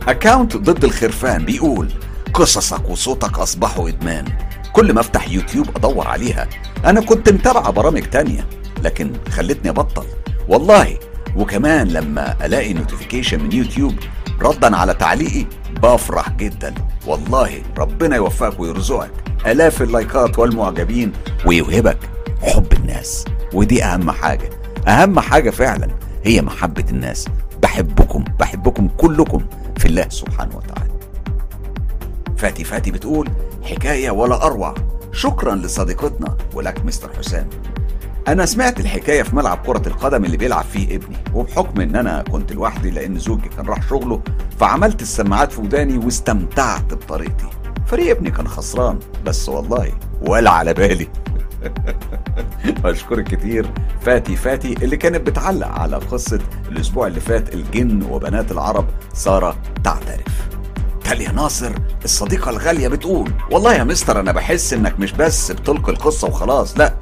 account 0.08 0.56
ضد 0.56 0.84
الخرفان 0.84 1.44
بيقول 1.44 1.88
قصصك 2.34 2.90
وصوتك 2.90 3.38
أصبحوا 3.38 3.88
إدمان. 3.88 4.24
كل 4.72 4.92
ما 4.92 5.00
أفتح 5.00 5.28
يوتيوب 5.28 5.76
أدور 5.76 6.06
عليها. 6.06 6.48
أنا 6.84 7.00
كنت 7.00 7.28
متابعة 7.28 7.70
برامج 7.70 8.02
تانية 8.02 8.46
لكن 8.82 9.12
خلتني 9.30 9.70
أبطل. 9.70 10.04
والله 10.48 10.98
وكمان 11.36 11.88
لما 11.88 12.46
ألاقي 12.46 12.72
notification 12.72 13.42
من 13.42 13.52
يوتيوب 13.52 13.94
ردا 14.42 14.76
على 14.76 14.94
تعليقي 14.94 15.46
بفرح 15.82 16.30
جدا. 16.30 16.74
والله 17.06 17.62
ربنا 17.78 18.16
يوفقك 18.16 18.60
ويرزقك. 18.60 19.10
آلاف 19.46 19.82
اللايكات 19.82 20.38
والمعجبين 20.38 21.12
ويوهبك. 21.46 21.98
حب 22.42 22.72
الناس. 22.72 23.24
ودي 23.52 23.84
أهم 23.84 24.10
حاجة. 24.10 24.50
أهم 24.88 25.20
حاجة 25.20 25.50
فعلا 25.50 25.88
هي 26.24 26.42
محبة 26.42 26.84
الناس. 26.90 27.28
بحبكم 27.62 28.24
بحبكم 28.40 28.88
كلكم 28.88 29.46
في 29.76 29.84
الله 29.84 30.08
سبحانه 30.08 30.56
وتعالى. 30.56 30.95
فاتي 32.36 32.64
فاتي 32.64 32.90
بتقول 32.90 33.28
حكاية 33.62 34.10
ولا 34.10 34.46
أروع. 34.46 34.74
شكرا 35.12 35.54
لصديقتنا 35.54 36.36
ولك 36.54 36.84
مستر 36.84 37.10
حسام. 37.18 37.48
أنا 38.28 38.46
سمعت 38.46 38.80
الحكاية 38.80 39.22
في 39.22 39.36
ملعب 39.36 39.58
كرة 39.66 39.82
القدم 39.86 40.24
اللي 40.24 40.36
بيلعب 40.36 40.64
فيه 40.64 40.96
ابني 40.96 41.16
وبحكم 41.34 41.80
إن 41.80 41.96
أنا 41.96 42.22
كنت 42.22 42.52
لوحدي 42.52 42.90
لأن 42.90 43.18
زوجي 43.18 43.48
كان 43.48 43.66
راح 43.66 43.88
شغله 43.88 44.22
فعملت 44.60 45.02
السماعات 45.02 45.52
في 45.52 45.60
وداني 45.60 45.98
واستمتعت 45.98 46.94
بطريقتي. 46.94 47.46
فريق 47.86 48.16
ابني 48.16 48.30
كان 48.30 48.48
خسران 48.48 48.98
بس 49.24 49.48
والله 49.48 49.92
ولا 50.22 50.50
على 50.50 50.74
بالي. 50.74 51.08
بشكرك 52.84 53.24
كتير 53.24 53.70
فاتي 54.00 54.36
فاتي 54.36 54.72
اللي 54.72 54.96
كانت 54.96 55.26
بتعلق 55.26 55.68
على 55.68 55.96
قصة 55.96 56.40
الأسبوع 56.68 57.06
اللي 57.06 57.20
فات 57.20 57.54
الجن 57.54 58.02
وبنات 58.02 58.52
العرب 58.52 58.86
سارة 59.12 59.56
تعترف. 59.84 60.55
تاليا 61.06 61.32
ناصر 61.32 61.72
الصديقة 62.04 62.50
الغالية 62.50 62.88
بتقول 62.88 63.32
والله 63.50 63.74
يا 63.74 63.84
مستر 63.84 64.20
أنا 64.20 64.32
بحس 64.32 64.72
إنك 64.72 65.00
مش 65.00 65.12
بس 65.12 65.52
بتلقي 65.52 65.92
القصة 65.92 66.28
وخلاص 66.28 66.78
لأ 66.78 66.94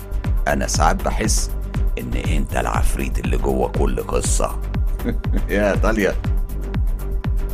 أنا 0.49 0.67
ساعات 0.67 1.05
بحس 1.05 1.51
إن 1.99 2.13
أنت 2.15 2.57
العفريت 2.57 3.19
اللي 3.19 3.37
جوه 3.37 3.69
كل 3.69 4.03
قصة. 4.03 4.59
يا 5.49 5.75
تاليا. 5.75 6.15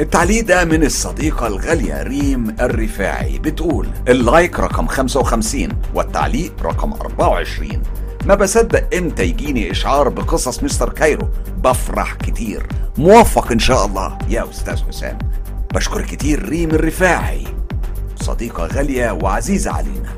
التعليق 0.00 0.44
ده 0.44 0.64
من 0.64 0.84
الصديقة 0.84 1.46
الغالية 1.46 2.02
ريم 2.02 2.56
الرفاعي 2.60 3.38
بتقول 3.38 3.88
ال 4.08 4.19
like 4.19 4.60
رقم 4.60 4.86
55 4.86 5.68
والتعليق 5.94 6.52
رقم 6.62 6.92
24 6.92 7.82
ما 8.26 8.34
بصدق 8.34 8.96
إمتى 8.96 9.24
يجيني 9.24 9.70
إشعار 9.70 10.08
بقصص 10.08 10.62
مستر 10.62 10.88
كايرو 10.88 11.28
بفرح 11.56 12.14
كتير. 12.14 12.66
موفق 12.98 13.52
إن 13.52 13.58
شاء 13.58 13.86
الله. 13.86 14.18
يا 14.28 14.50
أستاذ 14.50 14.82
حسام. 14.88 15.18
بشكر 15.74 16.02
كتير 16.02 16.48
ريم 16.48 16.70
الرفاعي 16.70 17.44
صديقة 18.16 18.66
غالية 18.66 19.10
وعزيزة 19.10 19.70
علينا. 19.70 20.12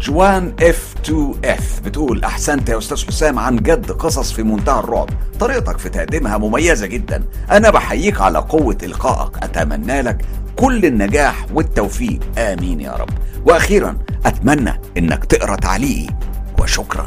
جوان 0.00 0.54
اف 0.60 0.94
2 1.04 1.34
اف 1.44 1.80
بتقول 1.80 2.24
أحسنت 2.24 2.68
يا 2.68 2.78
أستاذ 2.78 3.06
حسام 3.06 3.38
عن 3.38 3.56
جد 3.56 3.90
قصص 3.92 4.32
في 4.32 4.42
منتهى 4.42 4.80
الرعب. 4.80 5.08
طريقتك 5.40 5.78
في 5.78 5.88
تقديمها 5.88 6.38
مميزة 6.38 6.86
جدا. 6.86 7.24
أنا 7.50 7.70
بحييك 7.70 8.20
على 8.20 8.38
قوة 8.38 8.78
إلقائك. 8.82 9.44
أتمنى 9.44 10.02
لك 10.02 10.24
كل 10.56 10.84
النجاح 10.84 11.46
والتوفيق. 11.54 12.20
آمين 12.38 12.80
يا 12.80 12.92
رب. 12.92 13.10
وأخيرا 13.46 13.98
أتمنى 14.26 14.80
إنك 14.98 15.24
تقرأ 15.24 15.56
تعليقي. 15.56 16.14
وشكرا. 16.58 17.06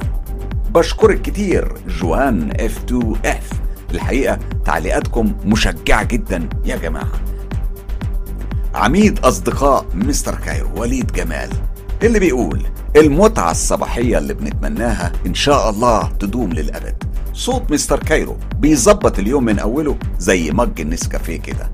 بشكرك 0.70 1.22
كتير 1.22 1.74
جوان 1.88 2.52
اف 2.60 2.78
2 2.78 3.16
اف 3.26 3.61
الحقيقة 3.95 4.39
تعليقاتكم 4.65 5.33
مشجعة 5.45 6.03
جدا 6.03 6.49
يا 6.65 6.75
جماعة. 6.75 7.11
عميد 8.75 9.19
أصدقاء 9.19 9.85
مستر 9.93 10.35
كايرو 10.35 10.69
وليد 10.77 11.11
جمال 11.11 11.49
اللي 12.03 12.19
بيقول 12.19 12.61
المتعة 12.95 13.51
الصباحية 13.51 14.17
اللي 14.17 14.33
بنتمناها 14.33 15.11
إن 15.25 15.33
شاء 15.33 15.69
الله 15.69 16.11
تدوم 16.19 16.53
للأبد. 16.53 17.03
صوت 17.33 17.71
مستر 17.71 17.99
كايرو 17.99 18.37
بيظبط 18.59 19.19
اليوم 19.19 19.45
من 19.45 19.59
أوله 19.59 19.97
زي 20.19 20.51
mug 20.51 20.82
النسكافيه 20.81 21.39
كده. 21.39 21.71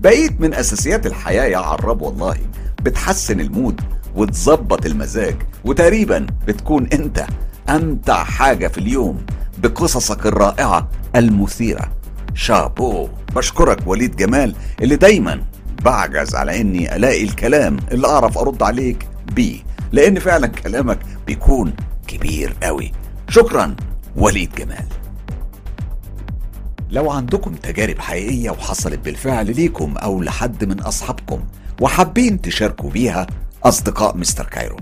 بقيت 0.00 0.40
من 0.40 0.54
أساسيات 0.54 1.06
الحياة 1.06 1.44
يا 1.44 1.58
عراب 1.58 2.02
والله. 2.02 2.36
بتحسن 2.82 3.40
المود 3.40 3.80
وتظبط 4.16 4.86
المزاج 4.86 5.36
وتقريبا 5.64 6.26
بتكون 6.46 6.86
أنت 6.92 7.26
أمتع 7.68 8.24
حاجة 8.24 8.68
في 8.68 8.78
اليوم 8.78 9.26
بقصصك 9.58 10.26
الرائعة 10.26 10.88
المثيرة. 11.16 11.92
شابو. 12.34 13.08
بشكرك 13.36 13.86
وليد 13.86 14.16
جمال 14.16 14.54
اللي 14.82 14.96
دايما 14.96 15.42
بعجز 15.84 16.34
على 16.34 16.60
إني 16.60 16.96
ألاقي 16.96 17.24
الكلام 17.24 17.76
اللي 17.92 18.06
أعرف 18.08 18.38
أرد 18.38 18.62
عليك 18.62 19.08
بيه 19.32 19.60
لأن 19.92 20.18
فعلا 20.18 20.46
كلامك 20.46 20.98
بيكون 21.26 21.72
كبير 22.06 22.56
قوي. 22.62 22.92
شكرا 23.28 23.76
وليد 24.16 24.54
جمال. 24.54 24.84
لو 26.90 27.10
عندكم 27.10 27.54
تجارب 27.54 27.98
حقيقية 27.98 28.50
وحصلت 28.50 28.98
بالفعل 28.98 29.56
ليكم 29.56 29.96
أو 29.96 30.22
لحد 30.22 30.64
من 30.64 30.80
أصحابكم 30.80 31.40
وحابين 31.80 32.40
تشاركوا 32.40 32.90
بيها 32.90 33.26
أصدقاء 33.64 34.16
مستر 34.16 34.44
كايرو 34.46 34.76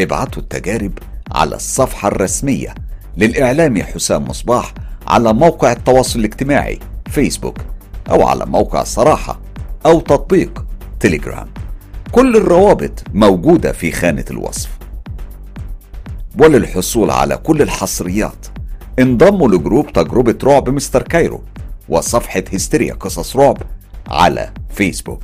ابعتوا 0.00 0.42
التجارب 0.42 0.92
على 1.32 1.56
الصفحة 1.56 2.08
الرسمية 2.08 2.74
للإعلامي 3.16 3.84
حسام 3.84 4.24
مصباح 4.24 4.74
على 5.06 5.32
موقع 5.32 5.72
التواصل 5.72 6.18
الاجتماعي 6.18 6.78
فيسبوك 7.06 7.58
أو 8.10 8.26
على 8.26 8.46
موقع 8.46 8.84
صراحة 8.84 9.40
أو 9.86 10.00
تطبيق 10.00 10.64
تليجرام 11.00 11.48
كل 12.12 12.36
الروابط 12.36 13.04
موجودة 13.14 13.72
في 13.72 13.92
خانة 13.92 14.24
الوصف. 14.30 14.70
وللحصول 16.38 17.10
على 17.10 17.36
كل 17.36 17.62
الحصريات 17.62 18.46
انضموا 18.98 19.48
ل 19.48 19.55
group 19.55 19.92
تجربة 19.92 20.38
رعب 20.44 20.68
مستر 20.70 21.02
كايرو 21.02 21.42
وصفحة 21.88 22.42
هستيريا 22.54 22.94
قصص 22.94 23.36
رعب 23.36 23.58
على 24.08 24.52
فيسبوك. 24.70 25.22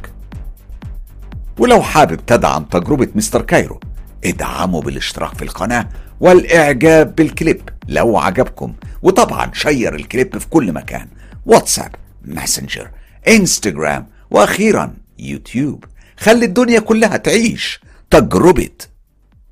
ولو 1.58 1.82
حابب 1.82 2.26
تدعم 2.26 2.64
تجربة 2.64 3.08
مستر 3.14 3.42
كايرو 3.42 3.80
ادعموا 4.24 4.80
بالاشتراك 4.80 5.34
في 5.34 5.42
القناة 5.42 5.88
والإعجاب 6.20 7.14
بالكليب 7.14 7.68
لو 7.88 8.18
عجبكم. 8.18 8.74
وطبعا 9.02 9.50
share 9.54 9.94
الكليب 9.94 10.38
في 10.38 10.48
كل 10.48 10.72
مكان. 10.72 11.08
واتساب 11.46 11.94
ماسنجر 12.24 12.90
انستجرام 13.28 14.06
وأخيرا 14.30 14.94
يوتيوب. 15.18 15.84
خلي 16.16 16.44
الدنيا 16.44 16.80
كلها 16.80 17.16
تعيش. 17.16 17.80
تجربة 18.10 18.70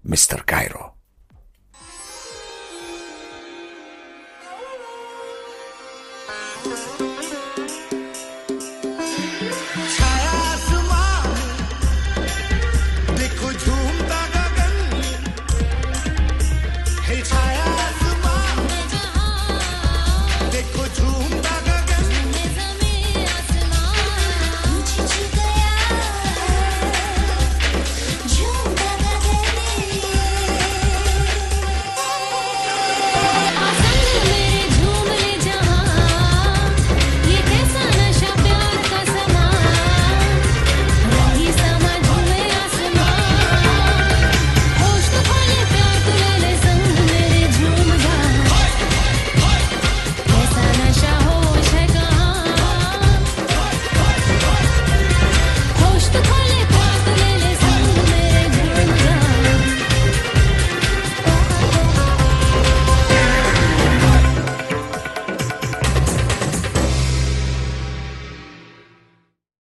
مستر 0.05 0.41
كايرو. 0.41 0.90